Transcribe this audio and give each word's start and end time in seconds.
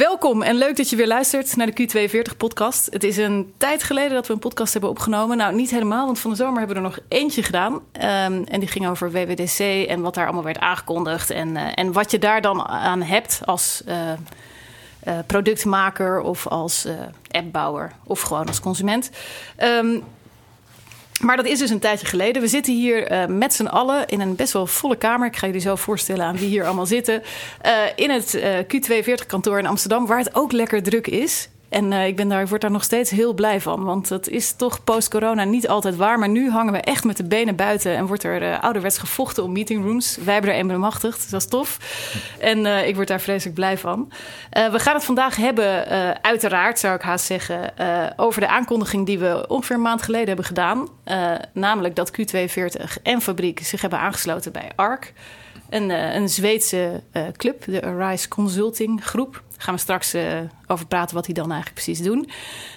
welkom 0.00 0.42
en 0.42 0.56
leuk 0.56 0.76
dat 0.76 0.90
je 0.90 0.96
weer 0.96 1.06
luistert 1.06 1.56
naar 1.56 1.74
de 1.74 1.82
Q240-podcast. 1.82 2.92
Het 2.92 3.04
is 3.04 3.16
een 3.16 3.52
tijd 3.56 3.82
geleden 3.82 4.10
dat 4.12 4.26
we 4.26 4.32
een 4.32 4.38
podcast 4.38 4.72
hebben 4.72 4.90
opgenomen. 4.90 5.36
Nou, 5.36 5.54
niet 5.54 5.70
helemaal, 5.70 6.06
want 6.06 6.18
van 6.18 6.30
de 6.30 6.36
zomer 6.36 6.58
hebben 6.58 6.76
we 6.76 6.82
er 6.82 6.88
nog 6.88 6.98
eentje 7.08 7.42
gedaan. 7.42 7.72
Um, 7.72 7.82
en 8.44 8.60
die 8.60 8.68
ging 8.68 8.88
over 8.88 9.10
WWDC 9.10 9.58
en 9.88 10.00
wat 10.00 10.14
daar 10.14 10.24
allemaal 10.24 10.44
werd 10.44 10.58
aangekondigd. 10.58 11.30
En, 11.30 11.48
uh, 11.48 11.66
en 11.74 11.92
wat 11.92 12.10
je 12.10 12.18
daar 12.18 12.40
dan 12.40 12.66
aan 12.66 13.02
hebt 13.02 13.40
als 13.44 13.82
uh, 13.88 13.94
uh, 15.08 15.18
productmaker 15.26 16.20
of 16.20 16.46
als 16.46 16.86
appbouwer 17.30 17.92
of 18.04 18.20
gewoon 18.20 18.46
als 18.46 18.60
consument. 18.60 19.10
Um, 19.58 20.02
maar 21.20 21.36
dat 21.36 21.46
is 21.46 21.58
dus 21.58 21.70
een 21.70 21.78
tijdje 21.78 22.06
geleden. 22.06 22.42
We 22.42 22.48
zitten 22.48 22.74
hier 22.74 23.12
uh, 23.12 23.26
met 23.26 23.54
z'n 23.54 23.66
allen 23.66 24.06
in 24.06 24.20
een 24.20 24.36
best 24.36 24.52
wel 24.52 24.66
volle 24.66 24.96
kamer. 24.96 25.26
Ik 25.26 25.36
ga 25.36 25.46
jullie 25.46 25.60
zo 25.60 25.76
voorstellen 25.76 26.24
aan 26.24 26.36
wie 26.36 26.48
hier 26.48 26.64
allemaal 26.64 26.86
zitten. 26.86 27.22
Uh, 27.66 27.72
in 27.94 28.10
het 28.10 28.34
uh, 28.34 28.58
Q42-kantoor 28.58 29.58
in 29.58 29.66
Amsterdam, 29.66 30.06
waar 30.06 30.18
het 30.18 30.34
ook 30.34 30.52
lekker 30.52 30.82
druk 30.82 31.06
is. 31.06 31.48
En 31.70 31.92
uh, 31.92 32.06
ik, 32.06 32.16
ben 32.16 32.28
daar, 32.28 32.48
word 32.48 32.60
daar 32.60 32.70
nog 32.70 32.84
steeds 32.84 33.10
heel 33.10 33.34
blij 33.34 33.60
van. 33.60 33.84
Want 33.84 34.08
dat 34.08 34.28
is 34.28 34.52
toch 34.52 34.84
post-corona 34.84 35.44
niet 35.44 35.68
altijd 35.68 35.96
waar. 35.96 36.18
Maar 36.18 36.28
nu 36.28 36.50
hangen 36.50 36.72
we 36.72 36.80
echt 36.80 37.04
met 37.04 37.16
de 37.16 37.24
benen 37.24 37.56
buiten. 37.56 37.96
En 37.96 38.06
wordt 38.06 38.22
er 38.22 38.42
uh, 38.42 38.62
ouderwets 38.62 38.98
gevochten 38.98 39.42
om 39.42 39.52
meetingrooms. 39.52 40.16
Wij 40.24 40.32
hebben 40.32 40.52
er 40.52 40.58
een 40.58 40.66
bemachtigd. 40.66 41.20
Dus 41.20 41.30
dat 41.30 41.40
is 41.40 41.48
tof. 41.48 41.78
En 42.38 42.58
uh, 42.58 42.88
ik 42.88 42.94
word 42.94 43.08
daar 43.08 43.20
vreselijk 43.20 43.54
blij 43.54 43.78
van. 43.78 44.12
we 44.50 44.78
gaan 44.78 44.94
het 44.94 45.04
vandaag 45.04 45.36
hebben, 45.36 45.88
uiteraard 46.22 46.78
zou 46.78 46.94
ik 46.94 47.02
haast 47.02 47.24
zeggen... 47.24 47.72
over 48.16 48.40
de 48.40 48.48
aankondiging 48.48 49.06
die 49.06 49.18
we 49.18 49.44
ongeveer 49.48 49.76
een 49.76 49.82
maand 49.82 50.02
geleden 50.02 50.26
hebben 50.26 50.44
gedaan. 50.44 50.88
namelijk 51.52 51.96
dat 51.96 52.12
Q42 52.20 53.02
en 53.02 53.20
Fabriek 53.20 53.60
zich 53.60 53.80
hebben 53.80 53.98
aangesloten 53.98 54.52
bij 54.52 54.70
ARC. 54.76 55.12
Een, 55.68 55.90
een 55.90 56.28
Zweedse 56.28 57.02
club, 57.36 57.64
de 57.64 57.82
Arise 57.82 58.28
Consulting 58.28 59.04
Groep 59.04 59.42
gaan 59.62 59.74
we 59.74 59.80
straks 59.80 60.14
uh, 60.14 60.22
over 60.66 60.86
praten 60.86 61.14
wat 61.14 61.24
die 61.24 61.34
dan 61.34 61.50
eigenlijk 61.50 61.74
precies 61.74 62.02
doen. 62.02 62.30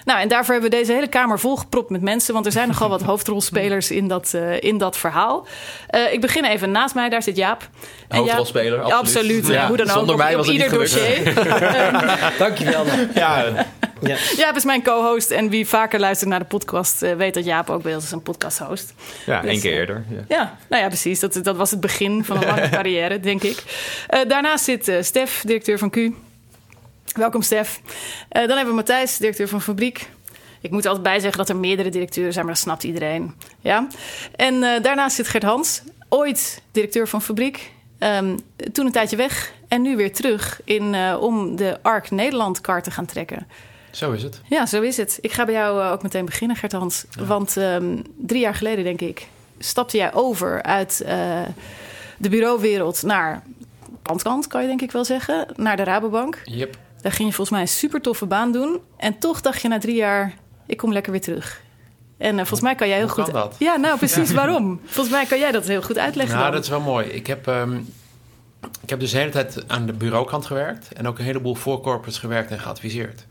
Nou, 0.04 0.20
en 0.20 0.28
daarvoor 0.28 0.52
hebben 0.52 0.70
we 0.70 0.76
deze 0.76 0.92
hele 0.92 1.08
kamer 1.08 1.40
volgepropt 1.40 1.90
met 1.90 2.00
mensen, 2.00 2.34
want 2.34 2.46
er 2.46 2.52
zijn 2.52 2.68
nogal 2.68 2.88
wat 2.88 3.02
hoofdrolspelers 3.10 3.90
in 3.90 4.08
dat, 4.08 4.32
uh, 4.34 4.62
in 4.62 4.78
dat 4.78 4.96
verhaal. 4.96 5.46
Uh, 5.90 6.12
ik 6.12 6.20
begin 6.20 6.44
even 6.44 6.70
naast 6.70 6.94
mij, 6.94 7.08
daar 7.08 7.22
zit 7.22 7.36
Jaap. 7.36 7.68
En 8.08 8.18
Hoofdrolspeler, 8.18 8.78
Jaap, 8.78 8.90
absoluut. 8.90 9.42
absoluut 9.42 9.46
ja, 9.46 9.66
hoe 9.66 9.76
dan 9.76 9.86
ook. 9.86 9.92
Zonder 9.92 10.16
mij 10.16 10.36
was 10.36 10.48
op 10.48 10.52
het 10.52 10.62
ieder 10.62 10.78
dossier. 10.78 11.34
Dankjewel. 12.38 12.84
Ja. 13.14 13.66
Ja. 14.00 14.16
Jaap 14.36 14.56
is 14.56 14.64
mijn 14.64 14.82
co-host 14.82 15.30
en 15.30 15.48
wie 15.48 15.66
vaker 15.68 16.00
luistert 16.00 16.30
naar 16.30 16.38
de 16.38 16.44
podcast 16.44 17.00
weet 17.00 17.34
dat 17.34 17.44
Jaap 17.44 17.70
ook 17.70 17.82
bij 17.82 17.94
ons 17.94 18.04
is 18.04 18.10
een 18.10 18.22
podcast-host. 18.22 18.94
Ja, 19.26 19.40
dus, 19.40 19.50
één 19.50 19.60
keer 19.60 19.72
eerder. 19.72 20.04
Ja. 20.08 20.24
ja, 20.28 20.56
nou 20.68 20.82
ja, 20.82 20.88
precies. 20.88 21.20
Dat, 21.20 21.40
dat 21.42 21.56
was 21.56 21.70
het 21.70 21.80
begin 21.80 22.24
van 22.24 22.36
een 22.36 22.46
lange 22.46 22.68
carrière, 22.78 23.20
denk 23.20 23.42
ik. 23.42 23.62
daarnaast 24.28 24.64
zit 24.64 24.92
Stef, 25.00 25.42
directeur 25.46 25.78
van 25.78 25.90
Q. 25.90 25.96
Welkom, 27.14 27.42
Stef. 27.42 27.80
Uh, 27.86 27.88
dan 28.30 28.48
hebben 28.48 28.66
we 28.66 28.72
Matthijs, 28.74 29.16
directeur 29.16 29.48
van 29.48 29.62
Fabriek. 29.62 30.08
Ik 30.60 30.70
moet 30.70 30.86
altijd 30.86 31.04
bijzeggen 31.04 31.38
dat 31.38 31.48
er 31.48 31.56
meerdere 31.56 31.88
directeuren 31.88 32.32
zijn, 32.32 32.44
maar 32.44 32.54
dat 32.54 32.62
snapt 32.62 32.84
iedereen. 32.84 33.34
Ja? 33.60 33.86
En 34.36 34.54
uh, 34.54 34.82
daarnaast 34.82 35.16
zit 35.16 35.28
Gert 35.28 35.42
Hans, 35.42 35.82
ooit 36.08 36.62
directeur 36.70 37.08
van 37.08 37.22
Fabriek. 37.22 37.72
Um, 37.98 38.38
toen 38.72 38.86
een 38.86 38.92
tijdje 38.92 39.16
weg 39.16 39.52
en 39.68 39.82
nu 39.82 39.96
weer 39.96 40.12
terug 40.12 40.60
in, 40.64 40.94
uh, 40.94 41.16
om 41.20 41.56
de 41.56 41.78
ARC 41.82 42.10
Nederland 42.10 42.60
kaart 42.60 42.84
te 42.84 42.90
gaan 42.90 43.06
trekken. 43.06 43.46
Zo 43.90 44.12
is 44.12 44.22
het. 44.22 44.40
Ja, 44.48 44.66
zo 44.66 44.82
is 44.82 44.96
het. 44.96 45.18
Ik 45.20 45.32
ga 45.32 45.44
bij 45.44 45.54
jou 45.54 45.92
ook 45.92 46.02
meteen 46.02 46.24
beginnen, 46.24 46.56
Gert 46.56 46.72
Hans. 46.72 47.04
Ja. 47.10 47.24
Want 47.24 47.56
um, 47.56 48.02
drie 48.16 48.40
jaar 48.40 48.54
geleden, 48.54 48.84
denk 48.84 49.00
ik, 49.00 49.26
stapte 49.58 49.96
jij 49.96 50.14
over 50.14 50.62
uit 50.62 51.04
de 52.16 52.28
bureauwereld 52.28 53.02
naar 53.02 53.42
kantkant, 54.02 54.46
kan 54.46 54.62
je 54.62 54.68
denk 54.68 54.82
ik 54.82 54.92
wel 54.92 55.04
zeggen, 55.04 55.46
naar 55.56 55.76
de 55.76 55.84
Rabobank. 55.84 56.40
Yep. 56.44 56.76
Daar 57.04 57.12
ging 57.12 57.28
je 57.28 57.34
volgens 57.34 57.50
mij 57.50 57.60
een 57.60 57.68
super 57.68 58.00
toffe 58.00 58.26
baan 58.26 58.52
doen. 58.52 58.80
En 58.96 59.18
toch 59.18 59.40
dacht 59.40 59.62
je 59.62 59.68
na 59.68 59.78
drie 59.78 59.94
jaar, 59.94 60.34
ik 60.66 60.76
kom 60.76 60.92
lekker 60.92 61.12
weer 61.12 61.20
terug. 61.20 61.62
En 62.16 62.32
uh, 62.32 62.38
volgens 62.38 62.60
mij 62.60 62.74
kan 62.74 62.88
jij 62.88 62.96
heel 62.96 63.06
Hoe 63.08 63.24
goed. 63.24 63.32
Dat? 63.32 63.56
Ja, 63.58 63.76
nou 63.76 63.98
precies. 64.04 64.32
Waarom? 64.32 64.80
Volgens 64.84 65.14
mij 65.14 65.26
kan 65.26 65.38
jij 65.38 65.52
dat 65.52 65.66
heel 65.66 65.82
goed 65.82 65.98
uitleggen. 65.98 66.34
Nou, 66.34 66.46
dan. 66.46 66.54
dat 66.54 66.64
is 66.64 66.70
wel 66.70 66.80
mooi. 66.80 67.06
Ik 67.06 67.26
heb, 67.26 67.46
um, 67.46 67.92
ik 68.82 68.90
heb 68.90 69.00
dus 69.00 69.10
de 69.10 69.18
hele 69.18 69.30
tijd 69.30 69.64
aan 69.66 69.86
de 69.86 69.92
bureaukant 69.92 70.46
gewerkt. 70.46 70.92
En 70.92 71.06
ook 71.06 71.18
een 71.18 71.24
heleboel 71.24 71.54
voor 71.54 71.80
corporates 71.80 72.18
gewerkt 72.18 72.50
en 72.50 72.60
geadviseerd. 72.60 73.26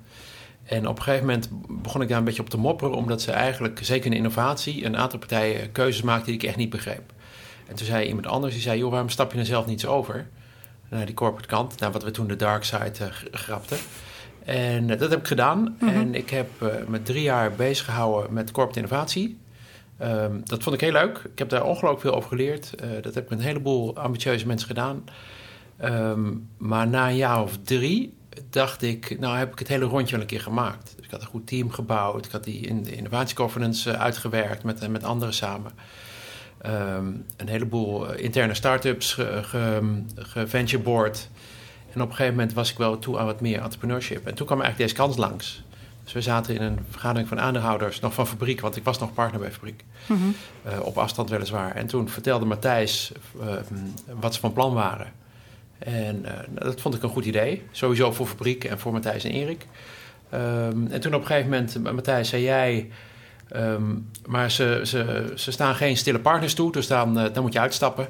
En 0.63 0.87
op 0.87 0.97
een 0.97 1.03
gegeven 1.03 1.25
moment 1.25 1.49
begon 1.67 2.01
ik 2.01 2.07
daar 2.09 2.17
een 2.17 2.23
beetje 2.23 2.41
op 2.41 2.49
te 2.49 2.57
mopperen, 2.57 2.93
omdat 2.93 3.21
ze 3.21 3.31
eigenlijk, 3.31 3.79
zeker 3.81 4.11
in 4.11 4.17
innovatie, 4.17 4.85
een 4.85 4.97
aantal 4.97 5.19
partijen 5.19 5.71
keuzes 5.71 6.01
maakten 6.01 6.25
die 6.25 6.35
ik 6.35 6.43
echt 6.43 6.57
niet 6.57 6.69
begreep. 6.69 7.13
En 7.67 7.75
toen 7.75 7.85
zei 7.85 8.07
iemand 8.07 8.27
anders, 8.27 8.53
die 8.53 8.61
zei: 8.61 8.77
Joh, 8.77 8.91
waarom 8.91 9.09
stap 9.09 9.33
je 9.33 9.39
er 9.39 9.45
zelf 9.45 9.65
niets 9.65 9.85
over? 9.85 10.27
Naar 10.93 11.05
die 11.05 11.15
corporate 11.15 11.47
kant, 11.47 11.79
naar 11.79 11.91
wat 11.91 12.03
we 12.03 12.11
toen 12.11 12.27
de 12.27 12.35
dark 12.35 12.63
side 12.63 12.91
uh, 13.01 13.07
grapten. 13.31 13.77
En 14.45 14.89
uh, 14.89 14.99
dat 14.99 15.09
heb 15.09 15.19
ik 15.19 15.27
gedaan. 15.27 15.59
Mm 15.59 15.75
-hmm. 15.79 15.89
En 15.89 16.15
ik 16.15 16.29
heb 16.29 16.49
me 16.87 17.01
drie 17.01 17.23
jaar 17.23 17.51
bezig 17.51 17.85
gehouden 17.85 18.33
met 18.33 18.51
corporate 18.51 18.79
innovatie. 18.79 19.37
Um, 20.01 20.41
dat 20.43 20.63
vond 20.63 20.75
ik 20.75 20.81
heel 20.81 20.91
leuk. 20.91 21.17
Ik 21.31 21.39
heb 21.39 21.49
daar 21.49 21.63
ongelooflijk 21.63 22.01
veel 22.01 22.15
over 22.15 22.29
geleerd. 22.29 22.73
dat 23.01 23.13
heb 23.13 23.23
ik 23.23 23.29
met 23.29 23.39
een 23.39 23.45
heleboel 23.45 23.97
ambitieuze 23.97 24.47
mensen 24.47 24.67
gedaan. 24.67 25.03
Um, 25.83 26.49
maar 26.57 26.87
na 26.87 27.09
een 27.09 27.15
jaar 27.15 27.41
of 27.41 27.57
drie 27.63 28.17
dacht 28.49 28.81
ik, 28.81 29.19
nou 29.19 29.37
heb 29.37 29.51
ik 29.51 29.59
het 29.59 29.67
hele 29.67 29.85
rondje 29.85 30.11
wel 30.11 30.21
een 30.21 30.27
keer 30.27 30.41
gemaakt. 30.41 30.93
Dus 30.95 31.05
ik 31.05 31.11
had 31.11 31.21
een 31.21 31.27
goed 31.27 31.47
team 31.47 31.71
gebouwd. 31.71 32.25
Ik 32.25 32.31
had 32.31 32.43
die 32.43 32.59
in 32.59 32.83
de 32.83 32.95
innovatiegovernance 32.95 33.97
uitgewerkt 33.97 34.63
met, 34.63 34.87
met 34.87 35.03
anderen 35.03 35.33
samen. 35.33 35.71
Um, 36.65 37.25
een 37.37 37.47
heleboel 37.47 38.13
interne 38.13 38.53
start-ups 38.53 39.19
geventureboard. 40.15 41.17
Ge, 41.17 41.23
ge 41.23 41.29
en 41.93 42.01
op 42.01 42.09
een 42.09 42.15
gegeven 42.15 42.37
moment 42.37 42.53
was 42.53 42.71
ik 42.71 42.77
wel 42.77 42.99
toe 42.99 43.19
aan 43.19 43.25
wat 43.25 43.41
meer 43.41 43.61
entrepreneurship. 43.61 44.27
En 44.27 44.35
toen 44.35 44.45
kwam 44.45 44.61
eigenlijk 44.61 44.89
deze 44.89 45.01
kans 45.01 45.17
langs. 45.17 45.63
Dus 46.03 46.13
we 46.13 46.21
zaten 46.21 46.55
in 46.55 46.61
een 46.61 46.79
vergadering 46.89 47.27
van 47.27 47.39
aandeelhouders, 47.39 47.99
nog 47.99 48.13
van 48.13 48.27
fabriek, 48.27 48.61
want 48.61 48.75
ik 48.75 48.83
was 48.83 48.99
nog 48.99 49.13
partner 49.13 49.39
bij 49.39 49.51
fabriek. 49.51 49.83
Mm 50.05 50.17
-hmm. 50.17 50.35
uh, 50.67 50.85
op 50.85 50.97
afstand 50.97 51.29
weliswaar. 51.29 51.75
En 51.75 51.87
toen 51.87 52.09
vertelde 52.09 52.45
Matthijs 52.45 53.11
uh, 53.41 53.53
wat 54.19 54.33
ze 54.33 54.39
van 54.39 54.53
plan 54.53 54.73
waren. 54.73 55.11
En 55.79 56.25
uh, 56.25 56.31
dat 56.53 56.81
vond 56.81 56.95
ik 56.95 57.03
een 57.03 57.09
goed 57.09 57.25
idee. 57.25 57.61
Sowieso 57.71 58.11
voor 58.11 58.27
fabriek 58.27 58.63
en 58.63 58.79
voor 58.79 58.91
Matthijs 58.91 59.23
en 59.23 59.31
Erik. 59.31 59.65
Um, 60.33 60.87
en 60.91 60.99
toen 60.99 61.13
op 61.13 61.21
een 61.21 61.27
gegeven 61.27 61.49
moment, 61.49 61.83
Matthijs, 61.93 62.29
zei 62.29 62.43
jij. 62.43 62.89
Um, 63.55 64.09
maar 64.25 64.51
ze, 64.51 64.81
ze, 64.83 65.31
ze 65.35 65.51
staan 65.51 65.75
geen 65.75 65.97
stille 65.97 66.19
partners 66.19 66.53
toe, 66.53 66.71
dus 66.71 66.87
dan, 66.87 67.19
uh, 67.19 67.25
dan 67.33 67.43
moet 67.43 67.53
je 67.53 67.59
uitstappen. 67.59 68.07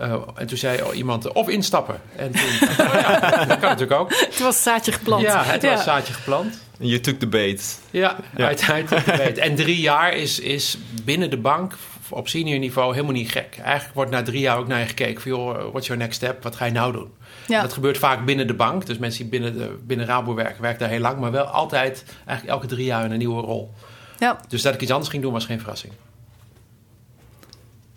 Uh, 0.00 0.14
en 0.34 0.46
toen 0.46 0.58
zei 0.58 0.82
oh, 0.82 0.96
iemand, 0.96 1.32
of 1.32 1.48
instappen. 1.48 2.00
En 2.16 2.32
toen, 2.32 2.68
oh 2.86 2.94
ja, 2.94 3.44
dat 3.44 3.58
kan 3.58 3.68
natuurlijk 3.68 4.00
ook. 4.00 4.10
Het 4.10 4.40
was 4.40 4.62
zaadje 4.62 4.92
geplant. 4.92 5.22
Ja, 5.22 5.44
het 5.44 5.62
ja. 5.62 5.74
was 5.74 5.84
zaadje 5.84 6.12
geplant. 6.12 6.60
Je 6.78 7.00
took 7.00 7.18
the 7.18 7.26
bait. 7.26 7.80
Ja, 7.90 8.16
ja. 8.36 8.54
Took 8.54 8.86
the 8.86 9.14
bait. 9.16 9.38
En 9.38 9.54
drie 9.54 9.80
jaar 9.80 10.14
is, 10.14 10.40
is 10.40 10.78
binnen 11.04 11.30
de 11.30 11.36
bank 11.36 11.74
op 12.12 12.28
senior 12.28 12.58
niveau 12.58 12.92
helemaal 12.92 13.14
niet 13.14 13.30
gek. 13.30 13.58
Eigenlijk 13.62 13.94
wordt 13.94 14.10
na 14.10 14.22
drie 14.22 14.40
jaar 14.40 14.58
ook 14.58 14.66
naar 14.66 14.80
je 14.80 14.86
gekeken 14.86 15.22
van... 15.22 15.30
joh, 15.30 15.70
what's 15.70 15.86
your 15.86 16.02
next 16.02 16.16
step? 16.16 16.42
Wat 16.42 16.56
ga 16.56 16.64
je 16.64 16.72
nou 16.72 16.92
doen? 16.92 17.10
Ja. 17.46 17.62
Dat 17.62 17.72
gebeurt 17.72 17.98
vaak 17.98 18.24
binnen 18.24 18.46
de 18.46 18.54
bank. 18.54 18.86
Dus 18.86 18.98
mensen 18.98 19.20
die 19.22 19.30
binnen, 19.30 19.58
de, 19.58 19.78
binnen 19.86 20.06
Rabo 20.06 20.34
werken, 20.34 20.62
werken 20.62 20.80
daar 20.80 20.88
heel 20.88 21.00
lang... 21.00 21.18
maar 21.18 21.30
wel 21.30 21.44
altijd, 21.44 22.04
eigenlijk 22.26 22.58
elke 22.58 22.74
drie 22.74 22.84
jaar 22.84 23.04
in 23.04 23.10
een 23.10 23.18
nieuwe 23.18 23.42
rol. 23.42 23.74
Ja. 24.22 24.40
Dus 24.48 24.62
dat 24.62 24.74
ik 24.74 24.80
iets 24.80 24.90
anders 24.90 25.10
ging 25.10 25.22
doen 25.22 25.32
was 25.32 25.44
geen 25.44 25.58
verrassing. 25.58 25.92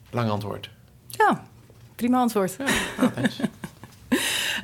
Lang 0.10 0.30
antwoord. 0.30 0.70
Ja, 1.08 1.44
prima 1.96 2.20
antwoord. 2.20 2.56
Ja, 2.58 2.66
nou, 2.98 3.12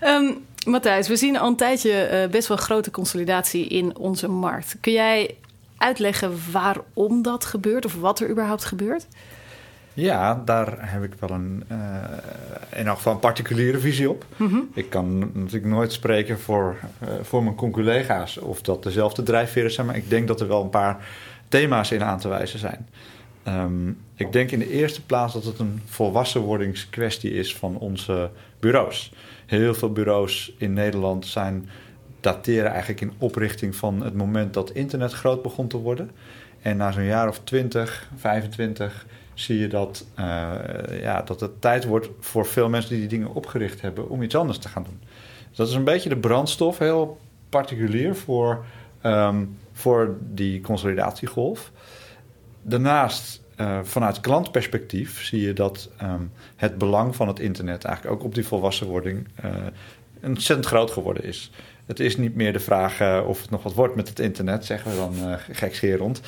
um, 0.28 0.46
Matthijs, 0.66 1.08
we 1.08 1.16
zien 1.16 1.38
al 1.38 1.48
een 1.48 1.56
tijdje 1.56 2.24
uh, 2.24 2.32
best 2.32 2.48
wel 2.48 2.58
grote 2.58 2.92
consolidatie 2.92 3.68
in 3.68 3.98
onze 3.98 4.28
markt. 4.28 4.78
Kun 4.80 4.94
jij 4.94 5.36
uitleggen 5.78 6.52
waarom 6.52 7.22
dat 7.22 7.46
gebeurt 7.46 7.86
of 7.86 7.96
wat 7.96 8.20
er 8.20 8.30
überhaupt 8.30 8.66
gebeurt? 8.66 9.08
Ja, 9.94 10.42
daar 10.46 10.92
heb 10.92 11.04
ik 11.04 11.14
wel 11.20 11.30
een, 11.30 11.64
uh, 11.72 11.78
in 12.76 12.88
elk 12.88 12.98
geval 12.98 13.14
een 13.14 13.20
particuliere 13.20 13.80
visie 13.80 14.10
op. 14.10 14.26
Mm 14.36 14.48
-hmm. 14.48 14.70
Ik 14.74 14.90
kan 14.90 15.20
natuurlijk 15.34 15.74
nooit 15.74 15.92
spreken 15.92 16.40
voor, 16.40 16.78
uh, 17.04 17.10
voor 17.22 17.44
mijn 17.44 17.56
collega's 17.56 18.38
of 18.38 18.62
dat 18.62 18.84
dezelfde 18.84 19.24
drijfveren 19.24 19.72
zijn, 19.72 19.86
maar 19.86 19.96
ik 19.96 20.10
denk 20.10 20.28
dat 20.28 20.42
er 20.42 20.48
wel 20.48 20.64
een 20.64 20.70
paar 20.70 21.06
thema's 21.52 21.92
in 21.92 22.04
aan 22.04 22.20
te 22.20 22.28
wijzen 22.28 22.60
zijn. 22.60 22.88
Um, 23.48 23.98
ik 24.16 24.32
denk 24.32 24.52
in 24.52 24.60
de 24.60 24.70
eerste 24.70 25.06
plaats 25.06 25.34
dat 25.34 25.44
het 25.44 25.60
een 25.60 25.82
volwassenwordingskwestie 25.86 27.32
is 27.32 27.56
van 27.56 27.78
onze 27.78 28.30
bureaus. 28.60 29.14
Heel 29.46 29.74
veel 29.74 29.92
bureaus 29.92 30.54
in 30.58 30.74
Nederland 30.74 31.26
zijn, 31.26 31.70
dateren 32.20 32.72
eigenlijk 32.72 33.02
in 33.02 33.14
oprichting 33.18 33.76
van 33.76 34.04
het 34.04 34.14
moment 34.14 34.54
dat 34.54 34.72
internet 34.72 35.12
groot 35.12 35.42
begon 35.42 35.68
te 35.68 35.78
worden. 35.78 36.12
En 36.62 36.78
na 36.78 36.92
zo'n 36.92 37.04
jaar 37.04 37.28
of 37.28 37.40
20, 37.40 38.10
25 38.16 39.06
zie 39.34 39.60
je 39.60 39.68
dat, 39.68 40.06
uh, 40.20 40.26
ja, 41.02 41.22
dat 41.22 41.40
het 41.40 41.62
tijd 41.62 41.86
wordt 41.86 42.10
voor 42.20 42.46
veel 42.46 42.70
mensen 42.70 42.92
die 42.92 43.00
die 43.00 43.10
dingen 43.10 43.34
opgericht 43.34 43.82
hebben 43.82 44.10
om 44.10 44.22
iets 44.22 44.36
anders 44.36 44.58
te 44.58 44.70
gaan 44.70 44.84
doen. 44.84 45.00
Dus 45.48 45.58
dat 45.58 45.68
is 45.68 45.74
een 45.74 45.84
beetje 45.84 46.10
de 46.10 46.18
brandstof, 46.18 46.78
heel 46.78 47.20
particulier 47.50 48.16
voor, 48.16 48.66
um, 49.04 49.58
voor 49.82 50.18
die 50.22 50.62
consolidatiegolf. 50.62 51.72
Daarnaast, 52.62 53.42
uh, 53.58 53.80
vanuit 53.84 54.20
klantperspectief, 54.20 55.24
zie 55.26 55.42
je 55.42 55.54
dat 55.54 55.90
um, 56.04 56.32
het 56.56 56.78
belang 56.78 57.16
van 57.16 57.28
het 57.28 57.40
internet 57.40 57.84
eigenlijk 57.84 58.16
ook 58.16 58.26
op 58.26 58.36
die 58.36 58.46
volwassenwording 58.46 59.28
uh, 59.46 59.52
ontzettend 60.24 60.68
groot 60.68 60.92
geworden 60.92 61.24
is. 61.24 61.52
Het 61.86 62.00
is 62.00 62.18
niet 62.18 62.36
meer 62.36 62.54
de 62.54 62.60
vraag 62.60 63.00
eh, 63.00 63.24
of 63.28 63.42
het 63.42 63.50
nog 63.50 63.64
wat 63.64 63.74
wordt 63.74 63.96
met 63.96 64.10
het 64.10 64.20
internet, 64.20 64.66
zeggen 64.66 64.92
we 64.92 64.98
dan 64.98 65.30
uh, 65.30 65.34
gekscherend. 65.52 66.22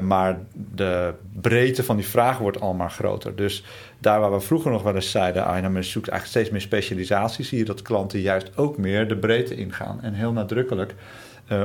Maar 0.00 0.38
de 0.74 1.14
breedte 1.40 1.82
van 1.82 1.96
die 1.96 2.06
vraag 2.06 2.38
wordt 2.38 2.60
allemaal 2.60 2.88
groter. 2.88 3.36
Dus 3.36 3.64
daar 3.98 4.20
waar 4.20 4.32
we 4.32 4.40
vroeger 4.40 4.70
nog 4.70 4.82
wel 4.82 4.94
eens 4.94 5.10
zeiden, 5.10 5.44
ah, 5.44 5.62
nou, 5.62 5.82
zoekt 5.82 6.08
eigenlijk 6.08 6.26
steeds 6.26 6.50
meer 6.50 6.60
specialisatie, 6.60 7.44
zie 7.44 7.58
je 7.58 7.64
dat 7.64 7.82
klanten 7.82 8.20
juist 8.20 8.56
ook 8.56 8.78
meer 8.78 9.08
de 9.08 9.16
breedte 9.16 9.54
ingaan 9.54 10.02
en 10.02 10.14
heel 10.14 10.32
nadrukkelijk 10.32 10.94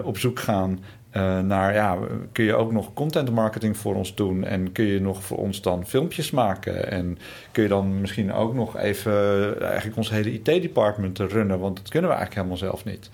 op 0.04 0.18
zoek 0.18 0.40
gaan 0.40 0.80
uh, 1.18 1.40
naar, 1.40 1.74
ja, 1.74 1.98
kun 2.31 2.44
je 2.44 2.56
ook 2.56 2.72
nog 2.72 2.94
content 2.94 3.31
marketing 3.31 3.78
voor 3.78 3.96
ons 3.96 4.16
doen? 4.16 4.44
En 4.44 4.72
kun 4.72 4.86
je 4.86 5.02
nog 5.02 5.24
voor 5.24 5.38
ons 5.38 5.62
dan 5.62 5.86
filmpjes 5.86 6.31
maken? 6.31 6.92
En 6.92 7.18
kun 7.52 7.64
je 7.64 7.69
dan 7.69 8.02
misschien 8.02 8.34
ook 8.34 8.54
nog 8.54 8.78
even 8.78 9.62
eigenlijk 9.62 9.98
ons 9.98 10.10
hele 10.10 10.31
IT-department 10.31 11.19
runnen? 11.19 11.60
Want 11.60 11.78
dat 11.78 11.90
kunnen 11.90 12.10
we 12.10 12.16
eigenlijk 12.16 12.48
helemaal 12.48 12.69
zelf 12.69 12.86
niet. 12.86 13.10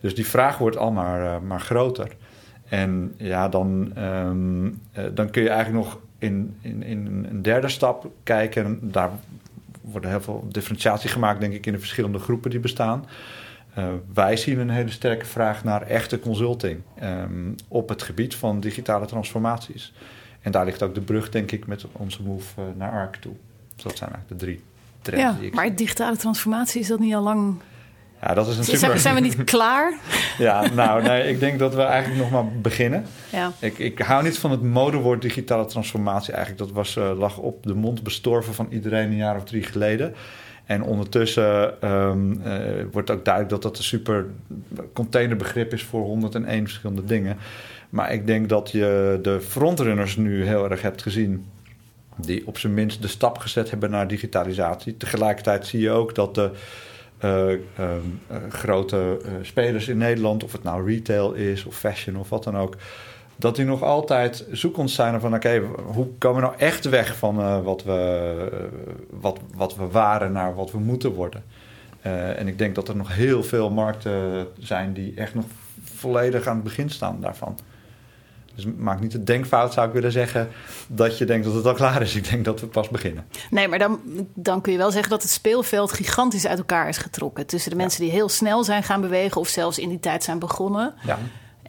Dus 0.00 0.14
die 0.14 0.26
vraag 0.26 0.58
wordt 0.58 0.76
al 0.76 0.92
maar, 0.92 1.22
uh, 1.22 1.36
maar 1.46 1.60
groter. 1.60 2.16
En 2.68 3.14
ja, 3.16 3.48
dan, 3.48 3.92
uh, 3.98 5.04
dan 5.14 5.30
kun 5.30 5.42
je 5.42 5.48
eigenlijk 5.48 5.84
nog 5.84 5.98
in, 6.18 6.56
in, 6.60 6.82
in 6.82 7.26
een 7.30 7.42
derde 7.42 7.68
stap 7.68 8.10
kijken. 8.22 8.78
Daar 8.82 9.10
wordt 9.80 10.06
heel 10.06 10.20
veel 10.20 10.46
differentiatie 10.48 11.10
gemaakt, 11.10 11.40
denk 11.40 11.52
ik, 11.52 11.66
in 11.66 11.72
de 11.72 11.78
verschillende 11.78 12.18
groepen 12.18 12.50
die 12.50 12.60
bestaan. 12.60 13.04
Uh, 13.78 13.84
wij 14.14 14.36
zien 14.36 14.58
een 14.58 14.70
hele 14.70 14.90
sterke 14.90 15.24
vraag 15.24 15.64
naar 15.64 15.82
echte 15.82 16.18
consulting 16.18 16.80
um, 17.02 17.54
op 17.68 17.88
het 17.88 18.02
gebied 18.02 18.34
van 18.34 18.60
digitale 18.60 19.06
transformaties. 19.06 19.92
En 20.40 20.52
daar 20.52 20.64
ligt 20.64 20.82
ook 20.82 20.94
de 20.94 21.00
brug, 21.00 21.30
denk 21.30 21.50
ik, 21.50 21.66
met 21.66 21.84
onze 21.92 22.22
move 22.22 22.60
uh, 22.60 22.66
naar 22.76 22.90
ARC 22.90 23.16
toe. 23.16 23.32
Dus 23.74 23.82
dat 23.82 23.96
zijn 23.96 24.10
eigenlijk 24.10 24.40
de 24.40 24.46
drie 24.46 24.62
trends. 25.02 25.22
Ja, 25.22 25.32
die 25.32 25.46
ik 25.46 25.54
maar 25.54 25.66
zie. 25.66 25.74
digitale 25.74 26.16
transformatie 26.16 26.80
is 26.80 26.86
dat 26.86 26.98
niet 26.98 27.14
al 27.14 27.22
lang. 27.22 27.54
Ja, 28.22 28.34
dat 28.34 28.48
is 28.48 28.58
een 28.58 28.64
Zijn, 28.64 28.78
super... 28.78 28.98
zijn 28.98 29.14
we 29.14 29.20
niet 29.20 29.44
klaar? 29.54 29.98
Ja, 30.38 30.70
nou, 30.72 31.02
nee, 31.02 31.28
ik 31.28 31.40
denk 31.40 31.58
dat 31.58 31.74
we 31.74 31.82
eigenlijk 31.82 32.20
nog 32.22 32.30
maar 32.30 32.52
beginnen. 32.60 33.04
Ja. 33.32 33.52
Ik, 33.58 33.78
ik 33.78 33.98
hou 33.98 34.22
niet 34.22 34.38
van 34.38 34.50
het 34.50 34.62
modewoord 34.62 35.22
digitale 35.22 35.64
transformatie. 35.64 36.32
Eigenlijk, 36.32 36.64
dat 36.64 36.74
was, 36.76 36.96
uh, 36.96 37.18
lag 37.18 37.38
op 37.38 37.62
de 37.62 37.74
mond 37.74 38.02
bestorven 38.02 38.54
van 38.54 38.66
iedereen 38.70 39.10
een 39.10 39.16
jaar 39.16 39.36
of 39.36 39.44
drie 39.44 39.62
geleden. 39.62 40.14
En 40.70 40.82
ondertussen 40.82 41.74
um, 41.90 42.42
uh, 42.46 42.56
wordt 42.92 43.10
ook 43.10 43.24
duidelijk 43.24 43.54
dat 43.54 43.62
dat 43.62 43.78
een 43.78 43.84
super 43.84 44.26
containerbegrip 44.92 45.72
is 45.72 45.82
voor 45.82 46.02
101 46.02 46.64
verschillende 46.64 47.04
dingen. 47.04 47.36
Maar 47.88 48.12
ik 48.12 48.26
denk 48.26 48.48
dat 48.48 48.70
je 48.70 49.18
de 49.22 49.40
frontrunners 49.40 50.16
nu 50.16 50.44
heel 50.46 50.70
erg 50.70 50.82
hebt 50.82 51.02
gezien. 51.02 51.46
Die 52.16 52.46
op 52.46 52.58
zijn 52.58 52.74
minst 52.74 53.02
de 53.02 53.08
stap 53.08 53.38
gezet 53.38 53.70
hebben 53.70 53.90
naar 53.90 54.08
digitalisatie. 54.08 54.96
Tegelijkertijd 54.96 55.66
zie 55.66 55.80
je 55.80 55.90
ook 55.90 56.14
dat 56.14 56.34
de 56.34 56.50
uh, 57.24 57.50
uh, 57.50 57.56
grote 58.48 59.20
spelers 59.42 59.88
in 59.88 59.98
Nederland, 59.98 60.44
of 60.44 60.52
het 60.52 60.62
nou 60.62 60.86
retail 60.86 61.32
is 61.32 61.64
of 61.64 61.78
fashion 61.78 62.16
of 62.16 62.28
wat 62.28 62.44
dan 62.44 62.56
ook 62.56 62.76
dat 63.40 63.56
die 63.56 63.64
nog 63.64 63.82
altijd 63.82 64.44
zoekend 64.50 64.90
zijn 64.90 65.20
van... 65.20 65.34
oké, 65.34 65.46
okay, 65.46 65.84
hoe 65.94 66.08
komen 66.18 66.40
we 66.40 66.46
nou 66.46 66.58
echt 66.58 66.88
weg 66.88 67.16
van 67.16 67.40
uh, 67.40 67.62
wat, 67.62 67.84
we, 67.84 68.50
uh, 68.52 68.58
wat, 69.20 69.38
wat 69.54 69.76
we 69.76 69.88
waren 69.88 70.32
naar 70.32 70.54
wat 70.54 70.70
we 70.70 70.78
moeten 70.78 71.12
worden? 71.12 71.42
Uh, 72.06 72.38
en 72.38 72.48
ik 72.48 72.58
denk 72.58 72.74
dat 72.74 72.88
er 72.88 72.96
nog 72.96 73.14
heel 73.14 73.42
veel 73.42 73.70
markten 73.70 74.46
zijn 74.58 74.92
die 74.92 75.14
echt 75.14 75.34
nog 75.34 75.44
volledig 75.82 76.46
aan 76.46 76.54
het 76.54 76.64
begin 76.64 76.90
staan 76.90 77.20
daarvan. 77.20 77.58
Dus 78.54 78.64
maak 78.76 79.00
niet 79.00 79.12
de 79.12 79.24
denkfout, 79.24 79.72
zou 79.72 79.86
ik 79.86 79.92
willen 79.92 80.12
zeggen, 80.12 80.48
dat 80.86 81.18
je 81.18 81.24
denkt 81.24 81.44
dat 81.44 81.54
het 81.54 81.66
al 81.66 81.74
klaar 81.74 82.02
is. 82.02 82.14
Ik 82.14 82.30
denk 82.30 82.44
dat 82.44 82.60
we 82.60 82.66
pas 82.66 82.88
beginnen. 82.88 83.26
Nee, 83.50 83.68
maar 83.68 83.78
dan, 83.78 84.00
dan 84.34 84.60
kun 84.60 84.72
je 84.72 84.78
wel 84.78 84.90
zeggen 84.90 85.10
dat 85.10 85.22
het 85.22 85.30
speelveld 85.30 85.92
gigantisch 85.92 86.46
uit 86.46 86.58
elkaar 86.58 86.88
is 86.88 86.98
getrokken. 86.98 87.46
Tussen 87.46 87.70
de 87.70 87.76
ja. 87.76 87.82
mensen 87.82 88.00
die 88.00 88.10
heel 88.10 88.28
snel 88.28 88.64
zijn 88.64 88.82
gaan 88.82 89.00
bewegen 89.00 89.40
of 89.40 89.48
zelfs 89.48 89.78
in 89.78 89.88
die 89.88 90.00
tijd 90.00 90.24
zijn 90.24 90.38
begonnen. 90.38 90.94
Ja. 91.06 91.18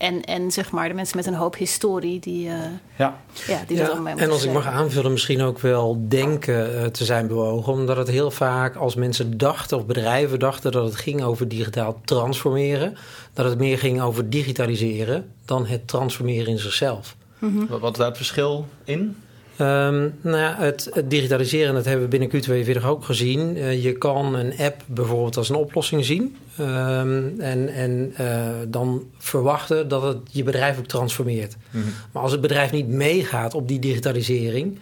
En, 0.02 0.24
en 0.24 0.52
zeg 0.52 0.72
maar 0.72 0.88
de 0.88 0.94
mensen 0.94 1.18
met 1.18 1.26
een 1.26 1.34
hoop 1.34 1.56
historie 1.56 2.20
die, 2.20 2.48
uh, 2.48 2.54
ja. 2.98 3.22
Ja, 3.48 3.64
die 3.68 3.78
ja, 3.78 3.84
dat 3.84 3.92
allemaal 3.92 4.18
En 4.18 4.30
als 4.30 4.44
ik 4.44 4.52
mag 4.52 4.66
aanvullen, 4.66 5.12
misschien 5.12 5.42
ook 5.42 5.60
wel 5.60 6.06
denken 6.08 6.74
uh, 6.74 6.86
te 6.86 7.06
zijn 7.06 7.28
bewogen. 7.28 7.74
Omdat 7.74 7.98
het 7.98 8.08
heel 8.08 8.32
vaak 8.32 8.76
als 8.76 8.96
mensen 8.96 9.38
dachten 9.38 9.78
of 9.78 9.86
bedrijven 9.86 10.40
dachten 10.40 10.72
dat 10.72 10.86
het 10.86 10.96
ging 10.96 11.24
over 11.24 11.48
digitaal 11.48 12.02
transformeren. 12.06 12.98
Dat 13.34 13.46
het 13.46 13.58
meer 13.58 13.78
ging 13.78 14.02
over 14.02 14.30
digitaliseren 14.30 15.32
dan 15.46 15.66
het 15.66 15.88
transformeren 15.88 16.48
in 16.48 16.60
zichzelf. 16.60 17.16
Mm 17.40 17.68
-hmm. 17.68 17.80
Wat 17.80 17.92
is 17.92 17.98
daar 17.98 18.08
het 18.08 18.18
verschil 18.18 18.68
in? 18.84 19.18
Um, 19.62 20.14
nou 20.22 20.38
ja, 20.38 20.56
het, 20.58 20.90
het, 20.92 21.10
digitaliseren, 21.10 21.74
dat 21.74 21.86
hebben 21.86 22.10
we 22.10 22.18
binnen 22.18 22.30
Q42 22.30 22.86
ook 22.86 23.06
gezien. 23.06 23.58
Uh, 23.58 23.84
je 23.84 23.92
kan 23.92 24.36
een 24.36 24.54
app 24.58 24.84
bijvoorbeeld 24.86 25.38
als 25.38 25.50
een 25.50 25.56
oplossing 25.56 26.06
zien. 26.06 26.36
Um, 26.60 27.40
en 27.40 27.70
en 27.70 28.14
uh, 28.22 28.28
dan 28.68 29.04
verwachten 29.18 29.88
dat 29.88 30.02
het 30.02 30.18
je 30.32 30.44
bedrijf 30.44 30.78
ook 30.78 30.88
transformeert. 30.88 31.56
Mm 31.72 31.82
-hmm. 31.82 31.92
Maar 32.12 32.24
als 32.24 32.32
het 32.32 32.42
bedrijf 32.42 32.72
niet 32.72 32.88
meegaat 32.88 33.54
op 33.54 33.68
die 33.68 33.80
digitalisering... 33.80 34.80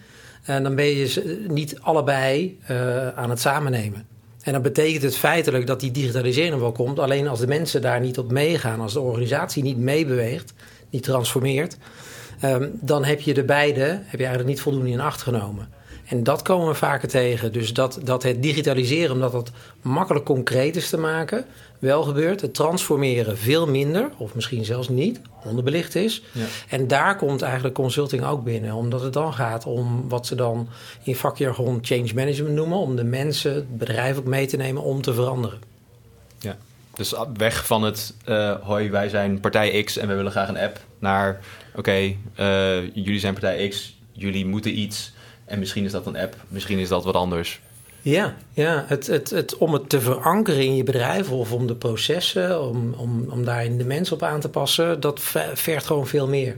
Uh, 0.49 0.63
dan 0.63 0.75
ben 0.75 0.85
je 0.85 1.45
niet 1.47 1.79
allebei 1.81 2.59
aan 3.15 3.29
het 3.29 3.39
samennemen. 3.39 4.05
En 4.41 4.53
dan 4.53 4.61
betekent 4.61 5.03
het 5.03 5.17
feitelijk 5.17 5.67
dat 5.67 5.79
die 5.79 5.91
digitalisering 5.91 6.59
wel 6.59 6.71
komt. 6.71 6.99
Alleen 6.99 7.27
als 7.27 7.39
de 7.39 7.47
mensen 7.47 7.81
daar 7.81 7.99
niet 7.99 8.17
op 8.17 8.31
meegaan, 8.31 8.79
als 8.79 8.93
de 8.93 8.99
organisatie 8.99 9.63
niet 9.63 9.77
meebeweegt, 9.77 10.53
niet 10.89 11.03
transformeert... 11.03 11.77
Um, 12.43 12.71
dan 12.81 13.03
heb 13.03 13.21
je 13.21 13.33
de 13.33 13.43
beide 13.43 13.81
heb 13.81 14.19
je 14.19 14.25
eigenlijk 14.25 14.47
niet 14.47 14.61
voldoende 14.61 14.89
in 14.89 14.99
acht 14.99 15.21
genomen. 15.21 15.69
En 16.05 16.23
dat 16.23 16.41
komen 16.41 16.67
we 16.67 16.73
vaker 16.73 17.07
tegen. 17.07 17.53
Dus 17.53 17.73
dat, 17.73 17.99
dat 18.03 18.23
het 18.23 18.43
digitaliseren, 18.43 19.11
omdat 19.11 19.33
het 19.33 19.51
makkelijk 19.81 20.25
concreet 20.25 20.75
is 20.75 20.89
te 20.89 20.97
maken, 20.97 21.45
wel 21.79 22.03
gebeurt. 22.03 22.41
Het 22.41 22.53
transformeren 22.53 23.37
veel 23.37 23.67
minder, 23.67 24.09
of 24.17 24.35
misschien 24.35 24.65
zelfs 24.65 24.89
niet, 24.89 25.21
onderbelicht 25.45 25.95
is. 25.95 26.23
Ja. 26.31 26.45
En 26.69 26.87
daar 26.87 27.15
komt 27.15 27.41
eigenlijk 27.41 27.75
consulting 27.75 28.25
ook 28.25 28.43
binnen. 28.43 28.73
Omdat 28.73 29.01
het 29.01 29.13
dan 29.13 29.33
gaat 29.33 29.65
om 29.65 30.09
wat 30.09 30.27
ze 30.27 30.35
dan 30.35 30.69
in 31.03 31.15
vakjargon 31.15 31.79
change 31.81 32.11
management 32.15 32.55
noemen. 32.55 32.77
Om 32.77 32.95
de 32.95 33.03
mensen, 33.03 33.53
het 33.53 33.77
bedrijf 33.77 34.17
ook 34.17 34.25
mee 34.25 34.45
te 34.45 34.57
nemen 34.57 34.83
om 34.83 35.01
te 35.01 35.13
veranderen. 35.13 35.68
Dus 36.99 37.13
weg 37.33 37.65
van 37.65 37.83
het, 37.83 38.13
uh, 38.25 38.55
hoi, 38.61 38.89
wij 38.89 39.09
zijn 39.09 39.39
partij 39.39 39.83
X 39.83 39.97
en 39.97 40.07
we 40.07 40.15
willen 40.15 40.31
graag 40.31 40.47
een 40.47 40.57
app, 40.57 40.79
naar, 40.99 41.39
oké, 41.69 41.79
okay, 41.79 42.17
uh, 42.39 42.95
jullie 42.95 43.19
zijn 43.19 43.33
partij 43.33 43.67
X, 43.67 43.97
jullie 44.11 44.45
moeten 44.45 44.79
iets 44.79 45.13
en 45.45 45.59
misschien 45.59 45.85
is 45.85 45.91
dat 45.91 46.05
een 46.05 46.17
app, 46.17 46.35
misschien 46.47 46.77
is 46.79 46.89
dat 46.89 47.03
wat 47.03 47.15
anders. 47.15 47.59
Ja, 48.01 48.35
ja 48.53 48.85
het, 48.87 49.07
het, 49.07 49.29
het, 49.29 49.57
om 49.57 49.73
het 49.73 49.89
te 49.89 50.01
verankeren 50.01 50.63
in 50.63 50.75
je 50.75 50.83
bedrijf 50.83 51.31
of 51.31 51.51
om 51.51 51.67
de 51.67 51.75
processen, 51.75 52.61
om, 52.69 52.93
om, 52.93 53.25
om 53.29 53.45
daarin 53.45 53.77
de 53.77 53.85
mensen 53.85 54.15
op 54.15 54.23
aan 54.23 54.39
te 54.39 54.49
passen, 54.49 54.99
dat 54.99 55.19
vergt 55.53 55.85
gewoon 55.85 56.07
veel 56.07 56.27
meer 56.27 56.57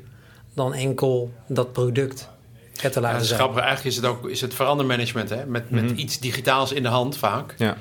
dan 0.53 0.73
enkel 0.73 1.31
dat 1.47 1.73
product. 1.73 2.29
Het 2.75 2.93
te 2.93 3.01
laten 3.01 3.19
ja, 3.19 3.25
zijn. 3.25 3.39
Grappig, 3.39 3.63
eigenlijk 3.63 3.95
is 3.95 3.95
het 3.95 4.05
ook 4.05 4.29
is 4.29 4.41
het 4.41 4.53
verandermanagement, 4.53 5.29
hè? 5.29 5.45
Met, 5.45 5.69
met 5.69 5.81
mm 5.81 5.87
-hmm. 5.87 5.97
iets 5.97 6.19
digitaals 6.19 6.71
in 6.71 6.83
de 6.83 6.89
hand 6.89 7.17
vaak. 7.17 7.55
Ja. 7.57 7.77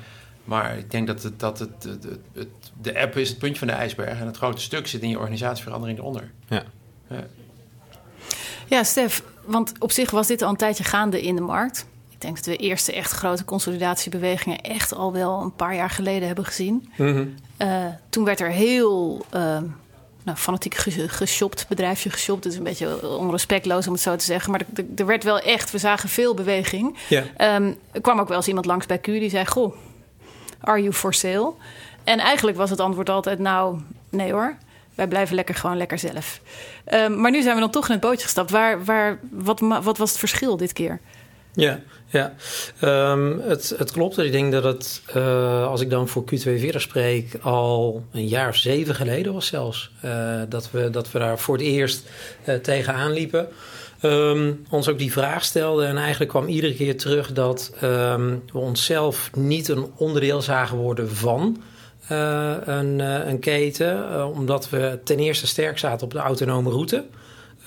Maar 0.51 0.77
ik 0.77 0.91
denk 0.91 1.07
dat, 1.07 1.23
het, 1.23 1.39
dat 1.39 1.59
het, 1.59 1.83
het, 1.83 2.05
het, 2.33 2.47
de 2.81 2.99
app 2.99 3.17
is 3.17 3.29
het 3.29 3.37
puntje 3.37 3.59
van 3.59 3.67
de 3.67 3.73
ijsberg. 3.73 4.19
En 4.19 4.25
het 4.25 4.37
grote 4.37 4.61
stuk 4.61 4.87
zit 4.87 5.01
in 5.01 5.09
je 5.09 5.19
organisatieverandering 5.19 5.99
eronder. 5.99 6.31
Ja. 6.47 6.63
ja. 7.09 7.23
Ja, 8.67 8.83
Stef, 8.83 9.23
want 9.45 9.73
op 9.79 9.91
zich 9.91 10.11
was 10.11 10.27
dit 10.27 10.41
al 10.41 10.49
een 10.49 10.55
tijdje 10.55 10.83
gaande 10.83 11.21
in 11.21 11.35
de 11.35 11.41
markt. 11.41 11.85
Ik 12.09 12.21
denk 12.21 12.35
dat 12.35 12.45
we 12.45 12.55
eerste 12.55 12.93
echt 12.93 13.11
grote 13.11 13.45
consolidatiebewegingen 13.45 14.61
echt 14.61 14.93
al 14.93 15.13
wel 15.13 15.41
een 15.41 15.55
paar 15.55 15.75
jaar 15.75 15.89
geleden 15.89 16.27
hebben 16.27 16.45
gezien. 16.45 16.91
Mm 16.95 17.13
-hmm. 17.13 17.35
uh, 17.57 17.85
toen 18.09 18.23
werd 18.23 18.39
er 18.39 18.51
heel 18.51 19.25
uh, 19.33 19.57
nou, 20.23 20.37
fanatiek 20.37 20.75
geshopt, 21.07 21.65
bedrijfje 21.67 22.09
geshopt. 22.09 22.43
Het 22.43 22.53
is 22.53 22.59
een 22.59 22.65
beetje 22.65 23.17
onrespectloos 23.17 23.87
om 23.87 23.93
het 23.93 24.01
zo 24.01 24.15
te 24.15 24.25
zeggen. 24.25 24.51
Maar 24.51 24.61
er 24.95 25.05
werd 25.05 25.23
wel 25.23 25.39
echt, 25.39 25.71
we 25.71 25.77
zagen 25.77 26.09
veel 26.09 26.33
beweging. 26.33 26.97
Ja. 27.09 27.55
Um, 27.55 27.77
er 27.91 28.01
kwam 28.01 28.19
ook 28.19 28.27
wel 28.27 28.37
eens 28.37 28.47
iemand 28.47 28.65
langs 28.65 28.85
bij 28.85 28.99
Q 28.99 29.05
die 29.05 29.29
zei: 29.29 29.45
Goh, 29.45 29.75
are 30.61 30.81
you 30.81 30.93
for 30.93 31.13
sale? 31.13 31.53
En 32.03 32.19
eigenlijk 32.19 32.57
was 32.57 32.69
het 32.69 32.79
antwoord 32.79 33.09
altijd: 33.09 33.39
Nou, 33.39 33.79
nee 34.09 34.31
hoor. 34.31 34.55
Wij 34.95 35.07
blijven 35.07 35.35
lekker 35.35 35.55
gewoon 35.55 35.77
lekker 35.77 35.99
zelf. 35.99 36.41
Um, 36.93 37.19
maar 37.21 37.31
nu 37.31 37.41
zijn 37.41 37.55
we 37.55 37.61
dan 37.61 37.71
toch 37.71 37.85
in 37.85 37.91
het 37.91 38.01
bootje 38.01 38.23
gestapt. 38.23 38.51
Waar, 38.51 38.83
waar, 38.83 39.19
wat, 39.31 39.59
wat 39.59 39.97
was 39.97 40.09
het 40.09 40.19
verschil 40.19 40.57
dit 40.57 40.73
keer? 40.73 40.99
Ja, 41.53 41.79
ja. 42.07 42.33
Um, 43.11 43.39
het, 43.39 43.73
het 43.77 43.91
klopt. 43.91 44.17
Ik 44.17 44.31
denk 44.31 44.51
dat 44.51 44.63
het, 44.63 45.01
uh, 45.15 45.67
als 45.67 45.81
ik 45.81 45.89
dan 45.89 46.07
voor 46.07 46.23
Q42 46.23 46.75
spreek, 46.75 47.35
al 47.41 48.03
een 48.11 48.27
jaar 48.27 48.49
of 48.49 48.55
zeven 48.55 48.95
geleden 48.95 49.33
was 49.33 49.47
zelfs. 49.47 49.91
Uh, 50.05 50.41
dat, 50.49 50.71
we, 50.71 50.89
dat 50.89 51.11
we 51.11 51.19
daar 51.19 51.39
voor 51.39 51.57
het 51.57 51.63
eerst 51.65 52.09
uh, 52.45 52.55
tegenaan 52.55 53.11
liepen. 53.11 53.47
Um, 54.03 54.65
ons 54.69 54.87
ook 54.87 54.97
die 54.97 55.11
vraag 55.11 55.43
stelden. 55.43 55.87
En 55.87 55.97
eigenlijk 55.97 56.29
kwam 56.29 56.47
iedere 56.47 56.75
keer 56.75 56.97
terug 56.97 57.33
dat 57.33 57.73
um, 57.83 58.43
we 58.51 58.57
onszelf 58.57 59.29
niet 59.35 59.67
een 59.67 59.91
onderdeel 59.95 60.41
zagen 60.41 60.77
worden 60.77 61.11
van 61.15 61.61
uh, 62.11 62.53
een, 62.65 62.99
uh, 62.99 63.27
een, 63.27 63.39
keten. 63.39 63.97
Uh, 63.97 64.29
omdat 64.37 64.69
we 64.69 64.99
ten 65.03 65.19
eerste 65.19 65.47
sterk 65.47 65.77
zaten 65.77 66.05
op 66.05 66.13
de 66.13 66.19
autonome 66.19 66.69
route. 66.69 67.05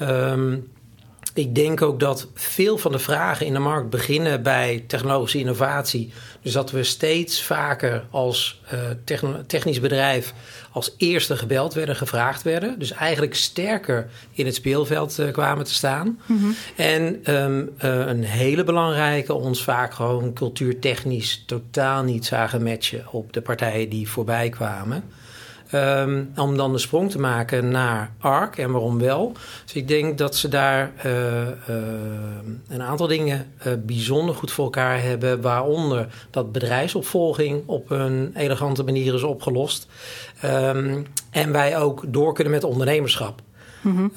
Um, 0.03 0.73
ik 1.35 1.55
denk 1.55 1.83
ook 1.83 2.01
dat 2.01 2.27
veel 2.35 2.79
van 2.79 2.93
de 2.93 2.99
vragen 2.99 3.47
in 3.47 3.53
de 3.53 3.59
markt 3.59 3.91
beginnen 3.91 4.43
bij 4.43 4.85
technologische 4.87 5.39
innovatie. 5.39 6.13
Dus 6.43 6.53
dat 6.53 6.71
we 6.71 6.83
steeds 6.83 7.43
vaker 7.43 8.05
als 8.11 8.61
uh, 8.75 8.81
technisch 9.47 9.81
bedrijf 9.81 10.33
als 10.71 10.95
eerste 10.97 11.37
gebeld 11.37 11.75
werden, 11.75 11.97
gevraagd 11.97 12.43
werden. 12.43 12.79
Dus 12.79 12.91
eigenlijk 12.91 13.35
sterker 13.35 14.09
in 14.33 14.47
het 14.47 14.55
speelveld 14.55 15.19
uh, 15.19 15.33
kwamen 15.33 15.65
te 15.65 15.75
staan. 15.75 16.19
Mm 16.27 16.39
-hmm. 16.39 16.55
En 16.77 17.35
um, 17.35 17.71
uh, 17.85 18.07
een 18.07 18.25
hele 18.25 18.65
belangrijke, 18.65 19.35
ons 19.35 19.65
vaak 19.65 19.95
gewoon 19.95 20.33
cultuurtechnisch 20.33 21.43
totaal 21.47 22.03
niet 22.03 22.27
zagen 22.27 22.63
matchen 22.63 23.05
op 23.11 23.33
de 23.33 23.43
partijen 23.43 23.89
die 23.89 24.09
voorbij 24.09 24.49
kwamen. 24.49 25.05
Um, 25.75 26.33
om 26.37 26.57
dan 26.57 26.73
de 26.73 26.79
sprong 26.79 27.11
te 27.11 27.19
maken 27.19 27.69
naar 27.69 28.11
ARC 28.19 28.59
en 28.59 28.71
waarom 28.71 28.99
wel. 28.99 29.33
Dus 29.65 29.75
ik 29.75 29.89
denk 29.89 30.19
dat 30.19 30.37
ze 30.37 30.49
daar 30.49 30.93
uh, 31.07 31.13
uh, 31.13 31.77
een 32.69 32.83
aantal 32.83 33.07
dingen 33.07 33.47
uh, 33.67 33.73
bijzonder 33.79 34.35
goed 34.35 34.51
voor 34.51 34.65
elkaar 34.65 35.03
hebben. 35.03 35.41
Waaronder 35.41 36.07
dat 36.31 36.53
bedrijfsopvolging 36.53 37.63
op 37.67 37.91
een 37.91 38.33
elegante 38.35 38.83
manier 38.83 39.15
is 39.15 39.23
opgelost. 39.23 39.87
Um, 40.45 41.07
en 41.31 41.53
wij 41.53 41.79
ook 41.79 42.05
door 42.07 42.35
kunnen 42.35 42.53
met 42.53 42.65
ondernemerschap. 42.65 43.43
Mm 43.85 43.97
-hmm. 43.97 44.13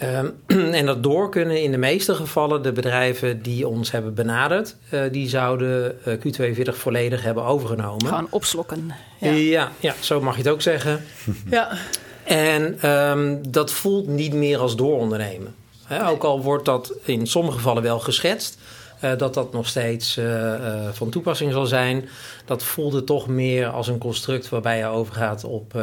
um, 0.47 0.73
en 0.73 0.85
dat 0.85 1.03
door 1.03 1.29
kunnen 1.29 1.63
in 1.63 1.71
de 1.71 1.77
meeste 1.77 2.15
gevallen 2.15 2.61
de 2.61 2.71
bedrijven 2.71 3.41
die 3.41 3.67
ons 3.67 3.91
hebben 3.91 4.13
benaderd, 4.13 4.75
uh, 4.93 5.01
die 5.11 5.29
zouden 5.29 5.97
uh, 6.07 6.13
Q42 6.13 6.75
volledig 6.75 7.23
hebben 7.23 7.43
overgenomen. 7.43 8.07
Gewoon 8.07 8.27
opslokken. 8.29 8.91
Ja, 9.19 9.31
ja, 9.31 9.71
ja 9.79 9.93
zo 9.99 10.21
mag 10.21 10.35
je 10.35 10.41
het 10.41 10.51
ook 10.51 10.61
zeggen. 10.61 11.03
ja. 11.49 11.77
En 12.23 12.89
um, 12.89 13.51
dat 13.51 13.71
voelt 13.71 14.07
niet 14.07 14.33
meer 14.33 14.59
als 14.59 14.75
doorondernemen. 14.75 15.55
He, 15.83 16.07
ook 16.07 16.23
al 16.23 16.41
wordt 16.41 16.65
dat 16.65 16.93
in 17.03 17.27
sommige 17.27 17.57
gevallen 17.57 17.83
wel 17.83 17.99
geschetst. 17.99 18.57
Uh, 19.03 19.17
dat 19.17 19.33
dat 19.33 19.53
nog 19.53 19.67
steeds 19.67 20.17
uh, 20.17 20.25
uh, 20.25 20.87
van 20.91 21.09
toepassing 21.09 21.51
zal 21.51 21.65
zijn. 21.65 22.09
Dat 22.45 22.63
voelde 22.63 23.03
toch 23.03 23.27
meer 23.27 23.67
als 23.67 23.87
een 23.87 23.97
construct 23.97 24.49
waarbij 24.49 24.77
je 24.77 24.85
overgaat 24.85 25.43
op 25.43 25.73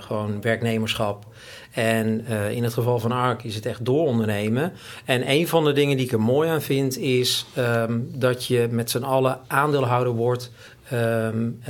gewoon 0.00 0.40
werknemerschap. 0.40 1.26
En 1.70 2.26
in 2.50 2.64
het 2.64 2.74
geval 2.74 2.98
van 2.98 3.12
ARC 3.12 3.42
is 3.42 3.54
het 3.54 3.66
echt 3.66 3.84
doorondernemen. 3.84 4.72
En 5.04 5.30
een 5.30 5.48
van 5.48 5.64
de 5.64 5.72
dingen 5.72 5.96
die 5.96 6.06
ik 6.06 6.12
er 6.12 6.20
mooi 6.20 6.48
aan 6.48 6.62
vind 6.62 6.98
is 6.98 7.46
um, 7.58 8.10
dat 8.14 8.46
je 8.46 8.68
met 8.70 8.90
z'n 8.90 9.02
allen 9.02 9.40
aandeelhouder 9.46 10.12
wordt 10.12 10.50
um, 10.92 11.60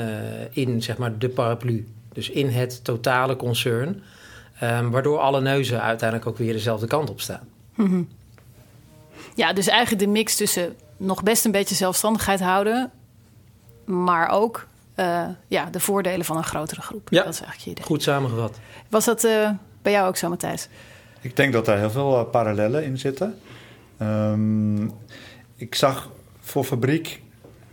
in 0.50 0.82
zeg 0.82 0.98
maar 0.98 1.18
de 1.18 1.28
paraplu. 1.28 1.86
Dus 2.12 2.30
in 2.30 2.48
het 2.48 2.84
totale 2.84 3.36
concern. 3.36 4.02
Um, 4.62 4.90
waardoor 4.90 5.18
alle 5.18 5.40
neuzen 5.40 5.82
uiteindelijk 5.82 6.28
ook 6.28 6.38
weer 6.38 6.52
dezelfde 6.52 6.86
kant 6.86 7.10
op 7.10 7.20
staan. 7.20 7.48
Mm 7.74 7.86
-hmm. 7.86 8.08
Ja, 9.34 9.52
dus 9.52 9.66
eigenlijk 9.66 10.04
de 10.04 10.10
mix 10.10 10.36
tussen 10.36 10.76
nog 10.96 11.22
best 11.22 11.44
een 11.44 11.50
beetje 11.50 11.74
zelfstandigheid 11.74 12.40
houden, 12.40 12.90
maar 13.84 14.28
ook 14.28 14.66
uh, 14.96 15.24
ja, 15.48 15.64
de 15.64 15.80
voordelen 15.80 16.24
van 16.24 16.36
een 16.36 16.44
grotere 16.44 16.80
groep. 16.80 17.08
Ja, 17.10 17.24
dat 17.24 17.32
is 17.32 17.40
eigenlijk 17.40 17.64
je 17.64 17.70
idee. 17.70 17.84
goed 17.84 18.02
samengevat. 18.02 18.58
Was 18.88 19.04
dat 19.04 19.24
uh, 19.24 19.50
bij 19.82 19.92
jou 19.92 20.08
ook 20.08 20.16
zo, 20.16 20.28
Matthijs? 20.28 20.68
Ik 21.20 21.36
denk 21.36 21.52
dat 21.52 21.64
daar 21.64 21.78
heel 21.78 21.90
veel 21.90 22.18
uh, 22.18 22.30
parallellen 22.30 22.84
in 22.84 22.98
zitten. 22.98 23.38
Um, 24.02 24.90
ik 25.56 25.74
zag 25.74 26.10
voor 26.40 26.64
fabriek 26.64 27.22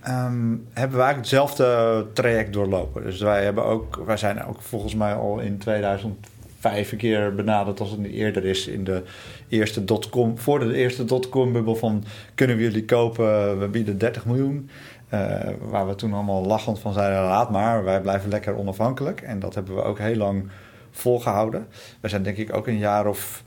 um, 0.08 0.68
hebben 0.74 0.98
wij 0.98 1.14
hetzelfde 1.14 2.06
traject 2.14 2.54
doorlopen. 2.54 3.04
Dus 3.04 3.20
wij, 3.20 3.44
hebben 3.44 3.66
ook, 3.66 4.02
wij 4.06 4.18
zijn 4.18 4.46
ook 4.46 4.62
volgens 4.62 4.96
mij 4.96 5.14
al 5.14 5.40
in 5.40 5.58
2000 5.58 6.28
vijf 6.60 6.96
keer 6.96 7.36
benaderd 7.36 7.80
als 7.80 7.90
het 7.90 8.00
niet 8.00 8.14
eerder 8.14 8.46
is 8.46 8.68
in 8.68 8.84
de 8.84 9.04
eerste 9.48 9.84
dotcom, 9.86 10.38
voor 10.38 10.60
de 10.60 10.74
eerste 10.74 11.06
dotcom-bubbel 11.06 11.76
van 11.76 12.04
kunnen 12.36 12.58
we 12.58 12.64
jullie 12.64 12.86
kopen, 12.86 13.60
we 13.60 13.68
bieden 13.68 13.98
30 13.98 14.26
miljoen. 14.26 14.70
Uh, 15.14 15.40
waar 15.62 15.88
we 15.88 15.96
toen 15.96 16.14
allemaal 16.14 16.46
lachend 16.46 16.80
van 16.80 16.94
zeiden, 16.94 17.22
laat 17.22 17.52
maar, 17.52 17.84
wij 17.84 18.02
blijven 18.02 18.30
lekker 18.30 18.56
onafhankelijk. 18.56 19.22
En 19.22 19.40
dat 19.40 19.56
hebben 19.56 19.76
we 19.76 19.82
ook 19.82 20.00
heel 20.00 20.16
lang 20.16 20.50
volgehouden. 20.96 21.68
We 22.00 22.10
zijn 22.10 22.24
denk 22.24 22.38
ik 22.38 22.54
ook 22.56 22.68
een 22.68 22.78
jaar 22.78 23.08
of 23.08 23.44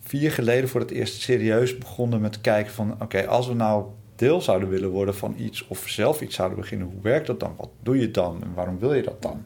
vier 0.00 0.32
geleden 0.32 0.68
voor 0.68 0.80
het 0.80 0.90
eerst 0.90 1.20
serieus 1.20 1.78
begonnen 1.78 2.20
met 2.20 2.40
kijken 2.40 2.72
van... 2.72 2.96
oké, 3.00 3.26
als 3.26 3.46
we 3.46 3.54
nou 3.54 3.84
deel 4.16 4.40
zouden 4.40 4.68
willen 4.68 4.90
worden 4.90 5.14
van 5.14 5.34
iets 5.38 5.66
of 5.66 5.88
zelf 5.88 6.20
iets 6.20 6.34
zouden 6.34 6.58
beginnen... 6.58 6.86
hoe 6.86 7.02
werkt 7.02 7.26
dat 7.26 7.40
dan? 7.40 7.54
Wat 7.56 7.70
doe 7.82 7.98
je 7.98 8.10
dan? 8.10 8.42
En 8.42 8.54
waarom 8.54 8.78
wil 8.78 8.94
je 8.94 9.02
dat 9.02 9.22
dan? 9.22 9.44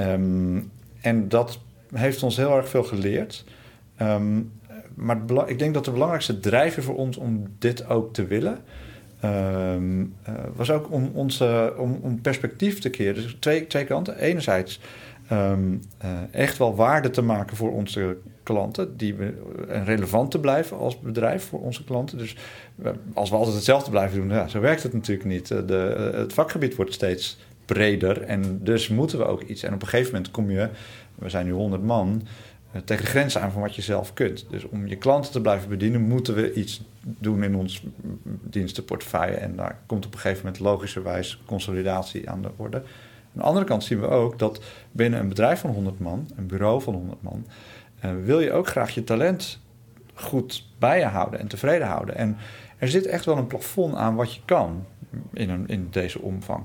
Um, 0.00 0.70
en 1.00 1.28
dat 1.28 1.58
heeft 1.94 2.22
ons 2.22 2.36
heel 2.36 2.56
erg 2.56 2.68
veel 2.68 2.84
geleerd. 2.84 3.44
Um, 4.02 4.52
maar 4.94 5.18
ik 5.46 5.58
denk 5.58 5.74
dat 5.74 5.84
de 5.84 5.90
belangrijkste 5.90 6.40
drijver 6.40 6.82
voor 6.82 6.96
ons 6.96 7.16
om 7.16 7.44
dit 7.58 7.88
ook 7.88 8.14
te 8.14 8.26
willen... 8.26 8.58
Um, 9.24 10.14
uh, 10.28 10.34
was 10.54 10.70
ook 10.70 10.92
om, 10.92 11.10
onze, 11.14 11.74
om, 11.78 11.98
om 12.02 12.20
perspectief 12.20 12.78
te 12.78 12.90
keren. 12.90 13.22
Dus 13.22 13.36
twee, 13.38 13.66
twee 13.66 13.84
kanten. 13.84 14.18
Enerzijds 14.18 14.80
um, 15.32 15.82
uh, 16.04 16.10
echt 16.30 16.58
wel 16.58 16.74
waarde 16.74 17.10
te 17.10 17.22
maken 17.22 17.56
voor 17.56 17.72
onze 17.72 18.16
klanten... 18.42 18.96
Die 18.96 19.14
we, 19.14 19.34
en 19.68 19.84
relevant 19.84 20.30
te 20.30 20.40
blijven 20.40 20.78
als 20.78 21.00
bedrijf 21.00 21.44
voor 21.44 21.60
onze 21.60 21.84
klanten. 21.84 22.18
Dus 22.18 22.36
uh, 22.82 22.90
als 23.14 23.30
we 23.30 23.36
altijd 23.36 23.54
hetzelfde 23.54 23.90
blijven 23.90 24.18
doen... 24.18 24.28
Ja, 24.28 24.48
zo 24.48 24.60
werkt 24.60 24.82
het 24.82 24.92
natuurlijk 24.92 25.28
niet. 25.28 25.48
De, 25.48 26.10
het 26.14 26.32
vakgebied 26.32 26.74
wordt 26.74 26.92
steeds 26.92 27.38
breder 27.64 28.22
en 28.22 28.60
dus 28.62 28.88
moeten 28.88 29.18
we 29.18 29.24
ook 29.24 29.42
iets. 29.42 29.62
En 29.62 29.74
op 29.74 29.82
een 29.82 29.88
gegeven 29.88 30.12
moment 30.12 30.30
kom 30.30 30.50
je 30.50 30.68
we 31.14 31.28
zijn 31.28 31.46
nu 31.46 31.52
100 31.52 31.82
man, 31.82 32.22
tegen 32.84 33.04
de 33.04 33.10
grenzen 33.10 33.40
aan 33.40 33.52
van 33.52 33.62
wat 33.62 33.74
je 33.74 33.82
zelf 33.82 34.12
kunt. 34.12 34.46
Dus 34.50 34.64
om 34.64 34.86
je 34.86 34.96
klanten 34.96 35.32
te 35.32 35.40
blijven 35.40 35.68
bedienen, 35.68 36.00
moeten 36.00 36.34
we 36.34 36.52
iets 36.52 36.82
doen 37.02 37.42
in 37.42 37.56
ons 37.56 37.82
dienstenportefeuille. 38.42 39.36
En 39.36 39.56
daar 39.56 39.78
komt 39.86 40.06
op 40.06 40.12
een 40.12 40.18
gegeven 40.18 40.44
moment 40.44 40.62
logischerwijs 40.62 41.42
consolidatie 41.46 42.30
aan 42.30 42.42
de 42.42 42.50
orde. 42.56 42.82
Aan 43.36 43.42
de 43.42 43.48
andere 43.48 43.66
kant 43.66 43.84
zien 43.84 44.00
we 44.00 44.06
ook 44.06 44.38
dat 44.38 44.60
binnen 44.92 45.20
een 45.20 45.28
bedrijf 45.28 45.60
van 45.60 45.70
100 45.70 46.00
man, 46.00 46.28
een 46.36 46.46
bureau 46.46 46.82
van 46.82 46.94
100 46.94 47.22
man, 47.22 47.46
uh, 48.04 48.10
wil 48.24 48.40
je 48.40 48.52
ook 48.52 48.66
graag 48.66 48.90
je 48.90 49.04
talent 49.04 49.60
goed 50.14 50.64
bij 50.78 50.98
je 50.98 51.04
houden 51.04 51.40
en 51.40 51.46
tevreden 51.46 51.86
houden. 51.86 52.16
En 52.16 52.36
er 52.78 52.88
zit 52.88 53.06
echt 53.06 53.24
wel 53.24 53.36
een 53.36 53.46
plafond 53.46 53.94
aan 53.94 54.14
wat 54.14 54.34
je 54.34 54.40
kan 54.44 54.86
in, 55.32 55.50
een, 55.50 55.68
in 55.68 55.88
deze 55.90 56.20
omvang. 56.20 56.64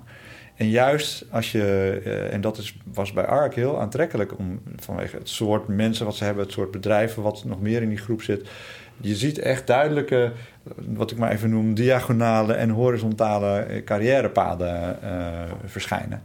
En 0.55 0.69
juist 0.69 1.25
als 1.31 1.51
je, 1.51 2.01
uh, 2.05 2.33
en 2.33 2.41
dat 2.41 2.57
is, 2.57 2.77
was 2.93 3.13
bij 3.13 3.25
ARK 3.25 3.55
heel 3.55 3.79
aantrekkelijk 3.79 4.37
om, 4.37 4.61
vanwege 4.75 5.17
het 5.17 5.29
soort 5.29 5.67
mensen 5.67 6.05
wat 6.05 6.15
ze 6.15 6.23
hebben, 6.23 6.43
het 6.43 6.53
soort 6.53 6.71
bedrijven 6.71 7.23
wat 7.23 7.43
nog 7.45 7.61
meer 7.61 7.81
in 7.81 7.89
die 7.89 7.97
groep 7.97 8.21
zit. 8.21 8.49
Je 8.97 9.15
ziet 9.15 9.39
echt 9.39 9.67
duidelijke, 9.67 10.31
wat 10.75 11.11
ik 11.11 11.17
maar 11.17 11.31
even 11.31 11.49
noem, 11.49 11.73
diagonale 11.73 12.53
en 12.53 12.69
horizontale 12.69 13.81
carrièrepaden 13.85 14.99
uh, 15.03 15.41
verschijnen. 15.65 16.21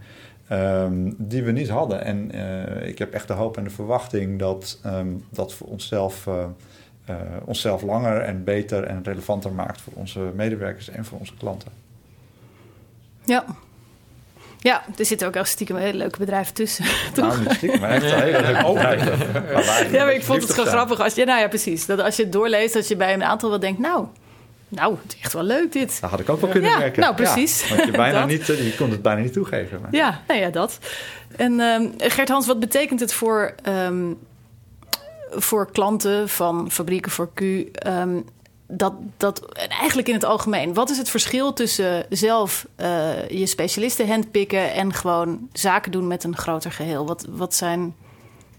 Um, 0.52 1.14
die 1.18 1.42
we 1.42 1.52
niet 1.52 1.68
hadden. 1.68 2.04
En 2.04 2.30
uh, 2.34 2.88
ik 2.88 2.98
heb 2.98 3.12
echt 3.12 3.28
de 3.28 3.32
hoop 3.32 3.56
en 3.56 3.64
de 3.64 3.70
verwachting 3.70 4.38
dat 4.38 4.80
um, 4.86 5.24
dat 5.30 5.54
voor 5.54 5.66
onszelf, 5.66 6.28
onszelf 7.44 7.82
langer 7.82 8.20
en 8.20 8.44
beter 8.44 8.84
en 8.84 9.04
relevanter 9.04 9.52
maakt 9.52 9.80
voor 9.80 9.92
onze 9.96 10.20
medewerkers 10.34 10.88
en 10.88 11.04
voor 11.04 11.18
onze 11.18 11.36
klanten. 11.36 11.72
Ja, 13.24 13.44
ja, 14.66 14.84
er 14.98 15.04
zitten 15.04 15.28
ook 15.28 15.34
echt 15.34 15.48
stiekem 15.48 15.76
hele 15.76 15.98
leuke 15.98 16.18
bedrijven 16.18 16.54
tussen. 16.54 16.84
Nou, 17.14 17.40
niet 17.40 17.52
stiekem, 17.52 17.80
maar 17.80 17.90
echt 17.90 18.04
een 18.04 18.20
hele 18.20 18.42
leuke 18.42 18.72
bedrijven. 18.74 19.92
Ja, 19.92 20.04
maar 20.04 20.14
ik 20.14 20.22
vond 20.22 20.42
het 20.42 20.50
gewoon 20.50 20.66
grappig. 20.66 21.00
Als 21.00 21.14
je, 21.14 21.24
nou 21.24 21.40
ja, 21.40 21.48
precies. 21.48 21.86
Dat 21.86 22.00
als 22.00 22.16
je 22.16 22.22
het 22.22 22.32
doorleest, 22.32 22.74
dat 22.74 22.88
je 22.88 22.96
bij 22.96 23.14
een 23.14 23.24
aantal 23.24 23.50
wel 23.50 23.60
denkt... 23.60 23.78
nou, 23.78 24.06
nou, 24.68 24.96
het 25.02 25.14
is 25.14 25.20
echt 25.22 25.32
wel 25.32 25.42
leuk 25.42 25.72
dit. 25.72 26.00
Dat 26.00 26.10
had 26.10 26.20
ik 26.20 26.28
ook 26.28 26.40
wel 26.40 26.50
kunnen 26.50 26.70
ja, 26.70 26.78
werken. 26.78 27.00
Nou, 27.00 27.14
precies. 27.14 27.68
Ja, 27.68 27.76
want 27.76 27.86
je, 27.90 27.96
bijna 28.06 28.24
niet, 28.24 28.46
je 28.46 28.74
kon 28.76 28.90
het 28.90 29.02
bijna 29.02 29.20
niet 29.20 29.32
toegeven. 29.32 29.80
Maar. 29.80 29.94
Ja, 29.94 30.22
nou 30.28 30.40
ja, 30.40 30.50
dat. 30.50 30.78
En 31.36 31.60
um, 31.60 31.94
Gert-Hans, 31.98 32.46
wat 32.46 32.60
betekent 32.60 33.00
het 33.00 33.12
voor, 33.12 33.54
um, 33.68 34.18
voor 35.30 35.70
klanten 35.70 36.28
van 36.28 36.70
fabrieken 36.70 37.10
voor 37.10 37.30
Q... 37.34 37.40
Um, 37.40 38.24
dat, 38.68 38.92
dat 39.16 39.52
eigenlijk 39.68 40.08
in 40.08 40.14
het 40.14 40.24
algemeen. 40.24 40.74
Wat 40.74 40.90
is 40.90 40.98
het 40.98 41.10
verschil 41.10 41.52
tussen 41.52 42.06
zelf 42.08 42.66
uh, 42.80 43.28
je 43.28 43.46
specialisten 43.46 44.08
handpikken 44.08 44.72
en 44.72 44.92
gewoon 44.92 45.48
zaken 45.52 45.92
doen 45.92 46.06
met 46.06 46.24
een 46.24 46.36
groter 46.36 46.72
geheel? 46.72 47.06
Wat, 47.06 47.26
wat 47.28 47.54
zijn, 47.54 47.94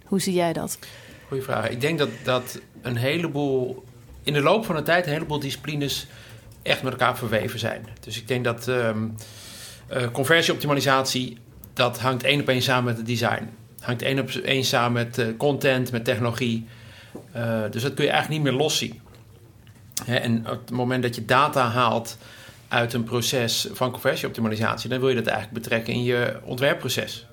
hoe 0.06 0.22
zie 0.22 0.34
jij 0.34 0.54
dat? 0.54 0.80
Goeie 1.28 1.44
vraag. 1.44 1.70
Ik 1.70 1.82
denk 1.82 1.98
dat, 1.98 2.10
dat 2.24 2.60
een 2.82 2.96
heleboel, 2.96 3.84
in 4.28 4.34
de 4.34 4.42
loop 4.42 4.66
van 4.66 4.76
de 4.76 4.82
tijd, 4.82 5.06
een 5.06 5.12
heleboel 5.12 5.40
disciplines 5.40 6.08
echt 6.62 6.84
met 6.84 6.92
elkaar 6.92 7.18
verweven 7.18 7.60
zijn. 7.60 7.88
Dus 8.00 8.18
ik 8.18 8.28
denk 8.28 8.44
dat 8.44 8.68
um, 8.68 9.16
uh, 9.94 10.12
conversieoptimalisatie, 10.12 11.38
dat 11.74 12.00
hangt 12.00 12.24
één 12.24 12.42
op 12.42 12.48
één 12.48 12.62
samen 12.62 12.84
met 12.84 12.98
het 12.98 13.06
design. 13.06 13.50
Hangt 13.80 14.02
één 14.02 14.20
op 14.20 14.30
één 14.30 14.64
samen 14.64 14.92
met 14.92 15.18
uh, 15.18 15.38
content, 15.38 15.92
met 15.92 16.06
technologie. 16.06 16.68
Uh, 17.36 17.62
dus 17.72 17.82
dat 17.82 17.94
kun 17.94 18.06
je 18.06 18.12
eigenlijk 18.12 18.44
niet 18.44 18.52
meer 18.52 18.62
loszien. 18.62 19.02
En 20.06 20.38
op 20.40 20.60
het 20.60 20.72
moment 20.72 21.04
dat 21.04 21.16
je 21.16 21.26
data 21.26 21.68
haalt 21.70 22.18
uit 22.68 22.94
een 22.94 23.04
proces 23.04 23.68
van 23.72 23.92
conversieoptimalisatie, 23.92 24.90
dan 24.90 25.00
wil 25.00 25.10
je 25.10 25.16
dat 25.16 25.26
eigenlijk 25.26 25.64
betrekken 25.64 25.94
in 25.94 26.04
je 26.04 26.40
ontwerpproces. 26.44 27.26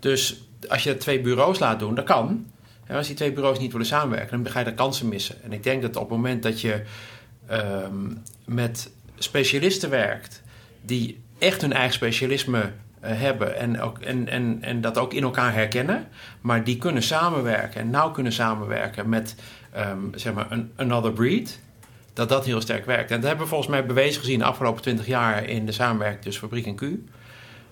Dus 0.00 0.36
als 0.68 0.82
je 0.82 0.96
twee 0.96 1.20
bureaus 1.20 1.58
laat 1.58 1.78
doen, 1.78 1.94
dat 1.94 2.04
kan. 2.04 2.46
En 2.88 2.96
als 2.96 3.06
die 3.06 3.16
twee 3.16 3.32
bureaus 3.32 3.58
niet 3.58 3.72
willen 3.72 3.86
samenwerken, 3.86 4.42
dan 4.42 4.52
ga 4.52 4.58
je 4.58 4.64
daar 4.64 4.74
kansen 4.74 5.08
missen. 5.08 5.42
En 5.42 5.52
ik 5.52 5.62
denk 5.62 5.82
dat 5.82 5.96
op 5.96 6.02
het 6.02 6.10
moment 6.10 6.42
dat 6.42 6.60
je 6.60 6.82
ehm, 7.46 8.12
met 8.44 8.90
specialisten 9.18 9.90
werkt 9.90 10.42
die 10.80 11.20
echt 11.38 11.60
hun 11.60 11.72
eigen 11.72 11.92
specialisme 11.92 12.70
eh, 13.00 13.20
hebben 13.20 13.56
en, 13.56 13.80
ook, 13.80 13.98
en, 13.98 14.28
en, 14.28 14.58
en 14.60 14.80
dat 14.80 14.98
ook 14.98 15.12
in 15.12 15.22
elkaar 15.22 15.54
herkennen, 15.54 16.08
maar 16.40 16.64
die 16.64 16.78
kunnen 16.78 17.02
samenwerken 17.02 17.80
en 17.80 17.90
nauw 17.90 18.10
kunnen 18.10 18.32
samenwerken 18.32 19.08
met 19.08 19.34
ehm, 19.72 20.00
zeg 20.14 20.32
maar 20.34 20.46
een 20.50 20.72
another 20.76 21.12
breed, 21.12 21.60
dat 22.12 22.28
dat 22.28 22.44
heel 22.44 22.60
sterk 22.60 22.84
werkt. 22.86 23.10
En 23.10 23.16
dat 23.16 23.28
hebben 23.28 23.44
we 23.44 23.50
volgens 23.50 23.70
mij 23.70 23.86
bewezen 23.86 24.20
gezien 24.20 24.38
de 24.38 24.44
afgelopen 24.44 24.82
20 24.82 25.06
jaar 25.06 25.44
in 25.44 25.66
de 25.66 25.72
samenwerking 25.72 26.22
tussen 26.22 26.42
Fabriek 26.42 26.66
en 26.66 26.74
Q. 26.74 26.82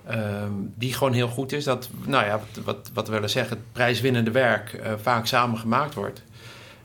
Ehm, 0.07 0.53
die 0.75 0.95
gewoon 0.95 1.13
heel 1.13 1.29
goed 1.29 1.53
is. 1.53 1.65
Dat, 1.65 1.89
nou 2.05 2.25
ja, 2.25 2.31
wat, 2.31 2.65
wat, 2.65 2.91
wat 2.95 3.07
we 3.07 3.13
willen 3.13 3.31
zeggen, 3.31 3.57
het 3.57 3.73
prijswinnende 3.73 4.31
werk 4.31 4.73
uh, 4.73 4.93
vaak 5.03 5.27
samen 5.27 5.59
gemaakt 5.59 5.95
wordt. 5.95 6.23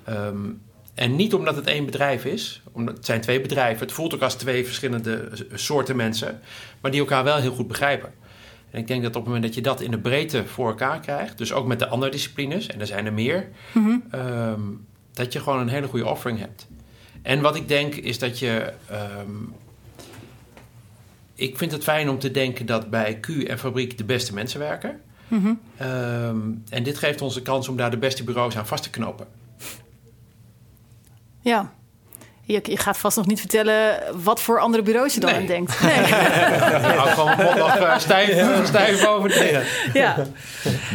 Ehm, 0.04 0.50
en 0.94 1.16
niet 1.16 1.34
omdat 1.34 1.56
het 1.56 1.68
één 1.68 1.86
bedrijf 1.86 2.25
is, 2.25 2.62
omdat 2.72 2.98
het 2.98 3.06
zijn 3.06 3.22
twee 3.22 3.42
bedrijven. 3.42 3.86
Het 3.86 3.96
voelt 3.96 4.13
ook 4.13 4.22
als 4.22 4.36
twee 4.36 4.66
verschillende 4.66 5.30
soorten 5.54 5.96
mensen, 5.96 6.40
maar 6.82 6.92
die 6.92 7.00
elkaar 7.00 7.24
wel 7.24 7.38
heel 7.38 7.51
goed 7.51 7.68
begrijpen. 7.68 8.13
En 8.72 8.80
ik 8.80 8.88
denk 8.88 9.01
dat 9.01 9.16
op 9.16 9.22
het 9.22 9.25
moment 9.25 9.44
dat 9.44 9.56
je 9.56 9.62
dat 9.62 9.82
in 9.82 9.92
de 9.92 10.00
breedte 10.00 10.48
voor 10.48 10.68
elkaar 10.68 11.00
krijgt, 11.00 11.38
dus 11.38 11.54
ook 11.54 11.68
met 11.68 11.80
de 11.80 11.88
andere 11.88 12.12
disciplines, 12.12 12.68
en 12.68 12.80
er 12.80 12.88
zijn 12.88 13.06
er 13.06 13.13
meer, 13.13 13.50
mm 13.72 14.04
-hmm. 14.10 14.86
dat 15.13 15.34
je 15.34 15.40
gewoon 15.40 15.60
een 15.60 15.70
hele 15.70 15.88
goede 15.88 16.06
offering 16.06 16.40
hebt. 16.40 16.68
En 17.22 17.42
wat 17.42 17.56
ik 17.56 17.68
denk 17.68 17.96
is 17.96 18.20
dat 18.20 18.40
je. 18.40 18.74
Um, 19.22 19.54
ik 21.42 21.58
vind 21.58 21.72
het 21.72 21.84
fijn 21.84 22.10
om 22.10 22.20
te 22.20 22.32
denken 22.32 22.66
dat 22.66 22.90
bij 22.90 23.20
Q 23.20 23.28
en 23.28 23.60
fabriek 23.60 23.98
de 23.98 24.04
beste 24.04 24.34
mensen 24.34 24.60
werken. 24.60 25.02
Mm 25.28 25.44
-hmm. 25.44 25.88
um, 25.88 26.64
en 26.70 26.84
dit 26.84 26.98
geeft 26.98 27.22
ons 27.22 27.34
de 27.34 27.42
kans 27.42 27.68
om 27.68 27.78
daar 27.78 27.92
de 27.92 27.98
beste 27.98 28.24
bureaus 28.24 28.58
aan 28.58 28.68
vast 28.68 28.84
te 28.84 28.90
knopen. 28.90 29.28
Ja. 31.40 31.74
Je, 32.42 32.60
je, 32.64 32.78
gaat 32.78 32.98
vast 32.98 33.18
nog 33.18 33.26
niet 33.26 33.40
vertellen 33.40 34.04
wat 34.24 34.42
voor 34.42 34.60
andere 34.60 34.84
bureaus 34.84 35.14
je 35.14 35.20
dan 35.20 35.30
nee. 35.32 35.40
aan 35.40 35.46
denkt. 35.46 35.82
Nee. 35.82 36.00
nou, 36.82 37.10
gewoon 37.18 37.58
nog 37.58 37.78
uh, 37.78 37.98
stijf, 37.98 38.66
stijf 38.68 39.06
over 39.06 39.30
tegen. 39.30 39.64
Ja. 39.94 40.16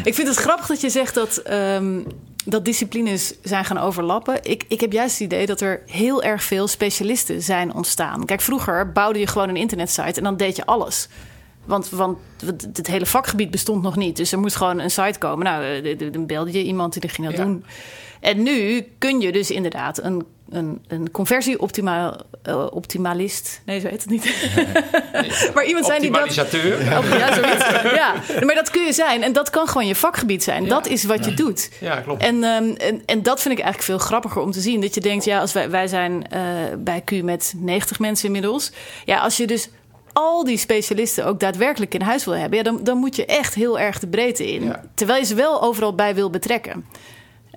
Ik 0.04 0.14
vind 0.14 0.28
het 0.28 0.36
grappig 0.36 0.66
dat 0.66 0.80
je 0.80 0.90
zegt 0.90 1.14
dat, 1.14 1.42
um, 1.50 2.06
dat 2.48 2.64
disciplines 2.64 3.34
zijn 3.42 3.64
gaan 3.64 3.78
overlappen. 3.78 4.38
Ik, 4.42 4.64
ik 4.68 4.80
heb 4.80 4.92
juist 4.92 5.18
het 5.18 5.32
idee 5.32 5.46
dat 5.46 5.60
er 5.60 5.82
heel 5.86 6.22
erg 6.22 6.42
veel 6.42 6.68
specialisten 6.68 7.42
zijn 7.42 7.74
ontstaan. 7.74 8.24
Kijk, 8.24 8.40
vroeger 8.40 8.92
bouwde 8.92 9.18
je 9.18 9.26
gewoon 9.26 9.48
een 9.48 9.56
internetsite 9.56 10.18
en 10.18 10.24
dan 10.24 10.36
deed 10.36 10.56
je 10.56 10.66
alles. 10.66 11.08
Want, 11.64 11.90
want 11.90 12.18
het 12.72 12.86
hele 12.86 13.06
vakgebied 13.06 13.50
bestond 13.50 13.82
nog 13.82 13.96
niet. 13.96 14.16
Dus 14.16 14.32
er 14.32 14.38
moest 14.38 14.56
gewoon 14.56 14.78
een 14.78 14.90
site 14.90 15.18
komen. 15.18 15.44
Nou, 15.44 16.10
dan 16.10 16.26
belde 16.26 16.52
je 16.52 16.64
iemand 16.64 17.00
die 17.00 17.10
ging 17.10 17.26
dat 17.26 17.36
ja. 17.36 17.44
doen. 17.44 17.64
En 18.20 18.42
nu 18.42 18.86
kun 18.98 19.20
je 19.20 19.32
dus 19.32 19.50
inderdaad 19.50 20.02
een, 20.02 20.26
een, 20.50 20.84
een 20.88 21.10
conversie-optimalist. 21.10 23.60
nee, 23.64 23.80
zo 23.80 23.88
heet 23.88 24.02
het 24.02 24.10
niet. 24.10 24.24
Nee. 25.12 25.30
maar 25.54 25.64
iemand 25.64 25.86
zijn 25.86 26.00
die 26.00 26.10
dat. 26.10 26.22
Optimalisateur. 26.22 26.84
Ja, 26.84 27.02
zoiets. 27.34 27.64
ja, 27.94 28.14
maar 28.44 28.54
dat 28.54 28.70
kun 28.70 28.82
je 28.82 28.92
zijn. 28.92 29.22
En 29.22 29.32
dat 29.32 29.50
kan 29.50 29.68
gewoon 29.68 29.86
je 29.86 29.94
vakgebied 29.94 30.42
zijn. 30.42 30.62
Ja. 30.62 30.68
Dat 30.68 30.86
is 30.86 31.04
wat 31.04 31.24
je 31.24 31.34
doet. 31.34 31.70
Ja, 31.80 32.00
klopt. 32.00 32.22
En, 32.22 32.44
um, 32.44 32.76
en, 32.76 33.02
en 33.06 33.22
dat 33.22 33.40
vind 33.40 33.58
ik 33.58 33.64
eigenlijk 33.64 33.82
veel 33.82 33.98
grappiger 34.06 34.42
om 34.42 34.50
te 34.50 34.60
zien. 34.60 34.80
Dat 34.80 34.94
je 34.94 35.00
denkt, 35.00 35.24
ja, 35.24 35.40
als 35.40 35.52
wij, 35.52 35.70
wij 35.70 35.86
zijn 35.86 36.26
uh, 36.34 36.40
bij 36.78 37.00
Q 37.00 37.22
met 37.22 37.54
90 37.56 37.98
mensen 37.98 38.26
inmiddels. 38.26 38.72
Ja, 39.04 39.18
als 39.18 39.36
je 39.36 39.46
dus 39.46 39.68
al 40.12 40.44
die 40.44 40.58
specialisten 40.58 41.26
ook 41.26 41.40
daadwerkelijk 41.40 41.94
in 41.94 42.00
huis 42.00 42.24
wil 42.24 42.34
hebben, 42.34 42.58
ja, 42.58 42.64
dan, 42.64 42.84
dan 42.84 42.98
moet 42.98 43.16
je 43.16 43.26
echt 43.26 43.54
heel 43.54 43.78
erg 43.78 43.98
de 43.98 44.06
breedte 44.06 44.52
in. 44.52 44.64
Ja. 44.64 44.82
Terwijl 44.94 45.18
je 45.18 45.26
ze 45.26 45.34
wel 45.34 45.62
overal 45.62 45.94
bij 45.94 46.14
wil 46.14 46.30
betrekken. 46.30 46.84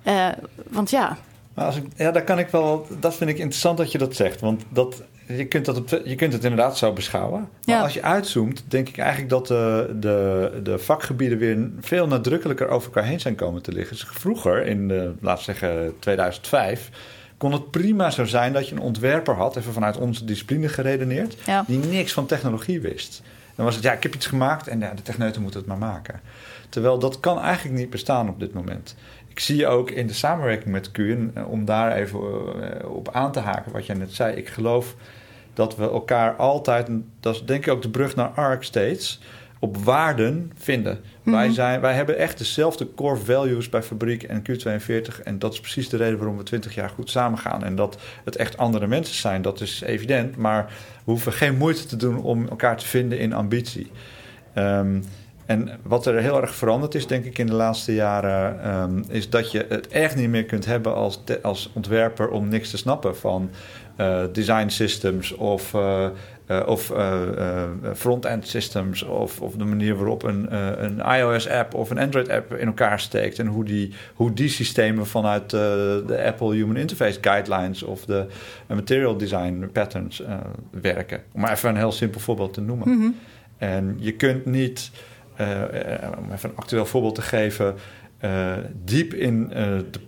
Uh, 0.05 0.27
want 0.69 0.89
ja. 0.89 1.17
Maar 1.59 1.67
als 1.67 1.77
ik, 1.77 1.85
ja, 1.95 2.11
daar 2.11 2.23
kan 2.23 2.39
ik 2.39 2.47
wel. 2.47 2.87
Dat 2.99 3.15
vind 3.15 3.29
ik 3.29 3.37
interessant 3.37 3.77
dat 3.77 3.91
je 3.91 3.97
dat 3.97 4.15
zegt. 4.15 4.41
Want 4.41 4.63
dat, 4.69 5.03
je, 5.27 5.45
kunt 5.45 5.65
dat 5.65 5.77
op, 5.77 6.01
je 6.05 6.15
kunt 6.15 6.33
het 6.33 6.43
inderdaad 6.43 6.77
zo 6.77 6.93
beschouwen. 6.93 7.39
Maar 7.39 7.75
ja. 7.75 7.81
als 7.81 7.93
je 7.93 8.01
uitzoomt, 8.01 8.63
denk 8.67 8.89
ik 8.89 8.97
eigenlijk 8.97 9.29
dat 9.29 9.47
de, 9.47 9.95
de, 9.99 10.60
de 10.63 10.77
vakgebieden 10.77 11.38
weer 11.38 11.69
veel 11.81 12.07
nadrukkelijker 12.07 12.67
over 12.67 12.88
elkaar 12.88 13.10
heen 13.10 13.19
zijn 13.19 13.36
komen 13.36 13.62
te 13.62 13.71
liggen. 13.71 13.95
Dus 13.95 14.05
vroeger, 14.10 14.65
in 14.65 14.88
de, 14.88 15.13
we 15.19 15.36
zeggen 15.38 15.93
2005 15.99 16.89
kon 17.38 17.51
het 17.51 17.71
prima 17.71 18.10
zo 18.10 18.25
zijn 18.25 18.53
dat 18.53 18.69
je 18.69 18.75
een 18.75 18.81
ontwerper 18.81 19.36
had, 19.36 19.55
even 19.55 19.73
vanuit 19.73 19.97
onze 19.97 20.25
discipline 20.25 20.67
geredeneerd, 20.67 21.36
ja. 21.45 21.63
die 21.67 21.79
niks 21.79 22.13
van 22.13 22.25
technologie 22.25 22.81
wist. 22.81 23.21
Dan 23.55 23.65
was 23.65 23.75
het, 23.75 23.84
ja, 23.84 23.93
ik 23.93 24.03
heb 24.03 24.15
iets 24.15 24.25
gemaakt 24.25 24.67
en 24.67 24.79
ja, 24.79 24.93
de 24.93 25.01
techneuten 25.01 25.41
moeten 25.41 25.60
het 25.60 25.69
maar 25.69 25.77
maken. 25.77 26.21
Terwijl 26.69 26.99
dat 26.99 27.19
kan 27.19 27.39
eigenlijk 27.39 27.77
niet 27.77 27.89
bestaan 27.89 28.29
op 28.29 28.39
dit 28.39 28.53
moment. 28.53 28.95
Ik 29.29 29.39
zie 29.39 29.67
ook 29.67 29.91
in 29.91 30.07
de 30.07 30.13
samenwerking 30.13 30.71
met 30.71 30.91
Q, 30.91 30.99
om 31.47 31.65
daar 31.65 31.95
even 31.95 32.19
op 32.91 33.09
aan 33.11 33.31
te 33.31 33.39
haken 33.39 33.71
wat 33.71 33.85
jij 33.85 33.95
net 33.95 34.13
zei, 34.13 34.35
ik 34.35 34.47
geloof 34.47 34.95
dat 35.53 35.75
we 35.75 35.83
elkaar 35.83 36.35
altijd, 36.35 36.89
dat 37.19 37.35
is 37.35 37.45
denk 37.45 37.65
ik 37.65 37.73
ook 37.73 37.81
de 37.81 37.89
brug 37.89 38.15
naar 38.15 38.27
ARC 38.27 38.63
steeds, 38.63 39.19
op 39.59 39.77
waarden 39.77 40.51
vinden. 40.55 40.93
Mm 40.93 41.01
Mhm. 41.01 41.37
-hmm. 41.37 41.47
wij, 41.47 41.53
zijn, 41.53 41.81
wij 41.81 41.93
hebben 41.93 42.17
echt 42.17 42.37
dezelfde 42.37 42.93
core 42.95 43.15
values 43.15 43.69
bij 43.69 43.83
Fabriek 43.83 44.23
en 44.23 44.41
Q42. 44.41 45.23
En 45.23 45.39
dat 45.39 45.53
is 45.53 45.59
precies 45.59 45.89
de 45.89 45.97
reden 45.97 46.17
waarom 46.17 46.37
we 46.37 46.43
20 46.43 46.75
jaar 46.75 46.89
goed 46.89 47.09
samen 47.09 47.39
gaan. 47.39 47.63
En 47.63 47.75
dat 47.75 47.97
het 48.25 48.35
echt 48.35 48.57
andere 48.57 48.87
mensen 48.87 49.15
zijn, 49.15 49.41
dat 49.41 49.61
is 49.61 49.81
evident. 49.81 50.35
Maar 50.35 50.65
we 51.03 51.11
hoeven 51.11 51.33
geen 51.33 51.57
moeite 51.57 51.85
te 51.85 51.95
doen 51.95 52.21
om 52.21 52.47
elkaar 52.47 52.77
te 52.77 52.85
vinden 52.85 53.19
in 53.19 53.33
ambitie. 53.33 53.91
Um, 54.55 55.03
en 55.49 55.69
wat 55.83 56.05
er 56.05 56.21
heel 56.21 56.41
erg 56.41 56.55
veranderd 56.55 56.95
is, 56.95 57.07
denk 57.07 57.25
ik, 57.25 57.38
in 57.38 57.45
de 57.45 57.53
laatste 57.53 57.93
jaren, 57.93 58.69
um, 58.73 59.03
is 59.07 59.29
dat 59.29 59.51
je 59.51 59.65
het 59.69 59.88
echt 59.88 60.15
niet 60.15 60.29
meer 60.29 60.45
kunt 60.45 60.65
hebben 60.65 60.95
als, 60.95 61.23
als 61.41 61.71
ontwerper 61.73 62.29
om 62.29 62.47
niks 62.47 62.69
te 62.69 62.77
snappen 62.77 63.17
van 63.17 63.49
uh, 63.97 64.23
design 64.31 64.67
systems 64.67 65.31
of. 65.31 65.73
Uh, 65.73 66.07
uh, 66.47 66.63
of 66.65 66.93
front-end 67.95 68.47
systems, 68.47 69.03
of, 69.03 69.41
of 69.41 69.55
de 69.55 69.65
manier 69.65 69.95
waarop 69.95 70.23
een, 70.23 70.55
een 70.83 70.99
iOS-app 70.99 71.73
of 71.73 71.89
een 71.89 71.99
Android-app 71.99 72.53
in 72.53 72.67
elkaar 72.67 72.99
steekt. 72.99 73.39
En 73.39 73.47
hoe 73.47 73.63
die, 73.63 73.93
hoe 74.13 74.33
die 74.33 74.49
systemen 74.49 75.07
vanuit 75.07 75.49
de 75.49 76.23
Apple 76.25 76.53
Human 76.53 76.77
Interface 76.77 77.17
Guidelines 77.21 77.83
of 77.83 78.05
de 78.05 78.25
Material 78.67 79.17
Design 79.17 79.69
Patterns 79.73 80.23
werken. 80.71 81.21
Om 81.31 81.41
maar 81.41 81.51
even 81.51 81.69
een 81.69 81.75
heel 81.75 81.91
simpel 81.91 82.19
voorbeeld 82.19 82.53
te 82.53 82.62
noemen. 82.62 82.89
Mm 82.89 82.99
-hmm. 82.99 83.15
En 83.59 83.95
je 83.97 84.12
kunt 84.12 84.45
niet, 84.45 84.91
om 86.17 86.32
even 86.34 86.49
een 86.49 86.56
actueel 86.56 86.86
voorbeeld 86.86 87.15
te 87.15 87.21
geven. 87.21 87.75
Uh, 88.23 88.54
diep 88.84 89.13
in 89.13 89.43
uh, 89.43 89.56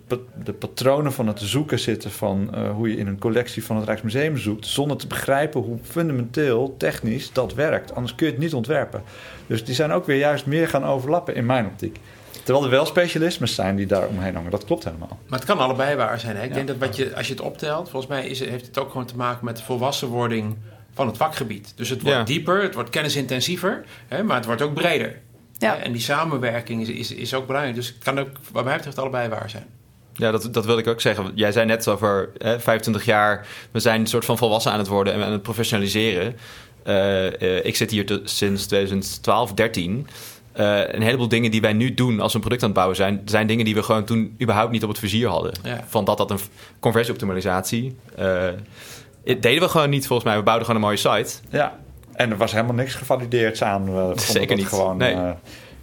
de, 0.08 0.20
de, 0.44 0.54
patronen 0.54 1.14
van 1.14 1.28
het 1.28 1.40
zoeken 1.40 1.80
zitten 1.80 2.12
van 2.12 2.50
uh, 2.56 2.72
hoe 2.72 2.90
je 2.90 2.98
in 2.98 3.08
een 3.08 3.20
collectie 3.20 3.64
van 3.64 3.76
het 3.76 3.86
Rijksmuseum 3.86 4.38
zoekt, 4.38 4.66
zonder 4.66 4.98
te 4.98 5.08
begrijpen 5.08 5.62
hoe 5.62 5.78
fundamenteel 5.82 6.76
technisch 6.78 7.34
dat 7.34 7.54
werkt. 7.54 7.96
Anders 7.96 8.16
kun 8.16 8.26
je 8.26 8.32
het 8.32 8.42
niet 8.42 8.54
ontwerpen. 8.54 9.04
Dus 9.48 9.64
die 9.64 9.76
zijn 9.76 9.92
ook 9.92 10.06
weer 10.06 10.18
juist 10.18 10.46
meer 10.46 10.68
gaan 10.68 10.86
overlappen 10.86 11.36
in 11.36 11.46
mijn 11.46 11.66
optiek. 11.66 12.00
Terwijl 12.44 12.66
er 12.66 12.72
wel 12.72 12.86
specialismes 12.86 13.56
zijn 13.56 13.76
die 13.76 13.86
daar 13.86 14.08
omheen 14.08 14.36
hangen. 14.36 14.52
Dat 14.52 14.66
klopt 14.66 14.84
helemaal. 14.84 15.20
Maar 15.28 15.40
het 15.40 15.48
kan 15.48 15.60
allebei 15.60 15.96
waar 15.96 16.20
zijn. 16.20 16.36
Hè? 16.36 16.44
Ik 16.44 16.50
ja. 16.50 16.56
denk 16.56 16.68
dat 16.68 16.78
wat 16.78 16.96
je, 16.96 17.16
als 17.16 17.28
je 17.28 17.34
het 17.34 17.44
optelt, 17.44 17.90
volgens 17.90 18.12
mij 18.12 18.28
is, 18.28 18.40
heeft 18.40 18.66
het 18.66 18.78
ook 18.78 18.92
gewoon 18.92 19.06
te 19.06 19.18
maken 19.18 19.46
met 19.46 19.58
de 19.58 19.64
volwassenwording 19.64 20.56
van 20.94 21.08
het 21.08 21.18
vakgebied. 21.18 21.74
Dus 21.76 21.90
het 21.90 22.02
wordt 22.02 22.18
ja. 22.18 22.24
dieper, 22.24 22.62
het 22.62 22.74
wordt 22.74 22.90
kennisintensiever, 22.90 23.84
hè, 24.08 24.24
maar 24.24 24.36
het 24.36 24.46
wordt 24.46 24.62
ook 24.62 24.74
breder. 24.74 25.20
Ja. 25.58 25.78
En 25.78 25.92
die 25.92 26.02
samenwerking 26.02 26.82
is, 26.82 26.90
is, 26.90 27.12
is 27.12 27.34
ook 27.34 27.48
belangrijk. 27.48 27.76
Dus 27.76 27.88
het 27.88 28.04
kan 28.04 28.20
ook, 28.20 28.30
wat 28.52 28.64
mij 28.64 28.76
betreft, 28.76 29.00
allebei 29.00 29.30
waar 29.30 29.50
zijn. 29.50 29.66
Ja, 30.14 30.32
dat, 30.32 30.54
dat 30.54 30.66
wilde 30.66 30.82
ik 30.82 30.88
ook 30.88 31.02
zeggen. 31.02 31.32
Jij 31.36 31.52
zei 31.52 31.66
net 31.66 31.88
over 31.88 32.30
hè, 32.38 32.60
25 32.60 33.06
jaar, 33.06 33.48
we 33.72 33.80
zijn 33.80 34.02
een 34.02 34.08
soort 34.08 34.26
van 34.26 34.38
volwassen 34.38 34.72
aan 34.72 34.80
het 34.80 34.88
worden 34.88 35.14
en 35.14 35.24
aan 35.24 35.32
het 35.32 35.42
professionaliseren. 35.42 36.36
Uh, 36.88 37.26
uh, 37.26 37.66
ik 37.66 37.76
zit 37.76 37.92
hier 37.92 38.06
te, 38.06 38.22
sinds 38.24 38.66
2012, 38.66 39.54
13. 39.54 40.08
Uh, 40.56 40.94
een 40.94 41.02
heleboel 41.02 41.28
dingen 41.28 41.52
die 41.52 41.62
wij 41.62 41.74
nu 41.74 41.94
doen 41.94 42.20
als 42.20 42.32
we 42.32 42.36
een 42.36 42.44
product 42.44 42.62
aan 42.62 42.70
het 42.70 42.78
bouwen 42.78 42.98
zijn, 42.98 43.22
zijn 43.26 43.48
dingen 43.48 43.66
die 43.66 43.74
we 43.74 43.84
gewoon 43.84 44.04
toen 44.04 44.36
überhaupt 44.42 44.72
niet 44.72 44.84
op 44.84 44.90
het 44.90 45.00
vizier 45.00 45.28
hadden. 45.28 45.54
Ja. 45.64 45.86
Van 45.88 46.06
dat 46.06 46.18
dat 46.18 46.32
een 46.32 46.40
conversieoptimalisatie. 46.80 47.96
Deden 49.24 49.60
we 49.60 49.70
gewoon 49.70 49.90
niet 49.90 50.08
volgens 50.08 50.28
mij. 50.28 50.38
We 50.38 50.44
bouwden 50.44 50.66
gewoon 50.66 50.82
een 50.82 50.88
mooie 50.88 51.24
site. 51.24 51.40
Ja. 51.50 51.80
En 52.14 52.32
er 52.32 52.38
was 52.38 52.52
helemaal 52.52 52.76
niks 52.76 52.94
gevalideerd 52.94 53.62
aan. 53.62 53.94
We 53.94 54.14
Zeker 54.20 54.56
niet. 54.56 54.68
Gewoon, 54.68 54.98
nee. 54.98 55.16
uh, 55.16 55.30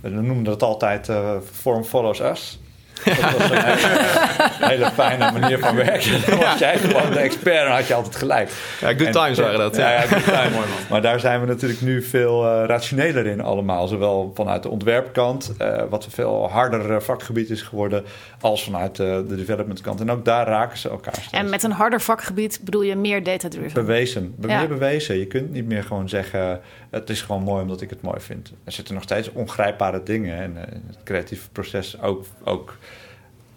we 0.01 0.09
noemden 0.09 0.53
het 0.53 0.63
altijd 0.63 1.09
uh, 1.09 1.31
form 1.53 1.85
follows 1.85 2.21
us. 2.21 2.59
Dat 3.05 3.37
was 3.39 3.51
een 3.51 3.65
hele, 3.65 4.69
hele, 4.75 4.91
fijne 4.91 5.33
manier 5.39 5.59
van 5.59 5.77
werken. 5.77 6.21
Dan 6.27 6.39
was 6.39 6.59
jij 6.59 6.79
gewoon 6.79 7.11
de 7.11 7.19
expert 7.19 7.67
en 7.67 7.73
had 7.73 7.87
je 7.87 7.95
altijd 7.95 8.17
gelijk. 8.17 8.51
Ja, 8.81 8.89
good 8.89 9.13
times 9.13 9.39
waren 9.39 9.59
dat. 9.59 9.77
Ja, 9.77 9.91
ja 9.91 10.01
good 10.01 10.25
time. 10.25 10.51
maar 10.91 11.03
daar 11.03 11.21
zijn 11.21 11.41
we 11.41 11.47
natuurlijk 11.47 11.81
nu 11.81 12.03
veel 12.03 12.45
uh, 12.45 12.67
rationeler 12.67 13.27
in 13.27 13.41
allemaal. 13.41 13.89
Zowel 13.89 14.33
vanuit 14.35 14.63
de 14.63 14.69
ontwerpkant, 14.69 15.53
uh, 15.63 15.83
wat 15.91 16.05
een 16.05 16.11
veel 16.11 16.49
harder 16.51 17.03
vakgebied 17.03 17.51
is 17.51 17.63
geworden, 17.63 18.05
als 18.41 18.65
vanuit 18.65 18.97
de, 18.97 19.25
de 19.29 19.37
developmentkant. 19.37 20.01
En 20.01 20.11
ook 20.11 20.25
daar 20.25 20.47
raken 20.47 20.79
ze 20.79 20.89
elkaar 20.89 21.15
steeds. 21.15 21.33
En 21.33 21.51
met 21.51 21.63
een 21.63 21.73
harder 21.73 22.01
vakgebied 22.01 22.61
bedoel 22.63 22.83
je 22.83 22.97
meer 22.97 23.23
data-driven? 23.23 23.87
Bewezen. 23.87 24.35
Ja. 24.41 24.59
Meer 24.59 24.69
bewezen. 24.69 25.19
Je 25.19 25.27
kunt 25.27 25.53
niet 25.53 25.67
meer 25.67 25.83
gewoon 25.83 26.09
zeggen, 26.09 26.61
het 26.91 27.11
is 27.11 27.23
gewoon 27.23 27.43
mooi 27.43 27.63
omdat 27.63 27.81
ik 27.81 27.91
het 27.91 28.03
mooi 28.03 28.21
vind. 28.21 28.53
Er 28.65 28.73
zitten 28.73 28.95
nog 28.95 29.03
steeds 29.03 29.33
ongrijpbare 29.33 30.03
dingen. 30.03 30.39
En 30.39 30.53
uh, 30.57 30.61
het 30.87 31.03
creatieve 31.05 31.51
proces 31.51 32.01
ook... 32.01 32.25
ook 32.45 32.77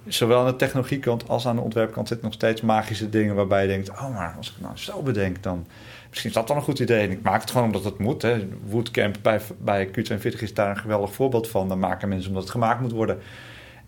zowel 0.08 0.40
aan 0.40 0.46
de 0.46 0.56
technologiekant 0.56 1.28
als 1.28 1.48
aan 1.48 1.56
de 1.56 1.62
ontwerpkant 1.62 2.08
zitten 2.08 2.26
nog 2.26 2.36
steeds 2.36 2.62
magische 2.62 3.10
dingen 3.10 3.36
waarbij 3.36 3.62
je 3.62 3.68
denkt: 3.68 3.90
oh, 3.90 4.16
maar 4.16 4.34
als 4.38 4.48
ik 4.48 4.54
het 4.54 4.64
nou 4.64 4.78
zo 4.78 5.02
bedenk, 5.02 5.44
dan 5.44 5.68
misschien 6.10 6.30
is 6.30 6.36
dat 6.36 6.48
dan 6.48 6.58
een 6.58 6.64
goed 6.64 6.80
idee. 6.80 7.06
En 7.06 7.12
ik 7.12 7.22
maak 7.22 7.42
het 7.42 7.52
gewoon 7.52 7.66
omdat 7.66 7.84
het 7.84 7.98
moet. 7.98 8.22
Hè. 8.22 8.48
Woodcamp 8.70 9.18
bij, 9.22 9.42
bij 9.58 9.88
Q42 9.88 10.40
is 10.40 10.54
daar 10.54 10.70
een 10.70 10.78
geweldig 10.78 11.14
voorbeeld 11.14 11.48
van. 11.48 11.68
Dan 11.68 11.80
maken 11.80 12.10
mensen 12.10 12.28
omdat 12.28 12.44
het 12.44 12.52
gemaakt 12.52 12.82
moet 12.82 12.92
worden. 12.92 13.20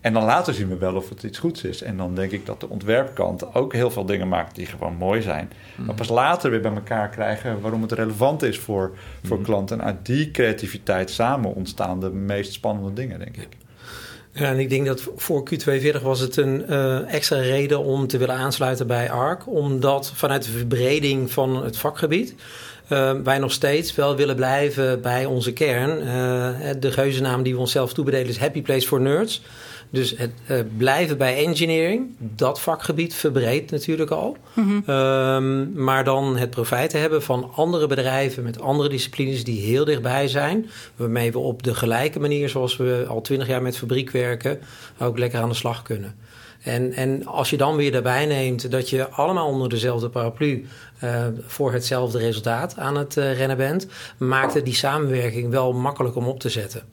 En 0.03 0.13
dan 0.13 0.23
later 0.23 0.53
zien 0.53 0.69
we 0.69 0.77
wel 0.77 0.95
of 0.95 1.09
het 1.09 1.23
iets 1.23 1.39
goeds 1.39 1.63
is. 1.63 1.81
En 1.81 1.97
dan 1.97 2.15
denk 2.15 2.31
ik 2.31 2.45
dat 2.45 2.59
de 2.59 2.69
ontwerpkant 2.69 3.55
ook 3.55 3.73
heel 3.73 3.91
veel 3.91 4.05
dingen 4.05 4.27
maakt 4.27 4.55
die 4.55 4.65
gewoon 4.65 4.95
mooi 4.95 5.21
zijn. 5.21 5.51
Maar 5.75 5.95
pas 5.95 6.09
later 6.09 6.51
weer 6.51 6.61
bij 6.61 6.73
elkaar 6.73 7.09
krijgen 7.09 7.61
waarom 7.61 7.81
het 7.81 7.91
relevant 7.91 8.41
is 8.41 8.59
voor, 8.59 8.91
voor 9.23 9.41
klanten. 9.41 9.79
En 9.79 9.85
uit 9.85 10.05
die 10.05 10.31
creativiteit 10.31 11.09
samen 11.09 11.53
ontstaan 11.53 11.99
de 11.99 12.09
meest 12.09 12.53
spannende 12.53 12.93
dingen, 12.93 13.19
denk 13.19 13.37
ik. 13.37 13.47
Ja, 14.31 14.45
en 14.45 14.59
ik 14.59 14.69
denk 14.69 14.85
dat 14.85 15.09
voor 15.15 15.49
Q42 15.49 16.01
was 16.01 16.19
het 16.19 16.37
een 16.37 16.65
uh, 16.69 17.13
extra 17.13 17.37
reden 17.37 17.83
om 17.83 18.07
te 18.07 18.17
willen 18.17 18.35
aansluiten 18.35 18.87
bij 18.87 19.11
ARC. 19.11 19.47
Omdat 19.47 20.11
vanuit 20.15 20.43
de 20.43 20.51
verbreding 20.51 21.31
van 21.31 21.63
het 21.63 21.77
vakgebied 21.77 22.35
uh, 22.89 23.11
wij 23.23 23.37
nog 23.37 23.51
steeds 23.51 23.95
wel 23.95 24.15
willen 24.15 24.35
blijven 24.35 25.01
bij 25.01 25.25
onze 25.25 25.53
kern. 25.53 25.97
Uh, 25.99 26.69
de 26.79 26.91
geuzennaam 26.91 27.43
die 27.43 27.53
we 27.53 27.59
onszelf 27.59 27.93
toebedelen 27.93 28.27
is 28.27 28.37
Happy 28.37 28.61
Place 28.61 28.87
for 28.87 29.01
Nerds. 29.01 29.41
Dus 29.93 30.17
het 30.17 30.31
uh, 30.51 30.59
blijven 30.77 31.17
bij 31.17 31.45
engineering, 31.45 32.15
dat 32.17 32.61
vakgebied 32.61 33.13
verbreedt 33.13 33.71
natuurlijk 33.71 34.09
al. 34.09 34.37
Mm 34.53 34.83
-hmm. 34.85 34.95
um, 34.95 35.71
maar 35.83 36.03
dan 36.03 36.37
het 36.37 36.49
profijt 36.49 36.91
hebben 36.91 37.23
van 37.23 37.51
andere 37.55 37.87
bedrijven 37.87 38.43
met 38.43 38.61
andere 38.61 38.89
disciplines 38.89 39.43
die 39.43 39.61
heel 39.61 39.85
dichtbij 39.85 40.27
zijn. 40.27 40.69
Waarmee 40.95 41.31
we 41.31 41.39
op 41.39 41.63
de 41.63 41.75
gelijke 41.75 42.19
manier 42.19 42.49
zoals 42.49 42.77
we 42.77 43.05
al 43.07 43.21
twintig 43.21 43.47
jaar 43.47 43.61
met 43.61 43.77
fabriek 43.77 44.11
werken, 44.11 44.59
ook 44.99 45.17
lekker 45.17 45.39
aan 45.39 45.49
de 45.49 45.55
slag 45.55 45.81
kunnen. 45.81 46.15
En, 46.63 46.93
en 46.93 47.25
als 47.25 47.49
je 47.49 47.57
dan 47.57 47.75
weer 47.75 47.91
daarbij 47.91 48.25
neemt 48.25 48.71
dat 48.71 48.89
je 48.89 49.09
allemaal 49.09 49.47
onder 49.47 49.69
dezelfde 49.69 50.09
paraplu 50.09 50.65
uh, 51.03 51.25
voor 51.45 51.73
hetzelfde 51.73 52.17
resultaat 52.17 52.77
aan 52.77 52.97
het 52.97 53.17
uh, 53.17 53.37
rennen 53.37 53.57
bent, 53.57 53.87
maakt 54.17 54.53
het 54.53 54.65
die 54.65 54.73
samenwerking 54.73 55.49
wel 55.49 55.73
makkelijk 55.73 56.15
om 56.15 56.27
op 56.27 56.39
te 56.39 56.49
zetten. 56.49 56.83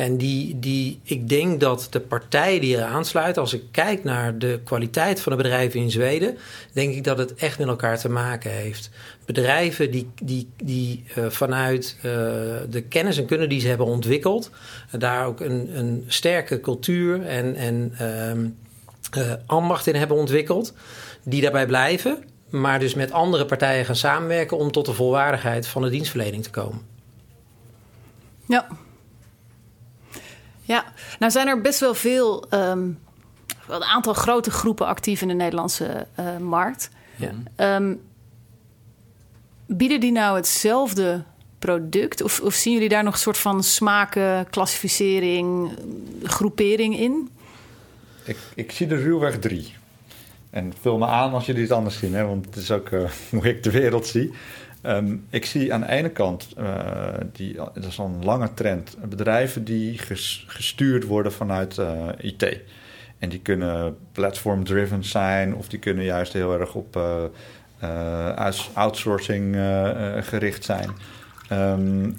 En 0.00 0.16
die, 0.16 0.58
die, 0.58 1.00
ik 1.02 1.28
denk 1.28 1.60
dat 1.60 1.86
de 1.90 2.00
partijen 2.00 2.60
die 2.60 2.76
er 2.76 2.84
aansluiten, 2.84 3.42
als 3.42 3.52
ik 3.52 3.62
kijk 3.70 4.04
naar 4.04 4.38
de 4.38 4.60
kwaliteit 4.64 5.20
van 5.20 5.32
de 5.32 5.42
bedrijven 5.42 5.80
in 5.80 5.90
Zweden, 5.90 6.38
denk 6.72 6.94
ik 6.94 7.04
dat 7.04 7.18
het 7.18 7.34
echt 7.34 7.58
met 7.58 7.68
elkaar 7.68 7.98
te 7.98 8.08
maken 8.08 8.50
heeft. 8.50 8.90
Bedrijven 9.24 9.90
die, 9.90 10.10
die, 10.22 10.48
die 10.62 11.04
uh, 11.18 11.26
vanuit 11.26 11.96
uh, 11.96 12.02
de 12.70 12.84
kennis 12.88 13.18
en 13.18 13.26
kunde 13.26 13.46
die 13.46 13.60
ze 13.60 13.68
hebben 13.68 13.86
ontwikkeld, 13.86 14.50
daar 14.90 15.26
ook 15.26 15.40
een, 15.40 15.78
een 15.78 16.04
sterke 16.06 16.60
cultuur 16.60 17.26
en, 17.26 17.54
en 17.54 17.94
uh, 19.16 19.32
ambacht 19.46 19.86
in 19.86 19.94
hebben 19.94 20.16
ontwikkeld, 20.16 20.74
die 21.22 21.42
daarbij 21.42 21.66
blijven, 21.66 22.24
maar 22.50 22.78
dus 22.78 22.94
met 22.94 23.12
andere 23.12 23.44
partijen 23.44 23.84
gaan 23.84 23.96
samenwerken 23.96 24.58
om 24.58 24.72
tot 24.72 24.86
de 24.86 24.94
volwaardigheid 24.94 25.66
van 25.66 25.82
de 25.82 25.90
dienstverlening 25.90 26.42
te 26.42 26.50
komen. 26.50 26.80
Ja, 28.46 28.66
ja, 30.70 30.84
nou 31.18 31.32
zijn 31.32 31.48
er 31.48 31.60
best 31.60 31.80
wel 31.80 31.94
veel, 31.94 32.46
um, 32.54 32.98
een 33.68 33.84
aantal 33.84 34.14
grote 34.14 34.50
groepen 34.50 34.86
actief 34.86 35.22
in 35.22 35.28
de 35.28 35.34
Nederlandse 35.34 36.06
uh, 36.20 36.36
markt. 36.36 36.90
Ja. 37.16 37.76
Um, 37.76 38.00
bieden 39.66 40.00
die 40.00 40.12
nou 40.12 40.36
hetzelfde 40.36 41.22
product? 41.58 42.22
Of, 42.22 42.40
of, 42.40 42.54
zien 42.54 42.72
jullie 42.72 42.88
daar 42.88 43.04
nog 43.04 43.12
een 43.12 43.18
soort 43.18 43.38
van 43.38 43.62
smaken, 43.62 44.50
klassificering, 44.50 45.70
groepering 46.22 46.98
in? 46.98 47.30
Ik, 48.24 48.38
ik 48.54 48.72
zie 48.72 48.88
er 48.88 49.02
ruwweg 49.02 49.38
drie. 49.38 49.74
En 50.50 50.72
vul 50.80 50.98
me 50.98 51.06
aan 51.06 51.32
als 51.32 51.46
jullie 51.46 51.62
het 51.62 51.72
anders 51.72 51.98
zien, 51.98 52.14
hè? 52.14 52.26
want 52.26 52.44
het 52.44 52.56
is 52.56 52.70
ook 52.70 52.90
uh, 52.90 53.10
hoe 53.30 53.48
ik 53.48 53.62
de 53.62 53.70
wereld 53.70 54.06
zie. 54.06 54.32
Um, 54.82 55.26
ik 55.30 55.44
zie 55.44 55.74
aan 55.74 55.80
de 55.80 55.88
ene 55.88 56.08
kant, 56.08 56.48
uh, 56.58 56.74
die, 57.32 57.54
dat 57.54 57.84
is 57.84 57.98
al 57.98 58.06
een 58.06 58.24
lange 58.24 58.54
trend, 58.54 58.96
bedrijven 59.08 59.64
die 59.64 59.98
ges, 59.98 60.44
gestuurd 60.48 61.04
worden 61.04 61.32
vanuit 61.32 61.76
uh, 61.76 62.06
IT. 62.18 62.58
En 63.18 63.28
die 63.28 63.40
kunnen 63.40 63.96
platform-driven 64.12 65.04
zijn 65.04 65.54
of 65.54 65.68
die 65.68 65.78
kunnen 65.78 66.04
juist 66.04 66.32
heel 66.32 66.60
erg 66.60 66.74
op 66.74 66.96
uh, 67.82 68.48
outsourcing 68.74 69.56
gericht 70.20 70.64
zijn. 70.64 70.90
Um, 71.52 72.16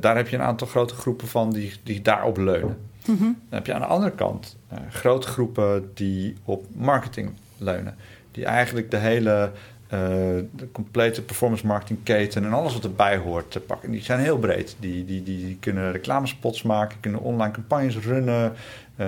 daar 0.00 0.16
heb 0.16 0.28
je 0.28 0.36
een 0.36 0.42
aantal 0.42 0.66
grote 0.66 0.94
groepen 0.94 1.28
van 1.28 1.52
die, 1.52 1.72
die 1.82 2.02
daarop 2.02 2.36
leunen. 2.36 2.76
Mm 3.06 3.16
-hmm. 3.16 3.38
Dan 3.48 3.58
heb 3.58 3.66
je 3.66 3.74
aan 3.74 3.80
de 3.80 3.86
andere 3.86 4.12
kant 4.12 4.56
grote 4.90 5.26
groepen 5.26 5.90
die 5.94 6.36
op 6.44 6.64
marketing 6.74 7.30
leunen. 7.58 7.94
Die 8.32 8.44
eigenlijk 8.44 8.90
de 8.90 8.96
hele 8.96 9.50
de 9.90 10.68
complete 10.72 11.22
performance 11.22 11.66
marketing 11.66 11.98
keten 12.02 12.44
en 12.44 12.52
alles 12.52 12.72
wat 12.72 12.84
erbij 12.84 13.16
hoort 13.16 13.50
te 13.50 13.60
pakken. 13.60 13.90
Die 13.90 14.02
zijn 14.02 14.20
heel 14.20 14.38
breed. 14.38 14.76
Die, 14.78 15.04
die, 15.04 15.22
die, 15.22 15.56
kunnen 15.60 15.92
reclamespots 15.92 16.62
maken, 16.62 17.00
kunnen 17.00 17.20
online 17.20 17.52
campagnes 17.52 17.96
runnen, 17.96 18.52
uh, 18.96 19.06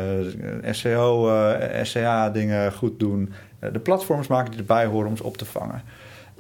SEO, 0.71 1.29
uh, 1.29 1.83
SEA 1.83 2.31
dingen 2.31 2.73
goed 2.73 2.99
doen. 2.99 3.33
de 3.73 3.79
platforms 3.79 4.27
maken 4.27 4.51
die 4.51 4.61
erbij 4.61 4.87
horen 4.87 5.09
om 5.09 5.17
ze 5.17 5.25
op 5.25 5.37
te 5.37 5.45
vangen. 5.45 5.83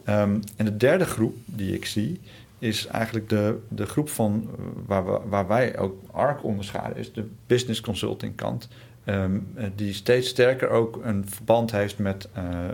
Um, 0.09 0.40
en 0.57 0.64
de 0.64 0.76
derde 0.76 1.05
groep 1.05 1.37
die 1.44 1.74
ik 1.74 1.87
zie 1.87 2.20
is 2.59 2.87
eigenlijk 2.87 3.28
de, 3.28 3.59
de 3.68 3.87
groep 3.87 4.09
van 4.09 4.48
waar, 4.87 5.05
we, 5.05 5.20
waar 5.28 5.46
wij 5.46 5.78
ook 5.78 6.02
ARC 6.11 6.44
onderscheiden, 6.44 6.96
is 6.96 7.12
de 7.12 7.28
business 7.46 7.81
consulting 7.81 8.37
kant. 8.37 8.68
Um, 9.05 9.55
die 9.74 9.92
steeds 9.92 10.28
sterker 10.28 10.68
ook 10.68 11.00
een 11.05 11.24
verband 11.28 11.72
heeft 11.72 11.98
met 11.98 12.28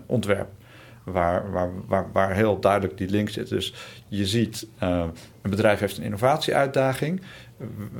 ontwerp 0.07 0.48
waar, 1.12 1.51
waar, 1.87 2.07
waar, 2.12 2.35
heel 2.35 2.61
duidelijk 2.61 2.99
die 2.99 3.09
link 3.09 3.29
zit. 3.29 3.49
Dus 3.49 3.75
je 4.09 4.27
ziet, 4.27 4.66
uh, 4.83 5.05
een 5.42 5.51
bedrijf 5.51 5.79
heeft 5.81 5.97
een 5.97 6.05
innovatieuitdaging. 6.05 7.21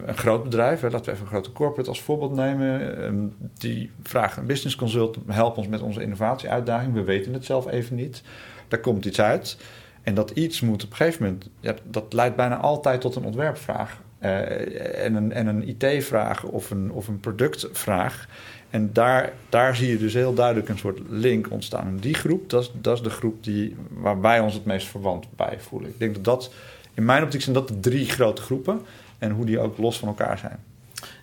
Een 0.07 0.17
groot 0.17 0.43
bedrijf, 0.43 0.81
hè, 0.81 0.91
laten 0.91 1.05
we 1.05 1.11
even 1.11 1.23
een 1.25 1.31
grote 1.31 1.53
corporate 1.53 1.89
als 1.89 2.03
voorbeeld 2.03 2.35
nemen. 2.35 3.05
Um, 3.05 3.37
die 3.59 3.91
vraagt 4.03 4.37
een 4.37 4.47
business 4.47 4.77
consult, 4.77 5.19
help 5.27 5.57
ons 5.57 5.69
met 5.69 5.81
onze 5.81 6.03
innovatieuitdaging. 6.03 6.95
We 6.95 7.05
weten 7.05 7.33
het 7.33 7.45
zelf 7.45 7.71
even 7.71 7.97
niet. 7.97 8.23
Daar 8.69 8.81
komt 8.81 9.05
iets 9.05 9.21
uit. 9.21 9.57
En 10.03 10.15
dat 10.15 10.31
iets 10.31 10.61
moet 10.61 10.85
op 10.85 10.91
een 10.91 10.97
gegeven 10.97 11.25
moment, 11.25 11.49
ja, 11.61 11.75
dat 11.85 12.13
leidt 12.13 12.37
bijna 12.37 12.57
altijd 12.57 13.01
tot 13.01 13.17
een 13.17 13.25
ontwerpvraag. 13.25 14.01
Uh, 14.23 15.05
en 15.05 15.15
een, 15.15 15.33
en 15.33 15.47
een 15.47 15.69
IT-vraag 15.69 16.45
of 16.45 16.71
een, 16.71 16.93
of 16.93 17.09
een 17.09 17.21
productvraag. 17.21 18.29
En 18.71 18.93
daar, 18.93 19.33
daar 19.49 19.77
zie 19.77 19.89
je 19.89 19.99
dus 19.99 20.15
heel 20.15 20.35
duidelijk 20.35 20.69
een 20.69 20.79
soort 20.79 21.01
link 21.09 21.51
ontstaan. 21.51 21.87
En 21.87 21.97
die 21.97 22.15
groep, 22.15 22.51
dat 22.51 22.63
is, 22.63 22.71
dat 22.75 22.97
is 22.97 23.03
de 23.03 23.11
groep 23.11 23.45
die, 23.45 23.77
waar 23.89 24.21
wij 24.21 24.41
ons 24.41 24.55
het 24.55 24.65
meest 24.65 24.87
verwant 24.87 25.27
bij 25.37 25.61
voelen. 25.61 25.91
Ik 25.91 25.99
denk 25.99 26.15
dat 26.15 26.25
dat, 26.25 26.53
in 26.95 27.05
mijn 27.05 27.23
optiek 27.23 27.43
zijn 27.43 27.55
dat 27.55 27.69
de 27.69 27.81
drie 27.81 28.09
grote 28.09 28.43
groepen. 28.43 28.81
En 29.19 29.31
hoe 29.31 29.45
die 29.45 29.59
ook 29.59 29.79
los 29.79 29.99
van 29.99 30.09
elkaar 30.09 30.39
zijn. 30.39 30.59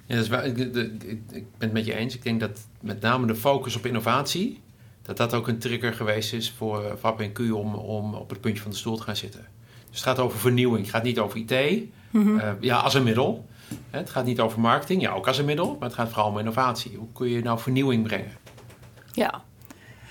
Ja, 0.05 0.15
dat 0.15 0.23
is 0.23 0.29
waar, 0.29 0.45
ik, 0.45 0.57
ik, 0.57 0.75
ik, 1.03 1.23
ben 1.31 1.43
het 1.57 1.71
met 1.71 1.85
je 1.85 1.95
eens. 1.95 2.15
Ik 2.15 2.23
denk 2.23 2.39
dat 2.39 2.65
met 2.79 3.01
name 3.01 3.27
de 3.27 3.35
focus 3.35 3.75
op 3.75 3.85
innovatie... 3.85 4.61
dat 5.01 5.17
dat 5.17 5.33
ook 5.33 5.47
een 5.47 5.57
trigger 5.57 5.93
geweest 5.93 6.33
is 6.33 6.51
voor, 6.51 6.97
voor 6.99 7.13
APQ 7.13 7.39
om, 7.51 7.75
om 7.75 8.13
op 8.13 8.29
het 8.29 8.41
puntje 8.41 8.61
van 8.61 8.71
de 8.71 8.77
stoel 8.77 8.97
te 8.97 9.03
gaan 9.03 9.15
zitten. 9.15 9.45
Dus 9.89 9.99
het 9.99 10.09
gaat 10.09 10.19
over 10.19 10.39
vernieuwing. 10.39 10.81
Het 10.81 10.89
gaat 10.89 11.03
niet 11.03 11.19
over 11.19 11.39
IT. 11.39 11.83
Mm-hmm. 12.09 12.37
Uh, 12.37 12.51
ja, 12.59 12.77
als 12.77 12.93
een 12.93 13.03
middel. 13.03 13.45
Het 13.89 14.09
gaat 14.09 14.25
niet 14.25 14.39
over 14.39 14.59
marketing, 14.59 15.01
ja, 15.01 15.11
ook 15.11 15.27
als 15.27 15.37
een 15.37 15.45
middel, 15.45 15.75
maar 15.79 15.87
het 15.87 15.97
gaat 15.97 16.09
vooral 16.09 16.29
om 16.29 16.37
innovatie. 16.37 16.97
Hoe 16.97 17.11
kun 17.13 17.29
je 17.29 17.41
nou 17.41 17.59
vernieuwing 17.59 18.03
brengen? 18.03 18.31
Ja, 19.11 19.43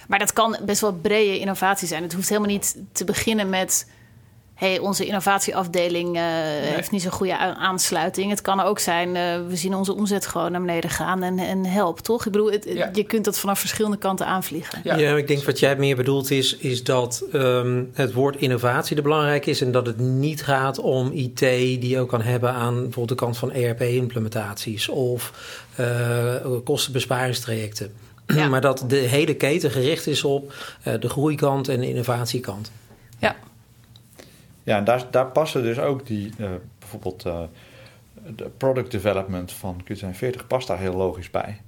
maar 0.09 0.19
dat 0.19 0.33
kan 0.33 0.57
best 0.65 0.81
wel 0.81 0.93
brede 0.93 1.39
innovatie 1.39 1.89
zijn. 1.89 2.03
Het 2.03 2.13
hoeft 2.13 2.29
helemaal 2.29 2.51
niet 2.51 2.77
te 2.93 3.05
beginnen 3.05 3.49
met 3.49 3.91
hey, 4.65 4.79
onze 4.79 5.07
innovatieafdeling 5.07 6.07
uh, 6.07 6.23
nee. 6.23 6.61
heeft 6.61 6.91
niet 6.91 7.03
zo'n 7.03 7.11
goede 7.11 7.39
aansluiting. 7.39 8.31
Het 8.31 8.41
kan 8.41 8.61
ook 8.61 8.79
zijn, 8.79 9.09
uh, 9.09 9.47
we 9.49 9.57
zien 9.57 9.75
onze 9.75 9.95
omzet 9.95 10.27
gewoon 10.27 10.53
naar 10.53 10.61
beneden 10.61 10.91
gaan 10.91 11.23
en, 11.23 11.39
en 11.39 11.65
help, 11.65 12.01
toch? 12.01 12.27
Ik 12.27 12.33
bedoel, 12.33 12.51
het, 12.51 12.65
ja. 12.69 12.91
je 12.93 13.05
kunt 13.05 13.25
dat 13.25 13.39
vanaf 13.39 13.59
verschillende 13.59 13.97
kanten 13.97 14.27
aanvliegen. 14.27 14.81
Ja, 14.85 14.97
ja 14.97 15.17
ik 15.17 15.27
denk 15.27 15.45
wat 15.45 15.59
jij 15.59 15.77
meer 15.77 15.97
bedoelt 15.97 16.31
is, 16.31 16.57
is 16.57 16.85
dat 16.85 17.25
um, 17.33 17.91
het 17.95 18.13
woord 18.13 18.37
innovatie 18.37 18.97
er 18.97 19.03
belangrijk 19.03 19.47
is... 19.47 19.61
en 19.61 19.73
dat 19.73 19.87
het 19.87 19.99
niet 19.99 20.43
gaat 20.43 20.79
om 20.79 21.11
IT 21.13 21.39
die 21.39 21.89
je 21.89 22.01
ook 22.01 22.09
kan 22.09 22.23
hebben 22.23 22.53
aan 22.53 22.75
bijvoorbeeld 22.75 23.09
de 23.09 23.15
kant 23.15 23.39
van 23.39 23.53
ERP-implementaties... 23.53 24.89
of 24.89 25.33
uh, 25.81 26.35
kostenbesparingstrajecten. 26.65 27.93
Ja. 28.27 28.49
maar 28.53 28.61
dat 28.61 28.85
de 28.89 28.97
hele 28.97 29.35
keten 29.35 29.71
gericht 29.71 30.07
is 30.07 30.25
op 30.25 30.55
de 31.01 31.09
groeikant 31.09 31.69
en 31.69 31.81
de 31.81 31.89
innovatiekant. 31.89 32.71
Ja, 33.19 33.37
ja, 34.65 34.77
en 34.77 34.85
daar, 34.85 35.07
daar 35.11 35.27
passen 35.27 35.63
dus 35.63 35.79
ook 35.79 36.07
die, 36.07 36.33
uh, 36.39 36.49
bijvoorbeeld 36.79 37.27
uh, 37.27 37.41
de 38.37 38.51
product 38.57 38.91
development 38.91 39.53
van 39.53 39.81
Q42 39.85 40.47
past 40.47 40.67
daar 40.67 40.79
heel 40.79 40.97
logisch 40.97 41.31
bij. 41.31 41.61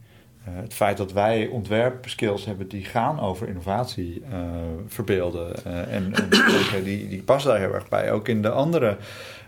Uh, 0.48 0.54
het 0.54 0.74
feit 0.74 0.96
dat 0.96 1.12
wij 1.12 1.46
ontwerpskills 1.46 2.44
hebben 2.44 2.68
die 2.68 2.84
gaan 2.84 3.20
over 3.20 3.48
innovatie 3.48 4.22
verbeelden 4.86 5.64
en, 5.64 6.12
en 6.14 6.84
die, 6.84 7.08
die 7.08 7.22
passen 7.22 7.50
daar 7.50 7.60
heel 7.60 7.74
erg 7.74 7.88
bij. 7.88 8.12
Ook 8.12 8.28
in 8.28 8.42
de 8.42 8.50
andere 8.50 8.96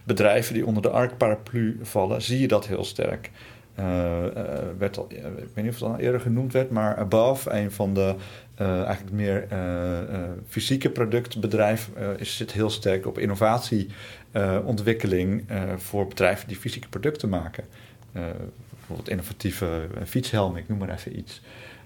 bedrijven 0.08 0.54
die 0.54 0.66
onder 0.66 0.82
de 0.82 0.90
ARC-paraplu 0.90 1.78
vallen, 1.82 2.22
zie 2.22 2.40
je 2.40 2.48
dat 2.48 2.66
heel 2.66 2.84
sterk. 2.84 3.30
eh, 3.74 4.26
eh, 4.26 4.64
werd 4.78 4.96
ik 4.96 5.22
weet 5.54 5.64
niet 5.64 5.68
of 5.68 5.80
het 5.80 5.88
al 5.88 5.98
eerder 5.98 6.20
genoemd 6.20 6.52
werd, 6.52 6.70
maar 6.70 6.96
Above, 6.96 7.50
een 7.50 7.72
van 7.72 7.94
de 7.94 8.14
uh, 8.60 8.82
eigenlijk 8.82 9.16
meer 9.16 9.46
fysieke 10.48 10.90
productbedrijf, 10.90 11.90
is, 12.16 12.36
zit 12.36 12.52
heel 12.52 12.70
sterk 12.70 13.06
op 13.06 13.18
innovatieontwikkeling 13.18 15.44
voor 15.76 16.08
bedrijven 16.08 16.48
die 16.48 16.56
fysieke 16.56 16.88
producten 16.88 17.28
maken. 17.28 17.64
bijvoorbeeld 18.12 19.08
innovatieve 19.08 19.86
fietshelm, 20.04 20.56
ik 20.56 20.68
noem 20.68 20.78
maar 20.78 20.90
even 20.90 21.18
iets. 21.18 21.40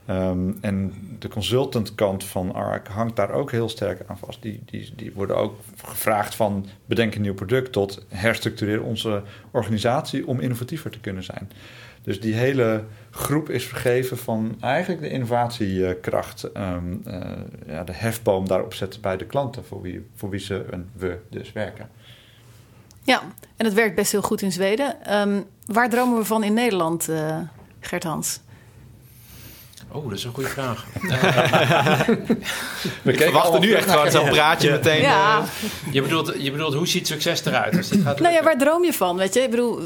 Ehm, 0.07 0.53
en 0.61 0.95
de 1.19 1.29
consultantkant 1.29 2.25
van 2.25 2.55
ARC 2.55 2.89
hangt 2.89 3.17
daar 3.17 3.31
ook 3.31 3.51
heel 3.51 3.69
sterk 3.69 4.01
aan 4.07 4.19
vast. 4.19 4.43
Die, 4.43 4.63
die, 4.65 4.93
die 4.97 5.13
worden 5.13 5.37
ook 5.37 5.61
gevraagd 5.85 6.35
van 6.35 6.67
bedenk 6.87 7.15
een 7.15 7.23
nieuw 7.23 7.35
product 7.35 7.73
tot 7.73 8.05
herstructureer 8.09 8.83
onze 8.83 9.23
organisatie 9.51 10.27
om 10.27 10.41
innovatiever 10.41 10.91
te 10.91 11.01
kunnen 11.01 11.23
zijn. 11.23 11.51
Dus 12.03 12.21
die 12.21 12.35
hele 12.35 12.85
groep 13.11 13.51
is 13.51 13.67
vergeven 13.67 14.19
van 14.19 14.57
eigenlijk 14.61 15.01
de 15.01 15.11
innovatiekracht, 15.11 16.57
um, 16.57 17.03
uh, 17.07 17.21
ja, 17.67 17.85
de 17.85 17.93
hefboom 17.93 18.49
daarop 18.49 18.75
zetten 18.75 19.01
bij 19.01 19.17
de 19.17 19.27
klanten 19.27 19.65
voor 19.65 19.83
wie, 19.83 20.07
voor 20.15 20.31
wie 20.31 20.41
ze 20.41 20.65
en 20.71 20.91
we 20.93 21.19
dus 21.29 21.53
werken. 21.53 21.89
Ja, 23.03 23.23
en 23.57 23.65
het 23.65 23.75
werkt 23.75 23.95
best 23.95 24.13
heel 24.13 24.23
goed 24.23 24.43
in 24.43 24.53
Zweden. 24.53 25.19
Um, 25.19 25.45
waar 25.67 25.91
dromen 25.91 26.19
we 26.19 26.25
van 26.25 26.45
in 26.45 26.55
Nederland, 26.55 27.09
uh, 27.09 27.39
Gert 27.81 28.05
Hans? 28.05 28.41
Oh, 29.95 30.09
dat 30.09 30.19
is 30.19 30.25
een 30.25 30.33
goede 30.33 30.49
vraag. 30.49 30.87
We 33.03 33.15
verwachten 33.15 33.61
nu 33.61 33.73
echt 33.73 33.91
gewoon 33.91 34.11
zo'n 34.11 34.29
praatje 34.29 34.71
meteen. 34.71 35.01
Ja. 35.01 35.39
Uh... 35.39 35.45
Je, 35.93 36.03
bedoelt, 36.03 36.35
je 36.39 36.51
bedoelt, 36.51 36.75
hoe 36.75 36.89
ziet 36.89 37.07
succes 37.07 37.45
eruit? 37.45 37.77
Als 37.77 37.89
dit 37.89 38.03
gaat 38.03 38.21
nou 38.21 38.35
ja, 38.35 38.43
waar 38.43 38.59
droom 38.59 38.85
je 38.85 38.93
van? 38.93 39.17
Weet 39.17 39.35
je? 39.35 39.41
Ik 39.41 39.51
bedoel, 39.51 39.81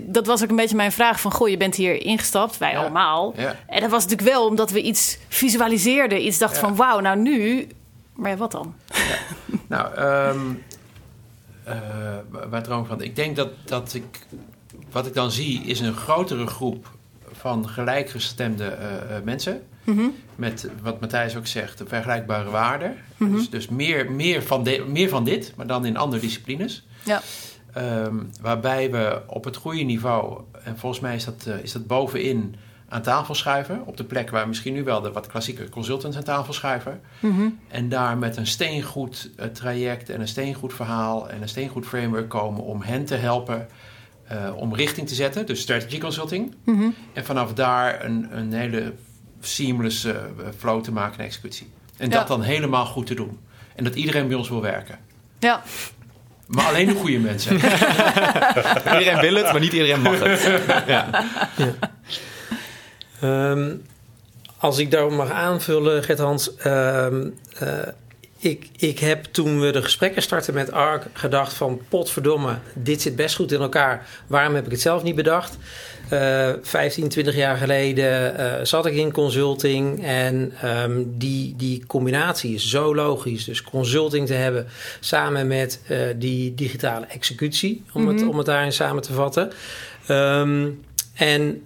dat 0.00 0.26
was 0.26 0.42
ook 0.42 0.50
een 0.50 0.56
beetje 0.56 0.76
mijn 0.76 0.92
vraag 0.92 1.20
van... 1.20 1.32
goh, 1.32 1.48
je 1.48 1.56
bent 1.56 1.74
hier 1.74 2.02
ingestapt, 2.02 2.58
wij 2.58 2.78
allemaal. 2.78 3.34
Ja. 3.36 3.56
En 3.66 3.80
dat 3.80 3.90
was 3.90 4.02
natuurlijk 4.02 4.30
wel 4.30 4.46
omdat 4.46 4.70
we 4.70 4.82
iets 4.82 5.18
visualiseerden. 5.28 6.26
Iets 6.26 6.38
dachten 6.38 6.60
van, 6.60 6.76
wauw, 6.76 7.00
nou 7.00 7.18
nu... 7.18 7.68
Maar 8.14 8.30
ja, 8.30 8.36
wat 8.36 8.52
dan? 8.52 8.74
Nou, 9.66 10.00
um, 10.00 10.62
uh, 11.68 11.74
waar 12.48 12.62
droom 12.62 12.80
ik 12.80 12.86
van? 12.86 13.02
Ik 13.02 13.16
denk 13.16 13.36
dat, 13.36 13.48
dat 13.64 13.94
ik... 13.94 14.26
Wat 14.92 15.06
ik 15.06 15.14
dan 15.14 15.30
zie 15.30 15.62
is 15.64 15.80
een 15.80 15.94
grotere 15.94 16.46
groep 16.46 16.93
van 17.44 17.68
gelijkgestemde 17.68 18.64
uh, 18.64 19.16
mensen. 19.24 19.62
Mhm. 19.84 20.04
Met 20.36 20.68
wat 20.82 21.00
Matthijs 21.00 21.36
ook 21.36 21.46
zegt, 21.46 21.82
vergelijkbare 21.86 22.50
waarden. 22.50 22.96
Mhm. 23.16 23.32
Dus, 23.32 23.50
dus 23.50 23.68
meer, 23.68 24.12
meer, 24.12 24.42
van 24.42 24.64
de, 24.64 24.84
meer 24.88 25.08
van 25.08 25.24
dit, 25.24 25.52
maar 25.56 25.66
dan 25.66 25.84
in 25.84 25.96
andere 25.96 26.22
disciplines. 26.22 26.86
Ja. 27.02 27.22
Um, 27.76 28.30
waarbij 28.40 28.90
we 28.90 29.22
op 29.26 29.44
het 29.44 29.56
goede 29.56 29.82
niveau, 29.82 30.40
en 30.62 30.78
volgens 30.78 31.00
mij 31.00 31.14
is 31.14 31.24
dat, 31.24 31.44
uh, 31.48 31.62
is 31.62 31.72
dat 31.72 31.86
bovenin 31.86 32.56
aan 32.88 33.02
tafel 33.02 33.34
schuiven. 33.34 33.86
Op 33.86 33.96
de 33.96 34.04
plek 34.04 34.30
waar 34.30 34.48
misschien 34.48 34.74
nu 34.74 34.84
wel 34.84 35.00
de 35.00 35.12
wat 35.12 35.26
klassieke 35.26 35.68
consultants 35.68 36.16
aan 36.16 36.22
tafel 36.22 36.52
schuiven. 36.52 37.00
Mhm. 37.20 37.48
En 37.68 37.88
daar 37.88 38.18
met 38.18 38.36
een 38.36 38.46
steengoed 38.46 39.30
traject 39.52 40.10
en 40.10 40.20
een 40.20 40.28
steengoed 40.28 40.74
verhaal 40.74 41.30
en 41.30 41.42
een 41.42 41.48
steengoed 41.48 41.86
framework 41.86 42.28
komen 42.28 42.62
om 42.62 42.82
hen 42.82 43.04
te 43.04 43.14
helpen 43.14 43.68
uh, 44.32 44.56
om 44.56 44.74
richting 44.74 45.08
te 45.08 45.14
zetten, 45.14 45.46
dus 45.46 45.60
strategy 45.60 45.98
consulting. 45.98 46.54
Mhm. 46.64 46.88
En 47.12 47.24
vanaf 47.24 47.52
daar 47.52 48.04
een, 48.04 48.28
een 48.30 48.52
hele 48.52 48.92
seamless 49.40 50.04
uh, 50.04 50.14
flow 50.58 50.82
te 50.82 50.92
maken 50.92 51.18
en 51.18 51.24
executie. 51.24 51.70
En 51.96 52.10
dat 52.10 52.28
dan 52.28 52.42
helemaal 52.42 52.86
goed 52.86 53.06
te 53.06 53.14
doen. 53.14 53.38
En 53.74 53.84
dat 53.84 53.94
iedereen 53.94 54.28
bij 54.28 54.36
ons 54.36 54.48
wil 54.48 54.62
werken. 54.62 54.98
Ja. 55.38 55.62
Maar 56.46 56.64
alleen 56.64 56.86
de 56.86 56.94
goede 56.94 57.18
mensen. 57.18 57.54
iedereen 58.98 59.20
wil 59.20 59.34
het, 59.34 59.52
maar 59.52 59.60
niet 59.60 59.72
iedereen 59.72 60.00
mag 60.00 60.18
het. 60.18 60.62
ja. 60.86 61.24
ja. 61.56 61.74
Um, 63.50 63.82
als 64.56 64.78
ik 64.78 64.90
daarop 64.90 65.12
mag 65.12 65.30
aanvullen, 65.30 66.04
Gert-Hans... 66.04 66.50
Um, 66.66 67.34
uh, 67.62 67.68
ik, 68.44 68.68
ik 68.76 68.98
heb 68.98 69.24
toen 69.24 69.60
we 69.60 69.70
de 69.70 69.82
gesprekken 69.82 70.22
startten 70.22 70.54
met 70.54 70.72
ARC 70.72 71.06
gedacht 71.12 71.52
van 71.52 71.80
potverdomme, 71.88 72.58
dit 72.74 73.02
zit 73.02 73.16
best 73.16 73.36
goed 73.36 73.52
in 73.52 73.60
elkaar. 73.60 74.06
Waarom 74.26 74.54
heb 74.54 74.64
ik 74.64 74.70
het 74.70 74.80
zelf 74.80 75.02
niet 75.02 75.14
bedacht? 75.14 75.58
Uh, 76.12 76.52
15, 76.62 77.08
20 77.08 77.36
jaar 77.36 77.56
geleden 77.56 78.40
uh, 78.40 78.52
zat 78.62 78.86
ik 78.86 78.94
in 78.94 79.12
consulting 79.12 80.04
en 80.04 80.52
um, 80.64 81.18
die, 81.18 81.54
die 81.56 81.86
combinatie 81.86 82.54
is 82.54 82.68
zo 82.68 82.94
logisch. 82.94 83.44
Dus 83.44 83.62
consulting 83.62 84.26
te 84.26 84.34
hebben 84.34 84.66
samen 85.00 85.46
met 85.46 85.80
uh, 85.88 85.98
die 86.16 86.54
digitale 86.54 87.06
executie, 87.06 87.82
om, 87.92 88.00
mm 88.00 88.06
-hmm. 88.06 88.14
het, 88.14 88.22
mhm. 88.22 88.30
om 88.30 88.36
het 88.36 88.46
daarin 88.46 88.72
samen 88.72 89.02
te 89.02 89.12
vatten. 89.12 89.52
Um, 90.08 90.82
en 91.14 91.62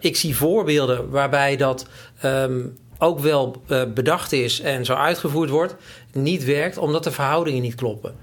ik 0.00 0.16
zie 0.16 0.36
voorbeelden 0.36 1.10
waarbij 1.10 1.56
dat 1.56 1.86
um, 2.24 2.76
ook 2.98 3.18
wel 3.18 3.62
bedacht 3.94 4.32
is 4.32 4.60
en 4.60 4.84
zo 4.84 4.94
uitgevoerd 4.94 5.50
wordt, 5.50 5.74
niet 6.14 6.44
werkt 6.44 6.78
omdat 6.78 7.04
de 7.04 7.10
verhoudingen 7.10 7.62
niet 7.62 7.74
kloppen. 7.74 8.14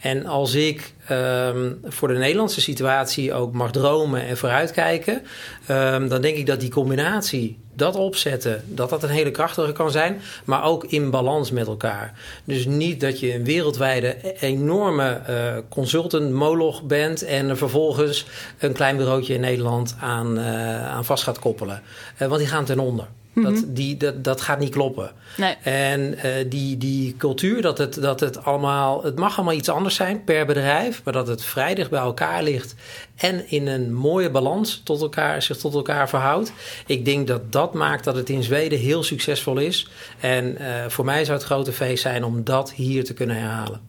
En 0.00 0.26
als 0.26 0.54
ik 0.54 0.94
um, 1.10 1.80
voor 1.84 2.08
de 2.08 2.14
Nederlandse 2.14 2.60
situatie 2.60 3.34
ook 3.34 3.52
mag 3.52 3.70
dromen 3.70 4.26
en 4.26 4.36
vooruitkijken, 4.36 5.22
um, 5.70 6.08
dan 6.08 6.20
denk 6.20 6.36
ik 6.36 6.46
dat 6.46 6.60
die 6.60 6.70
combinatie, 6.70 7.58
dat 7.74 7.96
opzetten, 7.96 8.64
dat 8.66 8.90
dat 8.90 9.02
een 9.02 9.08
hele 9.08 9.30
krachtige 9.30 9.72
kan 9.72 9.90
zijn, 9.90 10.20
maar 10.44 10.64
ook 10.64 10.84
in 10.84 11.10
balans 11.10 11.50
met 11.50 11.66
elkaar. 11.66 12.14
Dus 12.44 12.66
niet 12.66 13.00
dat 13.00 13.20
je 13.20 13.34
een 13.34 13.44
wereldwijde 13.44 14.16
enorme 14.40 15.20
uh, 15.30 15.56
consultant-moloch 15.68 16.82
bent 16.82 17.24
en 17.24 17.56
vervolgens 17.56 18.26
een 18.58 18.72
klein 18.72 18.96
bureautje 18.96 19.34
in 19.34 19.40
Nederland 19.40 19.96
aan, 20.00 20.38
uh, 20.38 20.88
aan 20.88 21.04
vast 21.04 21.22
gaat 21.22 21.38
koppelen. 21.38 21.82
Uh, 22.18 22.28
want 22.28 22.40
die 22.40 22.48
gaan 22.48 22.64
ten 22.64 22.78
onder 22.78 23.06
dat, 23.34 23.52
mhm. 23.52 23.72
die, 23.72 23.96
dat, 23.96 24.24
dat 24.24 24.40
gaat 24.40 24.58
niet 24.58 24.70
kloppen. 24.70 25.12
Nee. 25.36 25.56
En 25.62 26.00
uh, 26.00 26.32
die, 26.48 26.76
die 26.76 27.14
cultuur, 27.16 27.62
dat 27.62 27.78
het, 27.78 28.02
dat 28.02 28.20
het 28.20 28.44
allemaal... 28.44 29.02
Het 29.02 29.18
mag 29.18 29.36
allemaal 29.36 29.54
iets 29.54 29.68
anders 29.68 29.94
zijn 29.94 30.24
per 30.24 30.46
bedrijf... 30.46 31.00
maar 31.04 31.12
dat 31.12 31.26
het 31.26 31.44
vrij 31.44 31.74
dicht 31.74 31.90
bij 31.90 32.00
elkaar 32.00 32.42
ligt... 32.42 32.74
en 33.16 33.50
in 33.50 33.66
een 33.66 33.94
mooie 33.94 34.30
balans 34.30 34.80
tot 34.84 35.00
elkaar, 35.00 35.42
zich 35.42 35.56
tot 35.56 35.74
elkaar 35.74 36.08
verhoudt. 36.08 36.52
Ik 36.86 37.04
denk 37.04 37.26
dat 37.26 37.52
dat 37.52 37.74
maakt 37.74 38.04
dat 38.04 38.16
het 38.16 38.28
in 38.28 38.42
Zweden 38.42 38.78
heel 38.78 39.02
succesvol 39.02 39.58
is. 39.58 39.88
En 40.20 40.56
uh, 40.60 40.86
voor 40.88 41.04
mij 41.04 41.24
zou 41.24 41.38
het 41.38 41.46
grote 41.46 41.72
feest 41.72 42.02
zijn 42.02 42.24
om 42.24 42.44
dat 42.44 42.72
hier 42.72 43.04
te 43.04 43.14
kunnen 43.14 43.36
herhalen. 43.36 43.80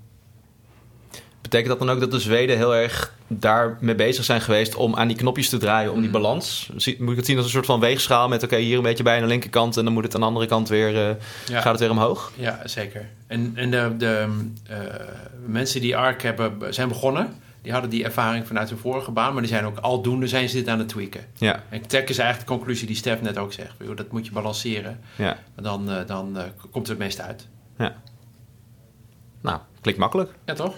Betekent 1.41 1.69
dat 1.69 1.87
dan 1.87 1.89
ook 1.89 1.99
dat 1.99 2.11
de 2.11 2.19
Zweden 2.19 2.57
heel 2.57 2.75
erg 2.75 3.13
daarmee 3.39 3.95
bezig 3.95 4.23
zijn 4.23 4.41
geweest 4.41 4.75
om 4.75 4.95
aan 4.95 5.07
die 5.07 5.17
knopjes 5.17 5.49
te 5.49 5.57
draaien, 5.57 5.91
om 5.91 5.97
die 5.97 6.05
mm. 6.05 6.11
balans? 6.11 6.69
Moet 6.73 7.11
ik 7.11 7.15
het 7.15 7.25
zien 7.25 7.37
als 7.37 7.45
een 7.45 7.51
soort 7.51 7.65
van 7.65 7.79
weegschaal 7.79 8.27
met 8.27 8.43
oké, 8.43 8.57
hier 8.57 8.77
een 8.77 8.83
beetje 8.83 9.03
bij 9.03 9.15
aan 9.15 9.21
de 9.21 9.27
linkerkant 9.27 9.77
en 9.77 9.83
dan 9.83 9.93
moet 9.93 10.03
het 10.03 10.15
aan 10.15 10.21
de 10.21 10.27
andere 10.27 10.45
kant 10.45 10.69
weer, 10.69 10.93
uh, 10.93 11.15
ja. 11.47 11.61
gaat 11.61 11.71
het 11.71 11.79
weer 11.79 11.89
omhoog? 11.89 12.31
Ja, 12.35 12.59
zeker. 12.65 13.09
En, 13.27 13.51
en 13.55 13.71
de, 13.71 13.93
de 13.97 14.27
uh, 14.71 14.77
mensen 15.45 15.81
die 15.81 15.97
ARC 15.97 16.21
hebben, 16.21 16.73
zijn 16.73 16.87
begonnen, 16.87 17.35
die 17.61 17.71
hadden 17.71 17.89
die 17.89 18.03
ervaring 18.03 18.47
vanuit 18.47 18.69
hun 18.69 18.77
vorige 18.77 19.11
baan, 19.11 19.33
maar 19.33 19.41
die 19.41 19.51
zijn 19.51 19.65
ook 19.65 19.77
aldoende 19.77 20.27
zijn 20.27 20.49
ze 20.49 20.55
dit 20.55 20.67
aan 20.67 20.79
het 20.79 20.89
tweaken. 20.89 21.25
Ja. 21.37 21.63
En 21.69 21.87
tech 21.87 22.03
is 22.03 22.17
eigenlijk 22.17 22.49
de 22.49 22.55
conclusie 22.55 22.87
die 22.87 22.95
Stef 22.95 23.21
net 23.21 23.37
ook 23.37 23.53
zegt. 23.53 23.73
Dat 23.95 24.11
moet 24.11 24.25
je 24.25 24.31
balanceren. 24.31 24.99
Ja. 25.15 25.37
Dan, 25.61 25.89
uh, 25.89 25.97
dan 26.05 26.37
komt 26.59 26.87
het 26.87 26.87
het 26.87 26.97
meest 26.97 27.21
uit. 27.21 27.47
Ja. 27.77 27.95
Nou, 29.41 29.59
klinkt 29.81 29.99
makkelijk. 29.99 30.31
Ja, 30.45 30.53
toch? 30.53 30.73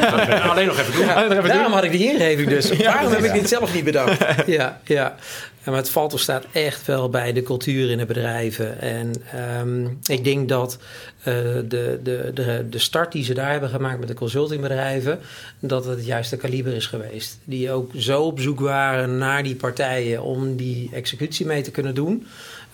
Alleen 0.50 0.66
nog 0.66 0.78
even 0.78 0.92
doen. 0.92 1.06
Ja, 1.06 1.28
daarom 1.40 1.72
had 1.72 1.84
ik 1.84 1.90
die 1.90 2.12
ingeving 2.12 2.48
dus. 2.48 2.76
Waarom 2.76 3.12
heb 3.12 3.24
ik 3.24 3.32
dit 3.32 3.48
zelf 3.48 3.74
niet 3.74 3.84
bedacht? 3.84 4.24
ja, 4.46 4.80
ja. 4.84 5.16
Maar 5.64 5.76
het 5.76 5.90
valt 5.90 6.14
of 6.14 6.20
staat 6.20 6.44
echt 6.52 6.86
wel 6.86 7.10
bij 7.10 7.32
de 7.32 7.42
cultuur 7.42 7.90
in 7.90 7.98
de 7.98 8.06
bedrijven. 8.06 8.80
En 8.80 9.14
um, 9.60 9.98
ik 10.02 10.24
denk 10.24 10.48
dat 10.48 10.78
de, 11.68 12.00
de, 12.02 12.30
de, 12.34 12.66
de 12.70 12.78
start 12.78 13.12
die 13.12 13.24
ze 13.24 13.34
daar 13.34 13.50
hebben 13.50 13.68
gemaakt 13.68 13.98
met 13.98 14.08
de 14.08 14.14
consultingbedrijven... 14.14 15.18
dat 15.58 15.84
het 15.84 15.96
het 15.96 16.06
juiste 16.06 16.36
kaliber 16.36 16.72
is 16.72 16.86
geweest. 16.86 17.38
Die 17.44 17.72
ook 17.72 17.90
zo 17.96 18.22
op 18.22 18.40
zoek 18.40 18.60
waren 18.60 19.18
naar 19.18 19.42
die 19.42 19.56
partijen 19.56 20.22
om 20.22 20.56
die 20.56 20.90
executie 20.92 21.46
mee 21.46 21.62
te 21.62 21.70
kunnen 21.70 21.94
doen... 21.94 22.26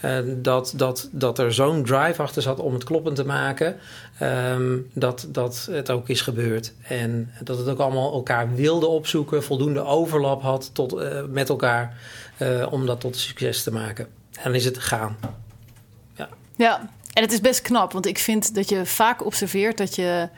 Uh, 0.05 0.19
dat, 0.27 0.73
dat, 0.77 1.09
dat 1.13 1.39
er 1.39 1.55
zo'n 1.55 1.85
drive 1.85 2.23
achter 2.23 2.43
zat 2.43 2.59
om 2.59 2.73
het 2.75 2.85
kloppend 2.85 3.17
te 3.17 3.25
maken, 3.25 3.77
um, 4.23 4.91
dat, 4.93 5.27
dat 5.29 5.69
het 5.71 5.91
ook 5.91 6.09
is 6.09 6.21
gebeurd. 6.21 6.73
En 6.89 7.31
dat 7.43 7.59
het 7.59 7.69
ook 7.69 7.79
allemaal 7.79 8.13
elkaar 8.13 8.55
wilde 8.55 8.87
opzoeken, 8.87 9.43
voldoende 9.43 9.85
overlap 9.85 10.43
had 10.43 10.71
tot, 10.73 10.95
uh, 10.95 11.23
met 11.29 11.49
elkaar 11.49 11.97
om 12.71 12.87
dat 12.87 13.01
tot 13.01 13.17
succes 13.17 13.63
te 13.63 13.73
maken. 13.73 14.05
En 14.37 14.43
dan 14.43 14.55
is 14.55 14.65
het 14.65 14.79
gaan. 14.79 15.17
Ja. 16.17 16.29
ja, 16.57 16.91
en 17.15 17.23
het 17.23 17.33
is 17.33 17.41
best 17.41 17.63
knap, 17.63 17.93
want 17.93 18.07
ik 18.07 18.19
vind 18.19 18.55
dat 18.55 18.69
je 18.69 18.87
vaak 18.87 19.25
observeert 19.25 19.79
dat, 19.79 19.95
je, 19.95 20.29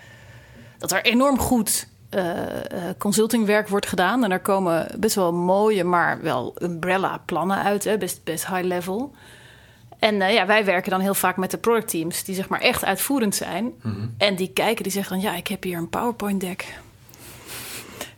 dat 0.78 0.92
er 0.92 1.04
enorm 1.04 1.38
goed 1.38 1.88
uh, 2.10 2.32
consultingwerk 2.98 3.68
wordt 3.68 3.86
gedaan. 3.86 4.24
En 4.24 4.30
er 4.30 4.40
komen 4.40 4.86
best 4.98 5.14
wel 5.14 5.32
mooie, 5.32 5.84
maar 5.84 6.22
wel 6.22 6.56
umbrella 6.62 7.22
plannen 7.24 7.62
uit, 7.62 7.84
hè? 7.84 7.98
Best, 7.98 8.24
best 8.24 8.46
high 8.46 8.64
level. 8.64 9.14
En 9.98 10.14
uh, 10.14 10.32
ja, 10.32 10.46
wij 10.46 10.64
werken 10.64 10.90
dan 10.90 11.00
heel 11.00 11.14
vaak 11.14 11.36
met 11.36 11.50
de 11.50 11.58
productteams 11.58 12.24
die 12.24 12.34
zeg 12.34 12.48
maar 12.48 12.60
echt 12.60 12.84
uitvoerend 12.84 13.34
zijn. 13.34 13.64
Mm 13.64 13.92
-hmm. 13.92 14.14
En 14.18 14.36
die 14.36 14.52
kijken, 14.52 14.82
die 14.82 14.92
zeggen 14.92 15.20
dan 15.20 15.30
ja, 15.30 15.36
ik 15.36 15.46
heb 15.46 15.62
hier 15.62 15.78
een 15.78 15.88
PowerPoint 15.88 16.40
deck. 16.40 16.78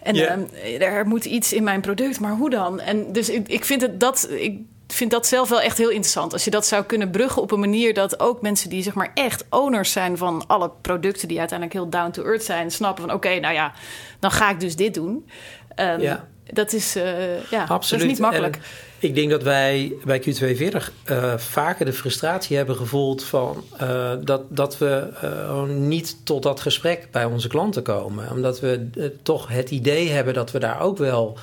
En 0.02 0.14
ehm, 0.14 0.82
er 0.82 1.06
moet 1.06 1.24
iets 1.24 1.52
in 1.52 1.62
mijn 1.62 1.80
product, 1.80 2.20
maar 2.20 2.32
hoe 2.32 2.50
dan? 2.50 2.80
En 2.80 3.12
dus 3.12 3.28
ik, 3.28 3.48
ik 3.48 3.64
vind 3.64 3.80
het 3.80 4.00
dat. 4.00 4.28
Ik, 4.30 4.60
vind 4.94 5.10
dat 5.10 5.26
zelf 5.26 5.48
wel 5.48 5.60
echt 5.60 5.78
heel 5.78 5.88
interessant. 5.90 6.32
Als 6.32 6.44
je 6.44 6.50
dat 6.50 6.66
zou 6.66 6.84
kunnen 6.84 7.10
bruggen 7.10 7.42
op 7.42 7.50
een 7.50 7.60
manier 7.60 7.94
dat 7.94 8.20
ook 8.20 8.42
mensen 8.42 8.70
die 8.70 8.82
zeg 8.82 8.94
maar 8.94 9.10
echt 9.14 9.44
owners 9.50 9.92
zijn 9.92 10.16
van 10.16 10.44
alle 10.46 10.70
producten 10.80 11.28
die 11.28 11.38
uiteindelijk 11.38 11.78
heel 11.78 11.88
down 11.90 12.10
to 12.10 12.24
earth 12.24 12.44
zijn, 12.44 12.70
snappen 12.70 13.04
van 13.04 13.14
oké, 13.14 13.38
nou 13.38 13.54
ja, 13.54 13.72
dan 14.20 14.30
ga 14.30 14.50
ik 14.50 14.60
dus 14.60 14.76
dit 14.76 14.94
doen. 14.94 15.28
Ehm, 15.74 16.00
Ja. 16.00 16.26
Dat 16.52 16.72
is, 16.72 16.96
eh, 16.96 17.50
ja, 17.50 17.64
Absoluut. 17.68 17.90
dat 17.90 18.00
is 18.00 18.06
niet 18.06 18.18
makkelijk. 18.18 18.56
En 18.56 18.62
ik 18.98 19.14
denk 19.14 19.30
dat 19.30 19.42
wij 19.42 19.92
bij 20.04 20.22
Q42 20.22 20.76
eh, 21.04 21.36
vaker 21.36 21.84
de 21.84 21.92
frustratie 21.92 22.56
hebben 22.56 22.76
gevoeld 22.76 23.24
van 23.24 23.64
eh, 23.78 24.12
dat, 24.20 24.42
dat 24.48 24.78
we 24.78 25.08
eh, 25.20 25.62
niet 25.64 26.16
tot 26.24 26.42
dat 26.42 26.60
gesprek 26.60 27.08
bij 27.10 27.24
onze 27.24 27.48
klanten 27.48 27.82
komen. 27.82 28.30
Omdat 28.30 28.60
we 28.60 28.88
toch 29.22 29.48
het 29.48 29.70
idee 29.70 30.08
hebben 30.08 30.34
dat 30.34 30.50
we 30.50 30.58
daar 30.58 30.80
ook 30.80 30.98
wel 30.98 31.38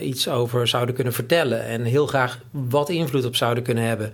iets 0.00 0.28
over 0.28 0.68
zouden 0.68 0.94
kunnen 0.94 1.12
vertellen. 1.12 1.64
En 1.64 1.84
heel 1.84 2.06
graag 2.06 2.38
wat 2.50 2.88
invloed 2.88 3.24
op 3.24 3.36
zouden 3.36 3.64
kunnen 3.64 3.84
hebben. 3.84 4.12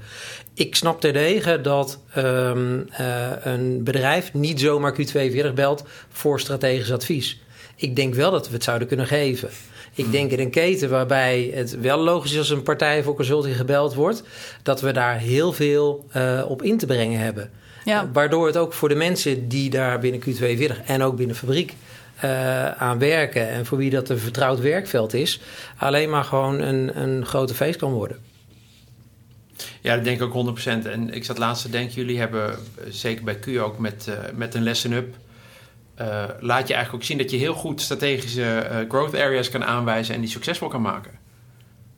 Ik 0.54 0.76
snap 0.76 1.00
terdege 1.00 1.60
dat 1.60 1.98
ehm, 2.14 2.80
eh, 2.90 3.30
een 3.42 3.84
bedrijf 3.84 4.32
niet 4.32 4.60
zomaar 4.60 4.94
Q42 4.94 5.54
belt 5.54 5.84
voor 6.08 6.40
strategisch 6.40 6.92
advies. 6.92 7.40
Ik 7.76 7.96
denk 7.96 8.14
wel 8.14 8.30
dat 8.30 8.46
we 8.48 8.54
het 8.54 8.64
zouden 8.64 8.88
kunnen 8.88 9.06
geven. 9.06 9.48
Ik 9.94 10.12
denk 10.12 10.30
in 10.30 10.40
een 10.40 10.50
keten 10.50 10.90
waarbij 10.90 11.50
het 11.54 11.80
wel 11.80 11.98
logisch 11.98 12.32
is 12.32 12.38
als 12.38 12.50
een 12.50 12.62
partij 12.62 13.02
voor 13.02 13.14
consulting 13.14 13.56
gebeld 13.56 13.94
wordt, 13.94 14.22
dat 14.62 14.80
we 14.80 14.92
daar 14.92 15.18
heel 15.18 15.52
veel 15.52 16.06
eh, 16.10 16.44
op 16.48 16.62
in 16.62 16.78
te 16.78 16.86
brengen 16.86 17.20
hebben. 17.20 17.50
Ja. 17.84 18.02
Eh, 18.02 18.08
waardoor 18.12 18.46
het 18.46 18.56
ook 18.56 18.72
voor 18.72 18.88
de 18.88 18.94
mensen 18.94 19.48
die 19.48 19.70
daar 19.70 19.98
binnen 19.98 20.20
Q42 20.20 20.84
en 20.86 21.02
ook 21.02 21.16
binnen 21.16 21.36
fabriek 21.36 21.74
eh, 22.16 22.70
aan 22.70 22.98
werken 22.98 23.48
en 23.48 23.66
voor 23.66 23.78
wie 23.78 23.90
dat 23.90 24.08
een 24.08 24.18
vertrouwd 24.18 24.60
werkveld 24.60 25.14
is, 25.14 25.40
alleen 25.76 26.10
maar 26.10 26.24
gewoon 26.24 26.60
een, 26.60 27.00
een 27.00 27.26
grote 27.26 27.54
feest 27.54 27.78
kan 27.78 27.92
worden. 27.92 28.18
Ja, 29.80 29.94
dat 29.94 30.04
denk 30.04 30.20
ik 30.20 30.34
ook 30.34 30.58
100%. 30.58 30.62
En 30.86 31.14
ik 31.14 31.24
zat 31.24 31.38
laatst 31.38 31.62
te 31.62 31.70
denken, 31.70 31.94
jullie 31.94 32.18
hebben 32.18 32.58
zeker 32.88 33.24
bij 33.24 33.38
Q 33.38 33.60
ook 33.60 33.78
met, 33.78 34.06
eh, 34.08 34.14
met 34.34 34.54
een 34.54 34.62
lesson 34.62 34.92
up. 34.92 35.14
Laat 36.40 36.68
je 36.68 36.74
eigenlijk 36.74 36.94
ook 36.94 37.02
zien 37.02 37.18
dat 37.18 37.30
je 37.30 37.36
heel 37.36 37.54
goed 37.54 37.80
strategische 37.80 38.58
eh, 38.58 38.88
growth 38.88 39.14
areas 39.14 39.48
kan 39.48 39.64
aanwijzen 39.64 40.14
en 40.14 40.20
die 40.20 40.30
succesvol 40.30 40.68
kan 40.68 40.82
maken. 40.82 41.18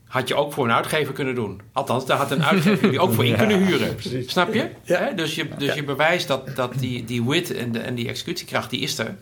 Had 0.05 0.27
je 0.27 0.35
ook 0.35 0.53
voor 0.53 0.65
een 0.65 0.71
uitgever 0.71 1.13
kunnen 1.13 1.35
doen. 1.35 1.61
Althans, 1.71 2.05
daar 2.05 2.17
had 2.17 2.31
een 2.31 2.43
uitgever 2.43 2.81
jullie 2.81 2.99
ook 2.99 3.13
voor 3.13 3.25
in 3.25 3.35
kunnen 3.35 3.65
huren. 3.65 3.95
precies. 3.95 4.31
Snap 4.31 4.53
je? 4.53 4.69
Ja. 4.83 4.99
Hè? 4.99 5.13
Dus, 5.13 5.35
je, 5.35 5.47
dus 5.57 5.73
je 5.73 5.83
bewijst 5.83 6.27
dat, 6.27 6.55
dat 6.55 6.73
die, 6.79 7.05
die 7.05 7.23
wit 7.23 7.53
en, 7.53 7.71
de, 7.71 7.79
en 7.79 7.95
die 7.95 8.07
executiekracht, 8.07 8.69
die 8.69 8.79
is 8.79 8.97
er. 8.97 9.15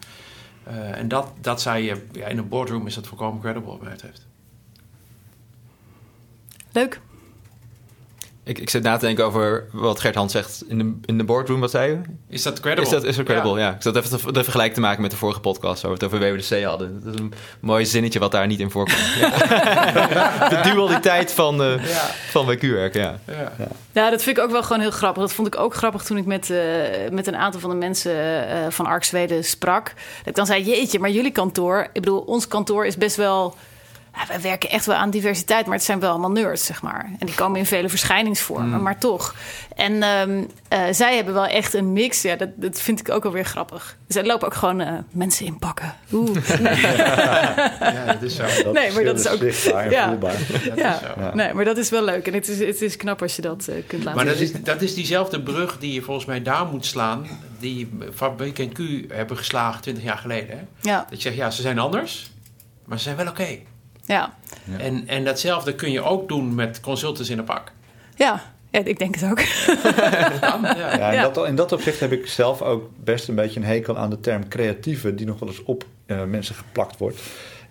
Eh, 0.63 0.98
en 0.98 1.08
dat, 1.08 1.34
dat 1.41 1.62
zou 1.62 1.78
je, 1.78 2.06
ja, 2.12 2.28
in 2.28 2.38
een 2.38 2.48
boardroom 2.48 2.88
is 2.88 2.96
dat 2.96 3.08
volkomen 3.08 3.41
credible 3.41 3.70
wat 3.70 3.82
mij 3.82 3.91
betreft. 3.91 4.28
Leuk. 6.72 7.00
Ik, 8.43 8.60
ik 8.60 8.69
zit 8.69 8.84
na 8.84 8.97
te 8.97 9.06
denken 9.06 9.25
over 9.25 9.65
wat 9.71 9.99
Gert 9.99 10.15
Hans 10.15 10.32
zegt 10.32 10.63
in 10.67 10.77
de, 10.77 10.93
in 11.06 11.17
de 11.17 11.23
boardroom. 11.23 11.60
Wat 11.60 11.71
zei 11.71 11.91
je? 11.91 12.01
Is 12.30 12.43
dat 12.43 12.60
credible? 12.60 12.84
Is 12.84 12.89
dat, 12.89 13.04
is 13.04 13.15
credible? 13.23 13.51
Ja. 13.51 13.58
Ja. 13.58 13.75
Ik 13.75 13.82
zat 13.82 13.95
even 13.95 14.19
te, 14.19 14.32
de 14.32 14.43
vergelijk 14.43 14.73
te 14.73 14.80
maken 14.80 15.01
met 15.01 15.12
de 15.12 15.17
vorige 15.17 15.39
podcast 15.39 15.82
waar 15.82 15.91
we 15.91 15.97
het 15.97 16.13
over 16.13 16.19
WWDC 16.19 16.63
hadden. 16.63 17.01
Dat 17.04 17.13
is 17.13 17.19
een 17.19 17.34
mooi 17.60 17.86
zinnetje 17.86 18.19
wat 18.19 18.32
daar 18.32 18.47
niet 18.47 18.60
in 18.60 18.71
voorkomt. 18.71 18.99
Ja. 19.21 20.49
de 20.49 20.69
dualiteit 20.73 21.32
van, 21.32 21.63
eh 21.63 21.84
van 22.30 22.45
WQ-werken, 22.45 23.01
ja. 23.01 23.19
Ja. 23.27 23.51
Ja, 23.91 24.10
dat 24.10 24.23
vind 24.23 24.38
ik 24.38 24.43
ook 24.43 24.51
wel 24.51 24.63
gewoon 24.63 24.82
heel 24.82 24.91
grappig. 24.91 25.21
Dat 25.21 25.34
vond 25.34 25.47
ik 25.47 25.60
ook 25.60 25.75
grappig 25.75 26.04
toen 26.04 26.17
ik 26.17 26.25
met, 26.25 26.49
eh, 26.49 26.60
met 27.12 27.27
een 27.27 27.36
aantal 27.36 27.60
van 27.60 27.69
de 27.69 27.75
mensen 27.75 28.47
eh, 28.47 28.58
van 28.69 28.86
Ark 28.86 29.04
Zweden 29.04 29.43
sprak. 29.43 29.86
Dat 30.17 30.27
ik 30.27 30.36
dan 30.36 30.45
zei, 30.45 30.63
jeetje, 30.63 30.99
maar 30.99 31.10
jullie 31.10 31.32
kantoor... 31.32 31.88
Ik 31.93 32.01
bedoel, 32.01 32.19
ons 32.19 32.47
kantoor 32.47 32.86
is 32.86 32.97
best 32.97 33.15
wel... 33.15 33.56
Ja, 34.15 34.28
wij 34.28 34.41
werken 34.41 34.69
echt 34.69 34.86
wel 34.86 34.95
aan 34.95 35.10
diversiteit, 35.10 35.65
maar 35.65 35.76
het 35.76 35.84
zijn 35.86 36.00
wel 36.00 36.10
allemaal 36.10 36.32
nerds, 36.32 36.65
zeg 36.65 36.82
maar. 36.82 37.10
En 37.19 37.26
die 37.26 37.36
komen 37.36 37.60
in 37.60 37.65
vele 37.65 37.89
verschijningsvormen, 37.89 38.82
maar 38.82 38.97
toch. 38.97 39.36
En 39.76 40.04
ehm, 40.04 40.43
eh, 40.67 40.82
zij 40.91 41.15
hebben 41.15 41.34
wel 41.34 41.45
echt 41.45 41.74
een 41.74 41.93
mix. 41.93 42.21
Ja, 42.21 42.36
dat, 42.36 42.50
dat 42.56 42.82
vind 42.82 43.00
ik 43.00 43.10
ook 43.10 43.26
alweer 43.26 43.45
grappig. 43.45 43.97
Er 44.08 44.26
lopen 44.26 44.47
ook 44.47 44.54
gewoon 44.54 44.82
eh, 44.82 44.93
mensen 45.12 45.45
in 45.45 45.58
pakken. 45.60 45.95
Oeh. 46.13 46.38
Nee, 46.60 46.82
ja, 46.86 48.06
dat 48.06 48.21
is 48.21 48.36
zo. 48.36 48.43
Dat 48.63 48.74
Nee, 48.74 48.91
maar 48.91 49.04
dat 49.04 49.19
is 49.19 49.28
ook- 49.28 49.39
zichtbaar 49.39 49.91
Ja. 49.91 50.08
voelbaar. 50.08 50.36
Dat 50.65 50.78
ja. 50.78 50.93
is 50.93 51.00
zo. 51.00 51.21
Ja. 51.21 51.36
nee, 51.36 51.54
maar 51.54 51.65
dat 51.65 51.78
is 51.78 51.89
wel 51.89 52.04
leuk. 52.04 52.28
En 52.28 52.34
het 52.34 52.47
is, 52.47 52.60
het 52.60 52.82
is 52.82 52.97
knap 52.97 53.21
als 53.21 53.36
je 53.36 53.41
dat 53.41 53.67
eh, 53.67 53.76
kunt 53.88 54.04
laten 54.04 54.15
Maar 54.15 54.26
dat 54.26 54.38
zien. 54.38 54.54
is, 54.54 54.63
dat 54.63 54.82
is 54.82 54.93
diezelfde 54.93 55.41
brug 55.41 55.78
die 55.80 55.93
je 55.93 56.02
volgens 56.02 56.26
mij 56.26 56.41
daar 56.41 56.65
moet 56.65 56.86
slaan. 56.86 57.28
Die 57.60 57.89
Fabriek 58.15 58.60
en 58.60 58.71
Q 58.71 58.80
hebben 59.13 59.38
geslagen 59.38 59.82
20 59.82 60.04
jaar 60.04 60.17
geleden. 60.17 60.58
Hè? 60.58 60.63
Ja, 60.89 61.06
Dat 61.10 61.21
je 61.21 61.30
zegt, 61.30 61.36
ja, 61.36 61.50
ze 61.52 61.62
zijn 61.62 61.80
anders, 61.80 62.32
maar 62.86 62.97
ze 62.97 63.04
zijn 63.04 63.15
wel 63.15 63.28
oké. 63.28 63.58
Ja. 64.12 64.34
Ja. 64.63 64.78
En, 64.78 65.08
en 65.08 65.24
datzelfde 65.24 65.76
kun 65.76 65.91
je 65.91 66.02
ook 66.02 66.28
doen 66.28 66.56
met 66.56 66.80
consultants 66.80 67.30
in 67.30 67.38
een 67.38 67.43
pak. 67.43 67.71
Ja, 68.15 68.41
ja, 68.71 68.84
ik 68.84 69.00
denk 69.00 69.15
het 69.15 69.32
ook. 69.32 69.39
Ja. 70.41 70.97
Ja, 70.97 71.12
in. 71.12 71.34
Dat, 71.34 71.47
in 71.47 71.56
dat 71.56 71.71
opzicht 71.71 72.00
heb 72.00 72.12
ik 72.12 72.28
zelf 72.28 72.62
ook 72.62 72.89
best 73.04 73.28
een 73.28 73.36
beetje 73.36 73.60
een 73.60 73.65
hekel 73.65 73.97
aan 73.97 74.10
de 74.10 74.19
term 74.19 74.47
creatieve, 74.47 75.15
die 75.15 75.26
nog 75.26 75.39
wel 75.39 75.50
eens 75.50 75.63
op 75.63 75.86
eh, 76.06 76.24
mensen 76.24 76.56
geplakt 76.56 76.97
wordt. 76.97 77.19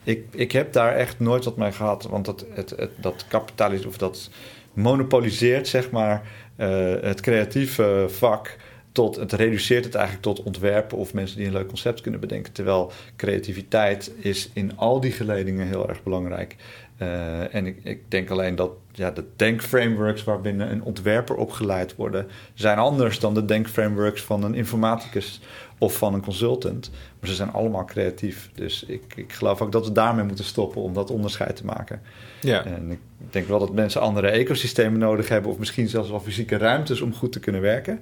Ik, 0.05 0.25
ik 0.31 0.53
heb 0.53 0.73
daar 0.73 0.95
echt 0.95 1.19
nooit 1.19 1.45
wat 1.45 1.57
mee 1.57 1.73
gehad, 1.73 2.03
want 2.03 2.25
dat, 2.25 2.45
het, 2.55 2.71
het, 2.77 2.91
dat 2.97 3.25
kapitaliseert 3.29 3.89
of 3.89 3.97
dat 3.97 4.31
monopoliseert, 4.73 5.69
zeg 5.69 5.91
maar, 5.91 6.23
eh, 6.57 6.93
het 7.01 7.21
creatieve 7.21 8.07
vak. 8.09 8.57
Tot, 8.93 9.17
het 9.17 9.33
reduceert 9.33 9.85
het 9.85 9.95
eigenlijk 9.95 10.25
tot 10.25 10.43
ontwerpen 10.43 10.99
of 10.99 11.15
mensen 11.15 11.37
die 11.37 11.47
een 11.47 11.53
leuk 11.53 11.69
concept 11.69 12.01
kunnen 12.01 12.21
bedenken. 12.21 12.53
Terwijl 12.53 12.93
creativiteit 13.17 14.13
is 14.17 14.51
in 14.53 14.77
al 14.77 15.01
die 15.01 15.13
geledingen 15.13 15.67
heel 15.67 15.89
erg 15.89 16.03
belangrijk. 16.03 16.57
Eh, 17.01 17.55
en 17.55 17.67
ik, 17.67 17.77
ik 17.83 18.01
denk 18.09 18.31
alleen 18.31 18.55
dat 18.55 18.71
ja, 18.93 19.11
de 19.11 19.25
denkframeworks 19.37 20.25
waarbinnen 20.25 20.71
een 20.71 20.83
ontwerper 20.83 21.37
opgeleid 21.37 21.97
worden, 21.97 22.27
zijn 22.55 22.79
anders 22.79 23.19
dan 23.19 23.35
de 23.35 23.45
denkframeworks 23.45 24.23
van 24.23 24.45
een 24.45 24.55
informaticus 24.55 25.41
of 25.79 25.97
van 25.97 26.15
een 26.15 26.23
consultant. 26.23 26.91
Maar 27.21 27.29
ze 27.29 27.35
zijn 27.35 27.53
allemaal 27.53 27.85
creatief. 27.85 28.51
Dus 28.55 28.85
ik, 28.85 29.03
ik 29.17 29.33
geloof 29.33 29.61
ook 29.61 29.73
dat 29.73 29.87
we 29.87 29.93
daarmee 29.93 30.25
moeten 30.25 30.45
stoppen 30.45 30.83
om 30.83 30.95
dat 30.95 31.11
onderscheid 31.11 31.57
te 31.57 31.65
maken. 31.65 32.01
ja. 32.41 32.65
En 32.65 32.91
ik 32.91 32.99
denk 33.31 33.49
wel 33.49 33.59
dat 33.59 33.73
mensen 33.73 34.01
andere 34.01 34.29
ecosystemen 34.29 34.99
nodig 34.99 35.29
hebben, 35.29 35.51
of 35.51 35.59
misschien 35.59 35.89
zelfs 35.89 36.11
wel 36.11 36.21
fysieke 36.21 36.57
ruimtes 36.57 37.01
om 37.01 37.15
goed 37.15 37.33
te 37.33 37.41
kunnen 37.41 37.61
werken. 37.61 38.01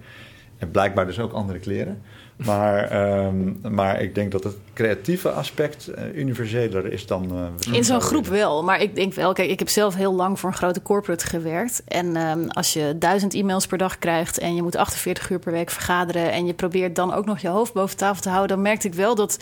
En 0.58 0.70
blijkbaar 0.70 1.06
dus 1.06 1.18
ook 1.18 1.32
andere 1.32 1.58
kleren. 1.58 2.02
Maar, 2.36 2.84
ehm, 2.84 3.52
maar 3.74 4.00
ik 4.00 4.14
denk 4.14 4.32
dat 4.32 4.44
het 4.44 4.56
creatieve 4.74 5.30
aspect 5.30 5.86
eh, 5.88 6.04
universeler 6.14 6.92
is 6.92 7.06
dan. 7.06 7.30
eh, 7.66 7.72
In 7.74 7.84
zo'n 7.84 8.00
groep 8.00 8.26
wel, 8.26 8.62
maar 8.64 8.80
ik 8.80 8.94
denk 8.94 9.14
wel, 9.14 9.32
kijk, 9.32 9.50
ik 9.50 9.58
heb 9.58 9.68
zelf 9.68 9.94
heel 9.94 10.14
lang 10.14 10.38
voor 10.40 10.48
een 10.50 10.56
grote 10.56 10.82
corporate 10.82 11.26
gewerkt. 11.26 11.82
En 11.86 12.16
ehm, 12.16 12.48
als 12.48 12.72
je 12.72 12.94
duizend 12.98 13.34
e-mails 13.34 13.66
per 13.66 13.78
dag 13.78 13.98
krijgt 13.98 14.38
en 14.38 14.54
je 14.54 14.62
moet 14.62 14.76
48 14.76 15.30
uur 15.30 15.38
per 15.38 15.52
week 15.52 15.70
vergaderen 15.70 16.32
en 16.32 16.46
je 16.46 16.52
probeert 16.54 16.96
dan 16.96 17.14
ook 17.14 17.24
nog 17.26 17.38
je 17.38 17.48
hoofd 17.48 17.72
boven 17.72 17.96
tafel 17.96 18.22
te 18.22 18.28
houden, 18.28 18.56
dan 18.56 18.64
merkte 18.64 18.86
ik 18.86 18.94
wel 18.94 19.14
dat, 19.14 19.38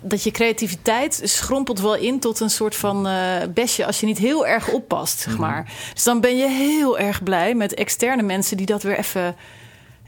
dat 0.00 0.22
je 0.22 0.30
creativiteit 0.30 1.20
schrompelt 1.24 1.80
wel 1.80 1.96
in 1.96 2.20
tot 2.20 2.40
een 2.40 2.50
soort 2.50 2.76
van 2.76 3.06
eh, 3.06 3.14
besje 3.54 3.86
als 3.86 4.00
je 4.00 4.06
niet 4.06 4.18
heel 4.18 4.46
erg 4.46 4.68
oppast, 4.68 5.18
zeg 5.18 5.38
maar. 5.38 5.72
Dus 5.94 6.02
dan 6.04 6.20
ben 6.20 6.36
je 6.36 6.48
heel 6.48 6.98
erg 6.98 7.22
blij 7.22 7.54
met 7.54 7.74
externe 7.74 8.22
mensen 8.22 8.56
die 8.56 8.66
dat 8.66 8.82
weer 8.82 8.98
even, 8.98 9.34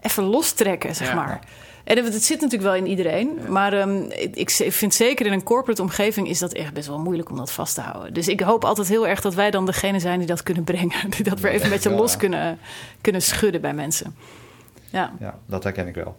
even 0.03 0.23
lostrekken, 0.25 0.95
zeg 0.95 1.09
Ja. 1.09 1.15
maar. 1.15 1.41
En 1.85 2.05
het 2.05 2.25
zit 2.25 2.41
natuurlijk 2.41 2.71
wel 2.71 2.75
in 2.81 2.87
iedereen. 2.87 3.39
Maar 3.49 3.73
ehm, 3.73 4.03
ik, 4.11 4.51
ik 4.59 4.73
vind 4.73 4.95
zeker 4.95 5.27
in 5.27 5.33
een 5.33 5.43
corporate 5.43 5.83
omgeving 5.83 6.29
is 6.29 6.39
dat 6.39 6.53
echt 6.53 6.73
best 6.73 6.89
wel 6.89 6.99
moeilijk 6.99 7.31
om 7.31 7.37
dat 7.37 7.53
vast 7.53 7.75
te 7.75 7.81
houden. 7.81 8.15
Dus 8.15 8.29
ik 8.29 8.41
hoop 8.41 8.65
altijd 8.65 8.89
heel 8.89 9.07
erg 9.07 9.21
dat 9.21 9.35
wij 9.35 9.51
dan 9.51 9.67
degene 9.67 9.99
zijn 10.01 10.19
die 10.19 10.27
dat 10.29 10.43
kunnen 10.43 10.65
brengen. 10.65 11.11
Die 11.17 11.25
dat 11.25 11.41
weer 11.41 11.51
even 11.53 11.65
een 11.65 11.71
beetje 11.73 11.91
Ja. 11.91 11.97
los 11.97 12.17
kunnen, 12.17 12.59
kunnen 13.01 13.23
schudden 13.23 13.61
bij 13.61 13.75
mensen. 13.75 14.17
Ja, 14.91 15.13
Ja, 15.19 15.35
dat 15.47 15.63
herken 15.65 15.87
ik 15.87 15.95
wel. 15.95 16.17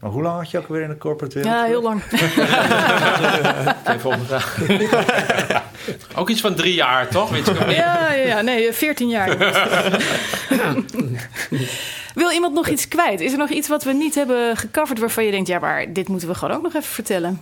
Maar 0.00 0.10
hoe 0.10 0.22
lang 0.22 0.36
had 0.36 0.50
je 0.50 0.58
ook 0.58 0.68
weer 0.68 0.82
in 0.82 0.88
de 0.88 0.98
corporate 0.98 1.34
wereld? 1.34 1.54
ja 1.54 1.64
heel 1.64 1.82
lang. 1.82 2.02
Volgende 4.00 4.24
vraag. 4.26 5.62
ook 6.16 6.28
iets 6.30 6.40
van 6.40 6.54
drie 6.54 6.74
jaar, 6.74 7.08
toch? 7.08 7.30
Weet 7.30 7.46
je 7.46 7.52
wel? 7.52 7.70
Ja, 7.70 8.12
ja, 8.12 8.26
ja, 8.26 8.40
nee, 8.40 8.72
14 8.72 9.08
jaar. 9.08 9.36
Wil 12.14 12.30
iemand 12.30 12.54
nog 12.54 12.68
iets 12.68 12.88
kwijt? 12.88 13.20
Is 13.20 13.32
er 13.32 13.38
nog 13.38 13.50
iets 13.50 13.68
wat 13.68 13.84
we 13.84 13.92
niet 13.92 14.14
hebben 14.14 14.56
gecoverd 14.56 14.98
waarvan 14.98 15.24
je 15.24 15.30
denkt, 15.30 15.48
ja, 15.48 15.58
maar 15.58 15.92
dit 15.92 16.08
moeten 16.08 16.28
we 16.28 16.34
gewoon 16.34 16.56
ook 16.56 16.62
nog 16.62 16.74
even 16.74 16.88
vertellen? 16.92 17.40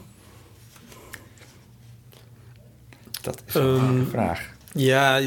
Dat 3.20 3.42
is 3.46 3.54
een 3.54 3.62
Ehm, 3.62 3.84
um, 3.88 4.08
vraag. 4.10 4.50
Ja, 4.72 5.18
eh, 5.18 5.26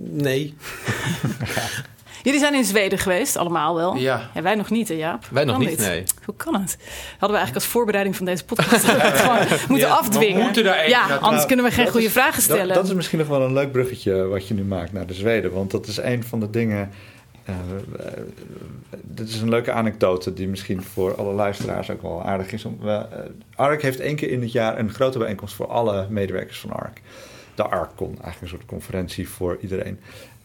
nee. 0.00 0.54
Jullie 2.22 2.40
zijn 2.40 2.54
in 2.54 2.64
Zweden 2.64 2.98
geweest, 2.98 3.36
allemaal 3.36 3.74
wel. 3.74 3.96
Ja. 3.96 4.30
wij 4.42 4.54
nog 4.54 4.70
niet, 4.70 4.88
hè 4.88 4.94
Jaap? 4.94 5.24
Wij 5.30 5.44
nog 5.44 5.58
niet, 5.58 5.68
dit? 5.68 5.78
nee. 5.78 6.02
Hoe 6.24 6.34
kan 6.36 6.54
het? 6.54 6.76
Hadden 7.10 7.28
we 7.30 7.36
eigenlijk 7.36 7.54
als 7.54 7.64
voorbereiding 7.66 8.16
van 8.16 8.26
deze 8.26 8.44
podcast 8.44 8.84
gewoon 9.20 9.38
moeten 9.68 9.88
Ja, 9.88 9.94
afdwingen. 9.94 10.36
we 10.36 10.42
moeten 10.42 10.64
daar 10.64 10.76
even 10.78 10.88
ja, 10.90 11.16
anders 11.16 11.46
kunnen 11.46 11.64
we 11.64 11.70
geen 11.70 11.82
Dat 11.84 11.92
goede 11.92 12.06
is- 12.06 12.12
vragen 12.12 12.42
stellen. 12.42 12.66
Dat, 12.66 12.74
dat 12.76 12.86
is 12.88 12.94
misschien 12.94 13.18
nog 13.18 13.28
wel 13.28 13.42
een 13.42 13.52
leuk 13.52 13.72
bruggetje 13.72 14.26
wat 14.26 14.48
je 14.48 14.54
nu 14.54 14.64
maakt 14.64 14.92
naar 14.92 15.06
de 15.06 15.14
Zweden. 15.14 15.52
Want 15.52 15.70
dat 15.70 15.86
is 15.86 15.96
een 15.96 16.24
van 16.24 16.40
de 16.40 16.50
dingen 16.50 16.90
eh, 17.44 17.54
eh, 17.54 18.12
dit 19.02 19.28
is 19.28 19.40
een 19.40 19.48
leuke 19.48 19.72
anekdote 19.72 20.32
die 20.32 20.48
misschien 20.48 20.82
voor 20.82 21.14
alle 21.16 21.32
luisteraars 21.32 21.90
ook 21.90 22.02
wel 22.02 22.22
aardig 22.24 22.52
is. 22.52 22.64
Om, 22.64 22.78
eh, 22.84 23.00
ARC 23.56 23.82
heeft 23.82 24.00
één 24.00 24.16
keer 24.16 24.30
in 24.30 24.40
het 24.40 24.52
jaar 24.52 24.78
een 24.78 24.92
grote 24.92 25.18
bijeenkomst 25.18 25.54
voor 25.54 25.66
alle 25.68 26.06
medewerkers 26.08 26.58
van 26.60 26.70
ARC. 26.72 27.00
De 27.54 27.62
ARCCon, 27.62 28.08
eigenlijk 28.08 28.40
een 28.40 28.48
soort 28.48 28.66
conferentie 28.66 29.28
voor 29.28 29.58
iedereen. 29.60 30.00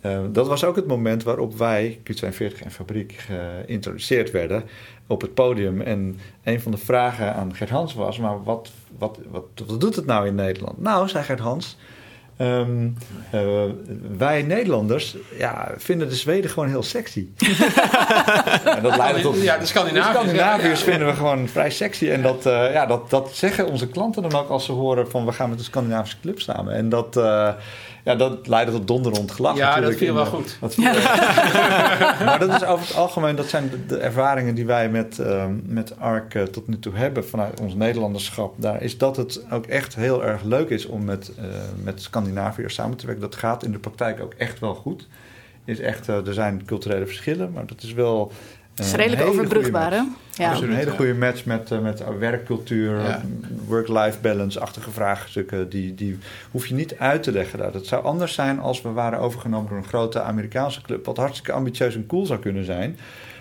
Uh, 0.06 0.20
dat 0.32 0.48
was 0.48 0.64
ook 0.64 0.76
het 0.76 0.88
moment 0.88 1.24
waarop 1.24 1.58
wij, 1.58 2.00
Q42 2.00 2.64
en 2.64 2.72
Fabriek, 2.72 3.16
geïntroduceerd 3.18 4.32
werden 4.32 4.64
op 5.08 5.22
het 5.22 5.34
podium. 5.34 5.82
En 5.82 6.20
een 6.44 6.62
van 6.62 6.72
de 6.72 6.78
vragen 6.78 7.36
aan 7.36 7.56
Gert 7.56 7.70
Hans 7.70 7.94
was: 7.94 8.18
maar 8.18 8.44
wat, 8.44 8.72
wat, 8.98 9.20
wat, 9.30 9.46
wat 9.68 9.82
doet 9.82 9.96
het 9.96 10.06
nou 10.06 10.28
in 10.28 10.36
Nederland? 10.36 10.82
Nou, 10.82 11.08
zei 11.08 11.24
Gert 11.24 11.40
Hans. 11.40 11.78
Um, 12.42 12.98
uh, 13.34 13.64
wij 14.18 14.42
Nederlanders 14.42 15.16
ja, 15.38 15.74
vinden 15.78 16.10
de 16.10 16.16
Zweden 16.16 16.50
gewoon 16.50 16.70
heel 16.70 16.84
sexy. 16.84 17.28
en 18.76 18.84
dat 18.84 18.98
leidt 18.98 19.22
tot, 19.22 19.42
ja, 19.42 19.58
de 19.58 19.66
Scandinaviërs, 19.66 20.14
de 20.14 20.20
Scandinaviërs 20.20 20.80
ja, 20.80 20.86
vinden 20.86 21.08
we 21.08 21.14
gewoon 21.14 21.48
vrij 21.48 21.70
sexy. 21.70 22.10
En 22.10 22.22
dat, 22.22 22.46
uh, 22.46 22.74
ja, 22.74 22.86
dat, 22.86 23.10
dat 23.10 23.30
zeggen 23.34 23.68
onze 23.68 23.88
klanten 23.88 24.22
dan 24.22 24.34
ook 24.34 24.50
als 24.50 24.66
ze 24.66 24.72
horen 24.72 25.10
van 25.10 25.26
we 25.26 25.32
gaan 25.32 25.50
met 25.50 25.58
de 25.58 25.64
Scandinavische 25.64 26.20
club 26.22 26.40
samen. 26.40 26.74
En 26.74 26.90
dat, 26.90 27.18
uh, 27.18 27.54
ja, 28.06 28.16
dat 28.16 28.48
leidde 28.48 28.72
tot 28.72 28.88
donderend 28.88 29.32
gelach. 29.32 29.58
Ja, 29.58 29.80
dat 29.80 29.96
viel 29.96 30.14
wel 30.14 30.26
goed. 30.26 30.58
Dat 30.62 30.74
viel, 30.74 30.84
maar 32.26 32.40
dat 32.40 32.62
is 32.62 32.64
over 32.64 32.88
het 32.88 32.96
algemeen, 32.96 33.36
dat 33.36 33.48
zijn 33.48 33.70
de, 33.70 33.86
de 33.86 33.98
ervaringen 33.98 34.56
die 34.56 34.66
wij 34.66 34.90
met, 34.90 35.18
uh, 35.20 35.46
met 35.64 36.00
ARC 36.00 36.34
uh, 36.34 36.44
tot 36.44 36.68
nu 36.68 36.80
toe 36.80 36.94
hebben 36.96 37.28
vanuit 37.28 37.60
ons 37.60 37.74
Nederlanderschap. 37.74 38.54
Daar 38.58 38.82
is 38.82 38.98
dat 38.98 39.18
het 39.18 39.46
ook 39.52 39.66
echt 39.66 39.96
heel 39.96 40.24
erg 40.24 40.44
leuk 40.44 40.70
is 40.70 40.86
om 40.86 41.04
met, 41.04 41.32
uh, 41.40 41.46
met 41.84 42.02
Scandinaviërs 42.02 42.74
samen 42.74 42.98
te 42.98 43.06
werken. 43.06 43.24
Dat 43.24 43.36
gaat 43.36 43.64
in 43.64 43.72
de 43.72 43.80
praktijk 43.80 44.22
ook 44.22 44.34
echt 44.34 44.60
wel 44.60 44.76
goed. 44.76 45.08
Is 45.64 45.80
echt, 45.80 46.08
er 46.08 46.34
zijn 46.34 46.66
culturele 46.66 47.06
verschillen, 47.06 47.52
maar 47.52 47.66
dat 47.66 47.84
is 47.84 47.94
wel 47.94 48.32
het 48.76 48.86
is 48.86 48.94
redelijk 48.94 49.22
overbrugbaar, 49.22 49.92
hè? 49.92 50.02
Ja. 50.32 50.52
Dus 50.52 50.62
een 50.62 50.74
hele 50.74 50.92
goede 50.92 51.14
match 51.14 51.46
met, 51.46 51.72
uh, 51.72 51.80
met 51.80 52.04
werkcultuur, 52.20 53.00
ja. 53.00 53.22
work-life 53.68 54.20
balance-achtige 54.22 54.92
vraagstukken. 54.92 55.70
Die, 55.70 55.96
die 55.96 56.18
hoef 56.52 56.68
je 56.68 56.74
niet 56.74 56.98
uit 56.98 57.24
te 57.24 57.32
leggen 57.32 57.60
daar. 57.60 57.72
Dat 57.72 57.86
zou 57.86 58.04
anders 58.04 58.34
zijn 58.34 58.60
als 58.60 58.82
we 58.82 58.90
waren 58.90 59.20
overgenomen 59.20 59.70
door 59.70 59.78
een 59.78 59.88
grote 59.88 60.22
Amerikaanse 60.22 60.82
club. 60.82 61.06
Wat 61.06 61.18
hartstikke 61.18 61.52
ambitieus 61.52 61.96
en 61.96 62.06
cool 62.06 62.26
zou 62.26 62.40
kunnen 62.40 62.66
zijn. 62.66 62.98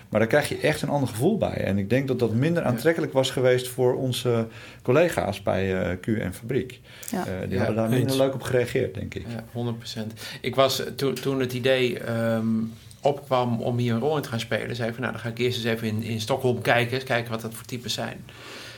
Maar 0.09 0.19
daar 0.19 0.29
krijg 0.29 0.49
je 0.49 0.57
echt 0.57 0.81
een 0.81 0.89
ander 0.89 1.09
gevoel 1.09 1.37
bij. 1.37 1.63
En 1.63 1.77
ik 1.77 1.89
denk 1.89 2.07
dat 2.07 2.19
dat 2.19 2.33
minder 2.33 2.63
aantrekkelijk 2.63 3.13
was 3.13 3.31
geweest 3.31 3.67
voor 3.67 3.95
onze 3.95 4.47
collega's 4.81 5.43
bij 5.43 5.89
uh, 5.89 5.99
Q 6.01 6.07
en 6.07 6.33
Fabriek. 6.33 6.79
Ja. 7.11 7.17
Uh, 7.27 7.49
die 7.49 7.57
hadden 7.57 7.75
daar 7.75 7.89
minder 7.89 8.17
leuk 8.17 8.33
op 8.33 8.41
gereageerd, 8.41 8.93
denk 8.93 9.15
ik. 9.15 9.25
Ja, 9.53 9.73
100%. 10.03 10.07
Ik 10.41 10.55
was 10.55 10.83
to, 10.95 11.13
toen 11.13 11.39
het 11.39 11.53
idee. 11.53 12.09
Um, 12.09 12.73
opkwam 13.05 13.61
om 13.61 13.77
hier 13.77 13.93
een 13.93 13.99
rol 13.99 14.15
in 14.15 14.21
te 14.21 14.29
gaan 14.29 14.39
spelen, 14.39 14.75
zei 14.75 14.91
van 14.91 15.01
nou, 15.01 15.11
dan 15.13 15.21
ga 15.21 15.29
ik 15.29 15.37
eerst 15.37 15.57
eens 15.57 15.65
even 15.65 15.87
in, 15.87 16.03
in 16.03 16.21
Stockholm 16.21 16.61
kijken, 16.61 17.03
kijken 17.03 17.31
wat 17.31 17.41
dat 17.41 17.53
voor 17.53 17.65
types 17.65 17.93
zijn. 17.93 18.23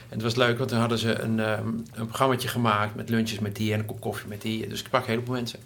En 0.10 0.14
het 0.14 0.22
was 0.22 0.36
leuk, 0.36 0.58
want 0.58 0.70
toen 0.70 0.80
hadden 0.80 0.98
ze 0.98 1.20
een, 1.20 1.40
um, 1.40 1.84
een 1.94 2.06
programmaatje 2.06 2.48
gemaakt 2.48 2.96
met 2.96 3.10
lunches 3.10 3.40
met 3.40 3.56
die 3.56 3.74
en 3.74 3.80
een 3.80 3.86
kop 3.86 4.00
koffie 4.00 4.28
met 4.28 4.42
die. 4.42 4.68
Dus 4.68 4.80
ik 4.80 4.86
sprak 4.86 5.02
een 5.02 5.10
heleboel 5.10 5.36
mensen. 5.36 5.60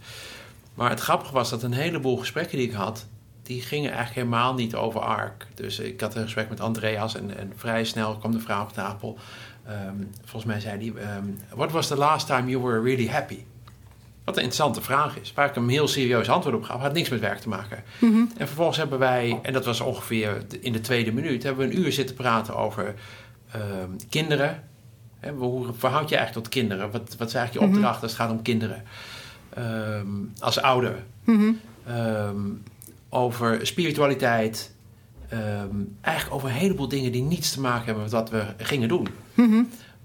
Maar 0.73 0.89
het 0.89 0.99
grappige 0.99 1.33
was 1.33 1.49
dat 1.49 1.63
een 1.63 1.73
heleboel 1.73 2.17
gesprekken 2.17 2.57
die 2.57 2.67
ik 2.67 2.73
had, 2.73 3.05
die 3.43 3.61
gingen 3.61 3.91
eigenlijk 3.91 4.15
helemaal 4.15 4.53
niet 4.53 4.75
over 4.75 5.01
ARC. 5.01 5.47
Dus 5.55 5.79
ik 5.79 6.01
had 6.01 6.15
een 6.15 6.23
gesprek 6.23 6.49
met 6.49 6.59
Andreas 6.59 7.15
en, 7.15 7.37
en 7.37 7.53
vrij 7.55 7.83
snel 7.83 8.17
kwam 8.17 8.31
de 8.31 8.39
vraag 8.39 8.63
op 8.63 8.73
tafel. 8.73 9.17
Um, 9.69 10.09
volgens 10.19 10.45
mij 10.45 10.59
zei 10.59 10.91
hij, 10.93 11.17
um, 11.17 11.39
what 11.55 11.71
was 11.71 11.87
the 11.87 11.95
last 11.95 12.27
time 12.27 12.49
you 12.49 12.63
were 12.63 12.81
really 12.81 13.07
happy? 13.07 13.43
Wat 14.23 14.37
een 14.37 14.43
interessante 14.43 14.81
vraag 14.81 15.19
is. 15.19 15.33
Waar 15.33 15.49
ik 15.49 15.55
een 15.55 15.69
heel 15.69 15.87
serieus 15.87 16.29
antwoord 16.29 16.55
op 16.55 16.63
gaf. 16.63 16.81
Had 16.81 16.93
niks 16.93 17.09
met 17.09 17.19
werk 17.19 17.39
te 17.39 17.49
maken. 17.49 17.83
Mm 17.99 18.11
-hmm. 18.11 18.31
En 18.37 18.47
vervolgens 18.47 18.77
hebben 18.77 18.99
wij, 18.99 19.39
en 19.41 19.53
dat 19.53 19.65
was 19.65 19.79
ongeveer 19.79 20.45
in 20.59 20.73
de 20.73 20.81
tweede 20.81 21.11
minuut, 21.11 21.43
hebben 21.43 21.67
we 21.67 21.73
een 21.73 21.79
uur 21.79 21.91
zitten 21.91 22.15
praten 22.15 22.55
over 22.55 22.93
uh, 23.55 23.61
kinderen. 24.09 24.63
He, 25.19 25.31
hoe 25.31 25.65
verhoud 25.77 26.09
je 26.09 26.15
eigenlijk 26.15 26.45
tot 26.45 26.53
kinderen? 26.53 26.91
Wat, 26.91 27.15
wat 27.17 27.27
is 27.27 27.33
eigenlijk 27.33 27.53
je 27.53 27.71
opdracht 27.71 27.75
mm 27.75 27.83
-hmm. 27.83 27.93
als 27.93 28.01
het 28.01 28.21
gaat 28.21 28.31
om 28.31 28.41
kinderen? 28.41 28.83
Um, 29.57 30.33
als 30.39 30.61
ouder. 30.61 31.03
Mm 31.23 31.37
-hmm. 31.37 31.59
um, 31.97 32.63
over 33.09 33.67
spiritualiteit. 33.67 34.71
Um, 35.33 35.95
eigenlijk 36.01 36.35
over 36.35 36.49
een 36.49 36.55
heleboel 36.55 36.87
dingen 36.87 37.11
die 37.11 37.21
niets 37.21 37.51
te 37.51 37.61
maken 37.61 37.85
hebben 37.85 38.03
met 38.03 38.11
wat 38.11 38.29
we 38.29 38.45
gingen 38.57 38.87
doen. 38.87 39.07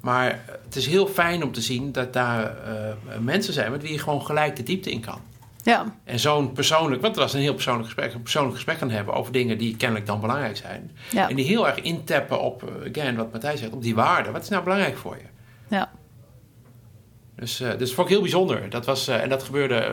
Maar 0.07 0.45
het 0.65 0.77
is 0.77 0.87
heel 0.87 1.07
fijn 1.07 1.43
om 1.43 1.53
te 1.53 1.61
zien 1.61 1.93
dat 1.93 2.13
daar 2.13 2.43
uh, 2.45 3.19
mensen 3.21 3.53
zijn 3.53 3.71
met 3.71 3.83
wie 3.83 3.93
je 3.93 3.99
gewoon 3.99 4.27
gelijk 4.27 4.57
de 4.57 4.63
diepte 4.63 4.91
in 4.91 5.01
kan. 5.01 5.21
Ja. 5.63 5.95
En 6.05 6.19
zo'n 6.19 6.53
persoonlijk, 6.53 7.03
want 7.03 7.15
het 7.15 7.25
was 7.25 7.35
een 7.35 7.41
heel 7.41 7.55
persoonlijk 7.55 7.85
gesprek, 7.85 8.15
een 8.15 8.23
persoonlijk 8.23 8.55
gesprek 8.55 8.79
kan 8.79 8.91
hebben 8.91 9.15
over 9.15 9.33
dingen 9.33 9.59
die 9.59 9.77
kennelijk 9.77 10.07
dan 10.07 10.21
belangrijk 10.21 10.57
zijn. 10.57 10.91
Ja. 11.11 11.29
En 11.29 11.37
die 11.37 11.45
heel 11.45 11.67
erg 11.67 11.81
intappen 11.81 12.41
op, 12.41 12.73
again, 12.89 13.17
wat 13.17 13.33
Matthijs 13.33 13.61
zegt, 13.61 13.73
op 13.73 13.83
die 13.83 13.95
waarden. 13.95 14.33
Wat 14.33 14.43
is 14.43 14.49
nou 14.49 14.63
belangrijk 14.63 14.97
voor 14.97 15.17
je? 15.17 15.27
Ja. 15.77 15.91
Dus, 17.37 17.61
uh, 17.61 17.69
dus 17.69 17.79
dat 17.79 17.91
vond 17.91 18.07
ik 18.07 18.13
heel 18.13 18.23
bijzonder. 18.23 18.71
Dat 18.71 18.87
was, 18.87 19.09
uh, 19.09 19.23
en 19.23 19.29
dat 19.29 19.43
gebeurde 19.43 19.89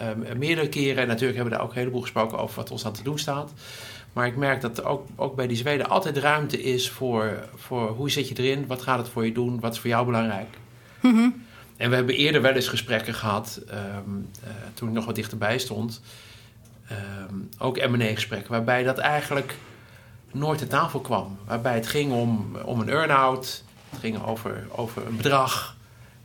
uh, 0.00 0.34
meerdere 0.36 0.68
keren. 0.68 1.02
En 1.02 1.08
natuurlijk 1.08 1.36
hebben 1.36 1.52
we 1.52 1.58
daar 1.58 1.66
ook 1.68 1.72
een 1.72 1.78
heleboel 1.78 2.00
gesproken 2.00 2.38
over 2.38 2.56
wat 2.56 2.70
ons 2.70 2.86
aan 2.86 2.92
te 2.92 3.02
doen 3.02 3.18
staat. 3.18 3.52
Maar 4.12 4.26
ik 4.26 4.36
merk 4.36 4.60
dat 4.60 4.78
er 4.78 4.84
ook, 4.84 5.06
ook 5.16 5.36
bij 5.36 5.46
die 5.46 5.56
Zweden 5.56 5.88
altijd 5.88 6.16
ruimte 6.16 6.62
is 6.62 6.90
voor, 6.90 7.48
voor 7.56 7.88
hoe 7.88 8.10
zit 8.10 8.28
je 8.28 8.34
erin, 8.34 8.66
wat 8.66 8.82
gaat 8.82 8.98
het 8.98 9.08
voor 9.08 9.24
je 9.24 9.32
doen, 9.32 9.60
wat 9.60 9.72
is 9.72 9.78
voor 9.78 9.90
jou 9.90 10.06
belangrijk. 10.06 10.56
Mm 11.00 11.14
-hmm. 11.14 11.46
En 11.76 11.90
we 11.90 11.96
hebben 11.96 12.14
eerder 12.14 12.42
wel 12.42 12.52
eens 12.52 12.68
gesprekken 12.68 13.14
gehad, 13.14 13.60
um, 13.70 14.28
uh, 14.44 14.50
toen 14.74 14.88
ik 14.88 14.94
nog 14.94 15.04
wat 15.04 15.14
dichterbij 15.14 15.58
stond, 15.58 16.00
um, 17.30 17.48
ook 17.58 17.88
M&A-gesprekken, 17.88 18.50
waarbij 18.50 18.82
dat 18.82 18.98
eigenlijk 18.98 19.54
nooit 20.32 20.58
ter 20.58 20.68
tafel 20.68 21.00
kwam. 21.00 21.38
Waarbij 21.44 21.74
het 21.74 21.86
ging 21.86 22.12
om, 22.12 22.56
om 22.64 22.80
een 22.80 22.88
earn-out, 22.88 23.64
het 23.90 24.00
ging 24.00 24.24
over, 24.24 24.66
over 24.70 25.06
een 25.06 25.16
bedrag, 25.16 25.76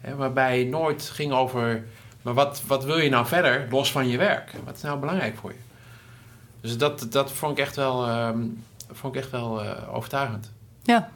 hè, 0.02 0.16
waarbij 0.16 0.60
het 0.60 0.68
nooit 0.68 1.10
ging 1.14 1.32
over, 1.32 1.84
maar 2.22 2.34
wat, 2.34 2.64
wat 2.68 2.86
wil 2.86 2.98
je 2.98 3.10
nou 3.10 3.26
verder, 3.26 3.68
los 3.70 3.92
van 3.92 4.08
je 4.08 4.18
werk? 4.18 4.52
Wat 4.66 4.76
is 4.76 4.82
nou 4.82 5.00
belangrijk 5.00 5.38
voor 5.38 5.52
je? 5.52 5.73
Dus 6.64 6.78
dat, 6.78 7.06
dat 7.10 7.32
vond 7.32 7.58
ik 7.58 7.66
echt 7.66 7.76
wel, 7.76 8.10
um, 8.10 8.64
vond 8.92 9.16
ik 9.16 9.22
echt 9.22 9.32
wel 9.32 9.64
uh, 9.64 9.96
overtuigend. 9.96 10.52
Ja. 10.84 11.10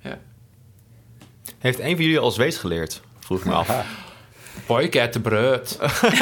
ja. 0.00 0.18
Heeft 1.58 1.78
een 1.78 1.96
van 1.96 2.04
jullie 2.04 2.18
al 2.18 2.30
Zweeds 2.30 2.56
geleerd? 2.56 3.00
Vroeg 3.18 3.38
ik 3.38 3.44
me 3.44 3.52
af. 3.52 3.84
Pojkettebröd. 4.66 5.78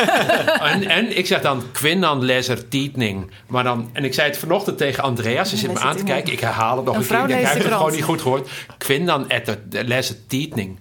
en, 0.73 0.83
en 0.89 1.19
ik 1.19 1.27
zeg 1.27 1.41
dan 1.41 1.63
kvinnan 1.73 2.25
lezer 2.25 2.69
tidning. 2.69 3.31
Maar 3.47 3.65
dan, 3.65 3.91
en 3.93 4.05
ik 4.05 4.15
zei 4.15 4.29
het 4.29 4.39
vanochtend 4.39 4.79
tegen 4.79 5.03
Andreas. 5.03 5.51
Hij 5.51 5.59
zit 5.59 5.73
me 5.73 5.79
aan 5.79 5.97
te 5.97 6.05
kijken. 6.05 6.33
Ik 6.33 6.41
herhaal 6.41 6.77
het 6.77 6.85
nog 6.85 6.95
een, 6.95 7.17
een 7.17 7.27
keer. 7.27 7.39
Ik 7.39 7.47
heb 7.47 7.63
het 7.63 7.73
gewoon 7.73 7.93
niet 7.93 8.05
goed 8.05 8.23
gehoord. 8.23 8.51
Kvinnan 8.79 9.27
lezer 9.71 10.27
tidning. 10.27 10.79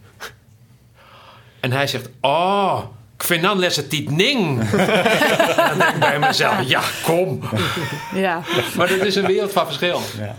En 1.60 1.72
hij 1.72 1.88
zegt, 1.88 2.10
oh... 2.22 2.84
Ik 3.30 3.36
vind 3.36 3.48
dan 3.48 3.60
les 3.60 3.76
het 3.76 3.90
tidning. 3.90 4.60
dan 4.70 5.78
denk 5.78 5.94
ik 5.94 6.00
bij 6.00 6.20
mezelf, 6.20 6.56
ja, 6.68 6.82
kom. 7.04 7.40
Ja. 8.14 8.42
Maar 8.76 8.88
dat 8.88 8.98
is 9.02 9.16
een 9.16 9.26
wereld 9.26 9.52
van 9.52 9.66
verschil. 9.66 10.02
Ja. 10.20 10.36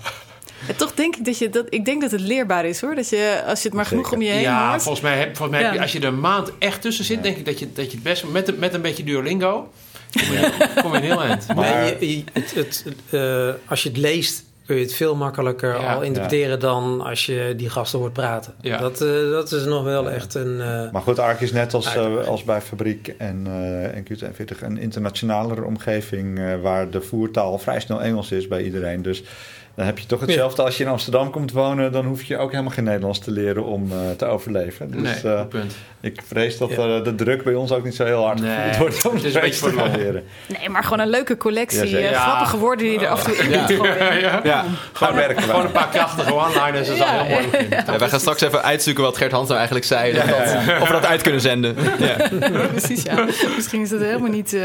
En 0.67 0.77
toch 0.77 0.95
denk 0.95 1.17
ik 1.17 1.25
dat 1.25 1.39
je 1.39 1.51
dat. 1.51 1.67
Ik 1.69 1.85
denk 1.85 2.01
dat 2.01 2.11
het 2.11 2.21
leerbaar 2.21 2.65
is 2.65 2.81
hoor. 2.81 2.95
Dat 2.95 3.09
je 3.09 3.43
als 3.47 3.63
je 3.63 3.69
het 3.69 3.77
maar 3.77 3.87
genoeg 3.87 4.13
om 4.13 4.23
je 4.23 4.31
heen 4.31 4.41
Ja, 4.41 4.69
hoort. 4.71 4.83
volgens 4.83 5.03
mij, 5.05 5.19
heb, 5.19 5.37
volgens 5.37 5.61
mij 5.61 5.73
Ja. 5.75 5.81
als 5.83 5.93
je 5.93 5.99
er 5.99 6.05
een 6.07 6.21
maand 6.21 6.51
echt 6.59 6.81
tussen 6.83 7.05
zit, 7.05 7.23
denk 7.23 7.37
ik 7.37 7.45
dat 7.45 7.59
je, 7.59 7.73
dat 7.73 7.85
je 7.85 7.91
het 7.91 8.03
best 8.03 8.25
met, 8.25 8.49
een- 8.49 8.59
met 8.59 8.75
een 8.75 8.83
beetje 8.83 9.05
Duolingo. 9.05 9.73
Kom 10.13 10.23
je, 10.33 10.53
kom 10.83 10.91
je 10.93 10.97
een 10.99 11.05
heel 11.05 11.23
eind. 11.23 11.47
Maar- 11.55 11.81
Nee, 11.81 11.97
je- 12.01 12.17
je- 12.17 12.25
het, 12.33 12.55
het, 12.55 12.85
eh, 13.11 13.49
als 13.71 13.83
je 13.83 13.89
het 13.89 13.99
leest, 13.99 14.43
kun 14.71 14.79
je 14.79 14.85
het 14.85 14.95
veel 14.95 15.17
makkelijker 15.17 15.81
Ja. 15.81 15.95
al 15.95 16.03
interpreteren 16.03 16.61
dan 16.61 17.01
als 17.01 17.27
je 17.27 17.55
die 17.57 17.71
gasten 17.71 17.99
hoort 17.99 18.13
praten. 18.13 18.53
Ja. 18.61 18.79
Dat, 18.79 19.01
eh, 19.01 19.31
dat 19.31 19.53
is 19.53 19.65
nog 19.65 19.85
wel 19.85 20.11
echt 20.11 20.35
een. 20.35 20.61
eh, 20.61 20.91
Maar 20.93 21.03
goed, 21.03 21.19
ARC 21.19 21.41
is 21.41 21.53
net 21.53 21.75
als, 21.75 21.95
eh, 21.95 22.27
als 22.27 22.45
bij 22.45 22.61
Fabriek 22.61 23.15
en, 23.19 23.43
eh 23.47 23.97
en 23.97 24.05
Q42 24.05 24.63
een 24.63 24.79
internationalere 24.79 25.65
omgeving 25.65 26.39
eh, 26.39 26.61
waar 26.63 26.91
de 26.91 27.01
voertaal 27.01 27.59
vrij 27.59 27.81
snel 27.81 28.03
Engels 28.03 28.31
is 28.33 28.49
bij 28.49 28.63
iedereen. 28.63 29.03
Dus 29.03 29.23
dan 29.81 29.89
heb 29.89 29.99
je 29.99 30.07
toch 30.07 30.21
hetzelfde 30.21 30.63
als 30.63 30.77
je 30.77 30.85
in 30.85 30.91
Amsterdam 30.91 31.31
komt 31.31 31.53
wonen. 31.53 31.93
Dan 31.93 32.05
hoef 32.07 32.23
je 32.23 32.39
ook 32.39 32.51
helemaal 32.51 32.73
geen 32.73 32.85
Nederlands 32.85 33.19
te 33.19 33.31
leren 33.31 33.65
om 33.65 33.93
eh, 33.93 33.99
te 34.17 34.25
overleven. 34.25 34.91
Dus 34.91 35.23
nee, 35.23 35.33
eh, 35.35 35.47
punt. 35.47 35.75
ik 36.01 36.21
vrees 36.27 36.59
dat 36.59 36.71
Ja. 36.71 36.77
eh, 36.99 37.05
de 37.05 37.15
druk 37.15 37.45
bij 37.45 37.55
ons 37.55 37.73
ook 37.73 37.85
niet 37.85 37.95
zo 37.95 38.05
heel 38.05 38.25
hard 38.25 38.41
Nee, 38.41 38.57
gevoeld 38.57 38.77
wordt 38.77 39.07
om 39.07 39.15
het 39.15 39.25
is 39.25 39.35
een 39.35 39.41
beetje 39.41 39.71
te 39.71 39.77
gaan 39.77 39.97
leren. 39.97 40.25
Nee, 40.59 40.69
maar 40.69 40.83
gewoon 40.83 40.99
een 41.01 41.09
leuke 41.11 41.37
collectie. 41.37 41.81
Ja, 41.81 41.87
zeker. 41.87 42.11
Ja. 42.11 42.21
Grappige 42.21 42.57
woorden 42.59 42.85
die 42.87 42.99
je 42.99 43.05
er 43.07 43.13
af 43.13 43.27
en 43.27 43.35
toe 43.35 43.45
in 43.45 43.51
Ja. 44.45 44.65
Gewoon 44.93 45.15
werken 45.15 45.43
Gewoon 45.43 45.65
een 45.65 45.73
paar 45.73 45.89
krachtige 45.89 46.35
one-liners, 46.35 46.87
dat 46.87 46.97
is 46.97 47.03
Ja, 47.03 47.19
al 47.19 47.25
heel 47.25 47.37
mooi. 47.53 47.67
ja, 47.71 47.83
Ja, 47.87 47.99
wij 47.99 48.09
gaan 48.09 48.21
straks 48.21 48.41
even 48.41 48.63
uitzoeken 48.63 49.03
wat 49.03 49.17
Gert 49.17 49.33
Hans 49.33 49.45
nou 49.47 49.57
eigenlijk 49.57 49.87
zei. 49.87 50.13
dat- 50.13 50.25
Of 50.81 50.87
we 50.87 50.93
dat 50.93 51.07
uit 51.07 51.23
kunnen 51.23 51.41
zenden. 51.41 51.77
Ja. 51.99 52.17
Precies, 52.69 53.03
ja. 53.03 53.25
Misschien 53.57 53.81
is 53.81 53.89
dat 53.89 54.01
helemaal 54.01 54.31
niet... 54.31 54.53
eh, 54.55 54.61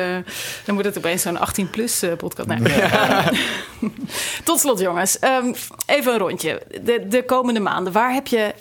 dan 0.65 0.75
moet 0.75 0.85
het 0.85 0.97
opeens 0.97 1.21
zo'n 1.21 1.37
18-plus 1.37 2.03
podcast. 2.17 2.47
Nee. 2.47 2.59
Tot 4.43 4.59
slot, 4.59 4.79
jongens. 4.79 5.04
Ehm, 5.19 5.53
even 5.85 6.13
een 6.13 6.19
rondje. 6.19 6.61
De, 6.81 7.07
de 7.07 7.23
komende 7.25 7.59
maanden, 7.59 7.93
waar 7.93 8.13
heb 8.13 8.27
je 8.27 8.53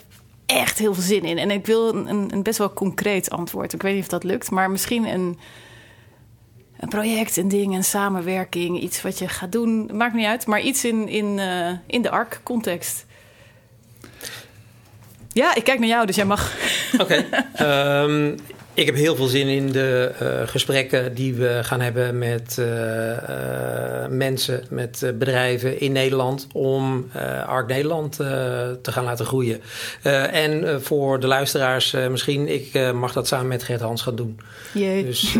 echt 0.45 0.77
heel 0.77 0.93
veel 0.93 1.03
zin 1.03 1.23
in? 1.23 1.37
En 1.37 1.51
ik 1.51 1.65
wil 1.65 1.95
een, 1.95 2.33
een, 2.33 2.43
best 2.43 2.57
wel 2.57 2.73
concreet 2.73 3.29
antwoord. 3.29 3.73
Ik 3.73 3.81
weet 3.81 3.93
niet 3.93 4.03
of 4.03 4.09
dat 4.09 4.23
lukt, 4.23 4.51
maar 4.51 4.71
misschien 4.71 5.05
een... 5.05 5.39
een 6.79 6.89
project, 6.89 7.37
een 7.37 7.47
ding, 7.47 7.75
een 7.75 7.83
samenwerking, 7.83 8.79
iets 8.81 9.01
wat 9.01 9.19
je 9.19 9.27
gaat 9.27 9.51
doen. 9.51 9.89
Maakt 9.93 10.13
niet 10.13 10.25
uit, 10.25 10.45
maar 10.45 10.61
iets 10.61 10.85
in, 10.85 11.07
in, 11.07 11.39
eh, 11.39 11.71
in 11.87 12.01
de 12.01 12.09
ARC-context. 12.09 13.05
Ja, 15.35 15.55
ik 15.55 15.63
kijk 15.63 15.79
naar 15.79 15.87
jou, 15.87 16.05
dus 16.05 16.15
jij 16.15 16.25
mag. 16.25 16.53
Oké. 16.97 17.25
Ehm, 17.53 18.37
ik 18.75 18.85
heb 18.85 18.95
heel 18.95 19.15
veel 19.15 19.27
zin 19.27 19.47
in 19.47 19.71
de 19.71 20.11
uh, 20.21 20.47
gesprekken 20.47 21.13
die 21.13 21.33
we 21.33 21.59
gaan 21.61 21.81
hebben 21.81 22.17
met 22.17 22.55
uh, 22.59 22.65
uh, 22.67 23.17
mensen, 24.09 24.63
met 24.69 25.11
bedrijven 25.17 25.79
in 25.79 25.91
Nederland 25.91 26.47
om 26.53 27.09
ARC 27.45 27.67
Nederland 27.67 28.15
te 28.15 28.91
gaan 28.91 29.03
laten 29.03 29.25
groeien. 29.25 29.61
en 30.31 30.81
voor 30.83 31.19
de 31.19 31.27
luisteraars 31.27 31.91
misschien, 32.09 32.47
ik 32.47 32.93
mag 32.93 33.13
dat 33.13 33.27
samen 33.27 33.47
met 33.47 33.63
Gert 33.63 33.81
Hans 33.81 34.01
gaan 34.01 34.15
doen. 34.15 34.39
Jee. 34.73 35.05
Dus, 35.05 35.35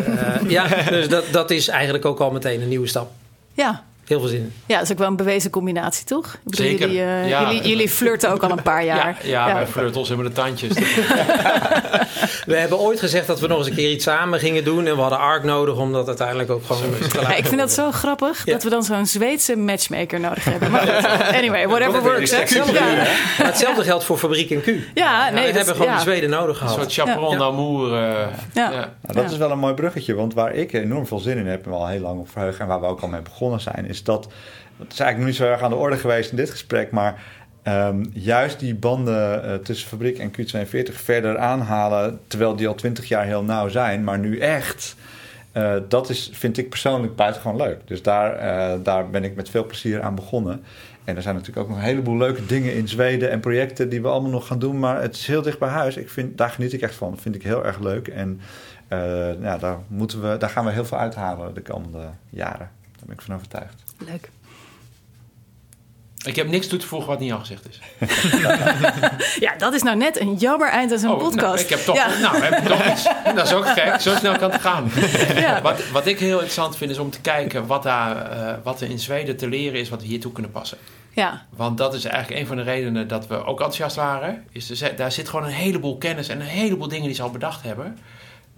ja, 0.47 0.67
dus 0.89 1.09
dat, 1.09 1.23
dat 1.31 1.51
is 1.51 1.67
eigenlijk 1.67 2.05
ook 2.05 2.19
al 2.19 2.31
meteen 2.31 2.61
een 2.61 2.67
nieuwe 2.67 2.87
stap. 2.87 3.11
Ja, 3.53 3.83
Heel 4.05 4.19
veel 4.19 4.29
zin 4.29 4.39
in. 4.39 4.53
Ja, 4.65 4.75
dat 4.75 4.83
is 4.85 4.91
ook 4.91 4.97
wel 4.97 5.07
een 5.07 5.15
bewezen 5.15 5.49
combinatie, 5.51 6.05
toch? 6.05 6.33
Ik 6.33 6.39
bedoel, 6.43 6.65
Zeker. 6.65 6.87
Jullie, 6.87 7.01
uh, 7.01 7.29
Ja. 7.29 7.41
jullie, 7.51 7.67
jullie 7.67 7.89
flirten 7.89 8.31
ook 8.31 8.43
al 8.43 8.51
een 8.51 8.61
paar 8.61 8.83
jaar. 8.85 9.17
Ja, 9.23 9.47
ja, 9.47 9.53
wij 9.53 9.67
flirten 9.67 9.99
ons 9.99 10.09
helemaal 10.09 10.29
de 10.31 10.35
tandjes. 10.35 10.73
We 12.45 12.55
hebben 12.57 12.79
ooit 12.79 12.99
gezegd 12.99 13.27
dat 13.27 13.39
we 13.39 13.47
nog 13.47 13.57
eens 13.57 13.67
een 13.67 13.75
keer 13.75 13.91
iets 13.91 14.03
samen 14.03 14.39
gingen 14.39 14.63
doen. 14.63 14.85
En 14.87 14.95
we 14.95 15.01
hadden 15.01 15.19
ARC 15.19 15.43
nodig 15.43 15.77
om 15.77 15.91
dat 15.93 16.07
uiteindelijk 16.07 16.49
ook 16.49 16.65
gewoon 16.65 16.81
te 16.97 16.99
laten 17.15 17.21
Ja, 17.21 17.35
ik 17.35 17.45
vind 17.45 17.59
dat 17.59 17.71
zo 17.71 17.91
grappig 17.91 18.45
Ja. 18.45 18.53
dat 18.53 18.63
we 18.63 18.69
dan 18.69 18.83
zo'n 18.83 19.05
Zweedse 19.05 19.55
matchmaker 19.57 20.19
nodig 20.19 20.43
hebben. 20.43 20.71
Maar 20.71 20.81
goed, 20.87 21.35
anyway, 21.35 21.67
whatever 21.67 22.01
works. 22.01 22.31
Maar 22.31 23.47
hetzelfde 23.47 23.83
geldt 23.83 24.03
voor 24.03 24.17
Fabriek 24.17 24.49
en 24.51 24.61
Q. 24.61 24.65
ja 24.93 25.29
nee, 25.29 25.39
we 25.41 25.45
dat- 25.47 25.55
hebben 25.55 25.75
gewoon 25.75 25.91
ja. 25.91 25.95
de 25.97 26.01
Zweden 26.03 26.29
nodig 26.29 26.61
Een 26.61 26.67
gehad. 26.67 26.73
soort 26.73 26.93
chaperon 26.93 27.31
Ja. 27.31 27.37
d'amour. 27.37 27.93
eh, 27.93 27.99
Ja. 27.99 28.27
ja. 28.53 28.69
Nou, 28.69 28.85
dat 29.01 29.15
Ja. 29.15 29.23
is 29.31 29.37
wel 29.37 29.51
een 29.51 29.59
mooi 29.59 29.73
bruggetje, 29.73 30.13
want 30.15 30.33
waar 30.33 30.53
ik 30.53 30.73
enorm 30.73 31.07
veel 31.07 31.19
zin 31.19 31.37
in 31.37 31.47
heb 31.47 31.65
en 31.65 31.71
al 31.71 31.87
heel 31.87 31.99
lang 31.99 32.19
op 32.19 32.29
verheug 32.29 32.57
en 32.57 32.67
waar 32.67 32.79
we 32.81 32.85
ook 32.87 33.01
al 33.01 33.07
mee 33.07 33.21
begonnen 33.21 33.59
zijn, 33.59 33.87
is 33.95 34.03
dat, 34.03 34.27
het 34.77 34.93
is 34.93 34.99
eigenlijk 34.99 35.17
nog 35.17 35.25
niet 35.25 35.35
zo 35.35 35.43
erg 35.45 35.61
aan 35.61 35.69
de 35.69 35.75
orde 35.75 35.97
geweest 35.97 36.31
in 36.31 36.37
dit 36.37 36.49
gesprek, 36.49 36.91
maar 36.91 37.23
ehm, 37.63 38.05
juist 38.13 38.59
die 38.59 38.75
banden 38.75 39.43
eh, 39.43 39.55
tussen 39.55 39.87
Fabriek 39.87 40.17
en 40.17 40.31
Q42 40.31 40.93
verder 40.93 41.37
aanhalen, 41.37 42.19
terwijl 42.27 42.55
die 42.55 42.67
al 42.67 42.75
twintig 42.75 43.07
jaar 43.07 43.25
heel 43.25 43.43
nauw 43.43 43.67
zijn, 43.67 44.03
maar 44.03 44.19
nu 44.19 44.39
echt, 44.39 44.95
eh, 45.51 45.75
dat 45.87 46.09
is, 46.09 46.29
vind 46.33 46.57
ik 46.57 46.69
persoonlijk 46.69 47.15
buitengewoon 47.15 47.57
leuk. 47.57 47.79
Dus 47.85 48.01
daar, 48.01 48.33
eh, 48.33 48.79
daar 48.83 49.09
ben 49.09 49.23
ik 49.23 49.35
met 49.35 49.49
veel 49.49 49.65
plezier 49.65 50.01
aan 50.01 50.15
begonnen. 50.15 50.63
En 51.03 51.15
er 51.15 51.21
zijn 51.21 51.35
natuurlijk 51.35 51.61
ook 51.61 51.69
nog 51.69 51.77
een 51.77 51.89
heleboel 51.89 52.17
leuke 52.17 52.45
dingen 52.45 52.75
in 52.75 52.87
Zweden 52.87 53.31
en 53.31 53.39
projecten 53.39 53.89
die 53.89 54.01
we 54.01 54.07
allemaal 54.07 54.31
nog 54.31 54.47
gaan 54.47 54.59
doen. 54.59 54.79
Maar 54.79 55.01
het 55.01 55.15
is 55.15 55.27
heel 55.27 55.41
dicht 55.41 55.59
bij 55.59 55.69
huis. 55.69 55.97
Ik 55.97 56.09
vind, 56.09 56.37
daar 56.37 56.49
geniet 56.49 56.73
ik 56.73 56.81
echt 56.81 56.95
van. 56.95 57.11
Dat 57.11 57.21
vind 57.21 57.35
ik 57.35 57.43
heel 57.43 57.65
erg 57.65 57.79
leuk. 57.79 58.07
En 58.07 58.41
ja, 59.41 59.57
daar, 59.57 59.77
moeten 59.87 60.21
we, 60.21 60.37
daar 60.37 60.49
gaan 60.49 60.65
we 60.65 60.71
heel 60.71 60.85
veel 60.85 60.97
uithalen 60.97 61.53
de 61.53 61.61
komende 61.61 62.09
jaren. 62.29 62.69
Daar 62.91 63.05
ben 63.05 63.15
ik 63.15 63.21
van 63.21 63.35
overtuigd. 63.35 63.84
Leuk. 63.97 64.29
Ik 66.25 66.35
heb 66.35 66.47
niks 66.47 66.67
toe 66.67 66.79
te 66.79 66.87
voegen 66.87 67.07
wat 67.09 67.19
niet 67.19 67.31
al 67.31 67.39
gezegd 67.39 67.65
is. 67.69 67.79
Ja, 69.39 69.55
dat 69.57 69.73
is 69.73 69.81
nou 69.83 69.97
net 69.97 70.19
een 70.19 70.35
jammer 70.35 70.69
eind 70.69 70.91
aan 70.91 70.99
zo'n 70.99 71.11
Oh, 71.11 71.17
podcast. 71.19 71.41
Nou, 71.41 71.59
ik 71.59 71.69
heb 71.69 71.79
toch, 71.79 71.95
Ja. 71.95 72.19
nou, 72.19 72.41
heb 72.43 72.65
toch 72.65 72.85
iets. 72.91 73.03
Dat 73.35 73.45
is 73.45 73.53
ook 73.53 73.67
gek. 73.67 73.99
Zo 74.01 74.15
snel 74.15 74.37
kan 74.37 74.51
het 74.51 74.61
gaan. 74.61 74.91
Ja. 75.35 75.61
Wat, 75.61 75.89
wat 75.89 76.05
ik 76.05 76.19
heel 76.19 76.31
interessant 76.33 76.77
vind 76.77 76.91
is 76.91 76.97
om 76.97 77.09
te 77.09 77.21
kijken 77.21 77.65
wat, 77.67 77.83
daar, 77.83 78.31
eh, 78.31 78.53
wat 78.63 78.81
er 78.81 78.89
in 78.89 78.99
Zweden 78.99 79.37
te 79.37 79.47
leren 79.49 79.79
is 79.79 79.89
wat 79.89 80.01
we 80.01 80.07
hiertoe 80.07 80.31
kunnen 80.31 80.51
passen. 80.51 80.77
Ja, 81.13 81.45
Want 81.49 81.77
dat 81.77 81.93
is 81.93 82.05
eigenlijk 82.05 82.41
een 82.41 82.47
van 82.47 82.55
de 82.55 82.63
redenen 82.63 83.07
dat 83.07 83.27
we 83.27 83.35
ook 83.35 83.57
enthousiast 83.59 83.95
waren. 83.95 84.43
Is 84.51 84.81
er, 84.81 84.95
daar 84.95 85.11
zit 85.11 85.29
gewoon 85.29 85.45
een 85.45 85.51
heleboel 85.51 85.97
kennis 85.97 86.27
en 86.27 86.39
een 86.39 86.45
heleboel 86.45 86.87
dingen 86.87 87.05
die 87.05 87.15
ze 87.15 87.21
al 87.21 87.31
bedacht 87.31 87.63
hebben. 87.63 87.97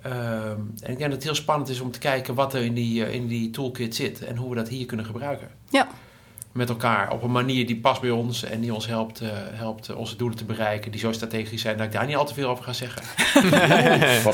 Ehm, 0.07 0.59
en 0.79 0.91
ik 0.91 0.97
denk 0.97 0.99
dat 0.99 1.11
het 1.11 1.23
heel 1.23 1.35
spannend 1.35 1.69
is 1.69 1.79
om 1.79 1.91
te 1.91 1.99
kijken 1.99 2.33
wat 2.35 2.53
er 2.53 2.61
in 2.61 2.73
die, 2.73 3.05
eh, 3.05 3.13
in 3.13 3.27
die 3.27 3.49
toolkit 3.49 3.95
zit 3.95 4.21
en 4.23 4.35
hoe 4.35 4.49
we 4.49 4.55
dat 4.55 4.67
hier 4.67 4.85
kunnen 4.85 5.05
gebruiken. 5.05 5.47
ja. 5.69 5.87
Met 6.51 6.69
elkaar 6.69 7.11
op 7.11 7.23
een 7.23 7.31
manier 7.31 7.67
die 7.67 7.79
past 7.79 8.01
bij 8.01 8.09
ons 8.09 8.43
en 8.43 8.61
die 8.61 8.73
ons 8.73 8.87
helpt, 8.87 9.21
eh, 9.21 9.29
helpt 9.33 9.89
eh, 9.89 9.97
onze 9.97 10.15
doelen 10.15 10.37
te 10.37 10.45
bereiken, 10.45 10.91
die 10.91 10.99
zo 10.99 11.11
strategisch 11.11 11.61
zijn 11.61 11.77
dat 11.77 11.85
ik 11.85 11.91
daar 11.91 12.05
niet 12.05 12.15
al 12.15 12.25
te 12.25 12.33
veel 12.33 12.49
over 12.49 12.63
ga 12.63 12.73
zeggen. 12.73 13.01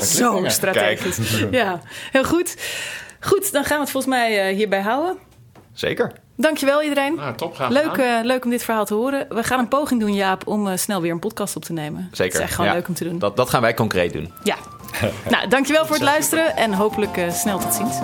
Zo 0.00 0.48
strategisch. 0.48 1.44
Ja, 1.50 1.80
heel 2.10 2.24
goed. 2.24 2.56
Goed, 3.20 3.52
dan 3.52 3.64
gaan 3.64 3.76
we 3.76 3.82
het 3.82 3.90
volgens 3.90 4.14
mij 4.14 4.48
eh, 4.48 4.56
hierbij 4.56 4.80
houden. 4.80 5.18
Zeker. 5.72 6.12
Dankjewel 6.36 6.82
iedereen. 6.82 7.14
Nou, 7.14 7.36
top, 7.36 7.54
graag 7.54 7.70
Leuk, 7.70 7.96
eh, 7.96 8.06
leuk 8.22 8.44
om 8.44 8.50
dit 8.50 8.64
verhaal 8.64 8.84
te 8.84 8.94
horen. 8.94 9.26
We 9.28 9.42
gaan 9.42 9.58
een 9.58 9.68
poging 9.68 10.00
doen, 10.00 10.14
Jaap, 10.14 10.46
om 10.46 10.68
eh, 10.68 10.76
snel 10.76 11.00
weer 11.00 11.12
een 11.12 11.18
podcast 11.18 11.56
op 11.56 11.64
te 11.64 11.72
nemen. 11.72 12.08
Zeker. 12.12 12.24
Het 12.24 12.34
is 12.34 12.40
echt 12.40 12.54
gewoon 12.54 12.70
Ja. 12.70 12.76
leuk 12.76 12.88
om 12.88 12.94
te 12.94 13.04
doen. 13.04 13.18
Dat, 13.18 13.36
dat 13.36 13.50
gaan 13.50 13.60
wij 13.60 13.74
concreet 13.74 14.12
doen. 14.12 14.32
Ja. 14.42 14.56
nou, 15.30 15.48
dankjewel 15.48 15.86
voor 15.86 15.94
het 15.94 16.04
luisteren 16.04 16.56
en 16.56 16.72
hopelijk 16.72 17.16
eh, 17.16 17.30
snel 17.30 17.58
tot 17.58 17.74
ziens. 17.74 17.96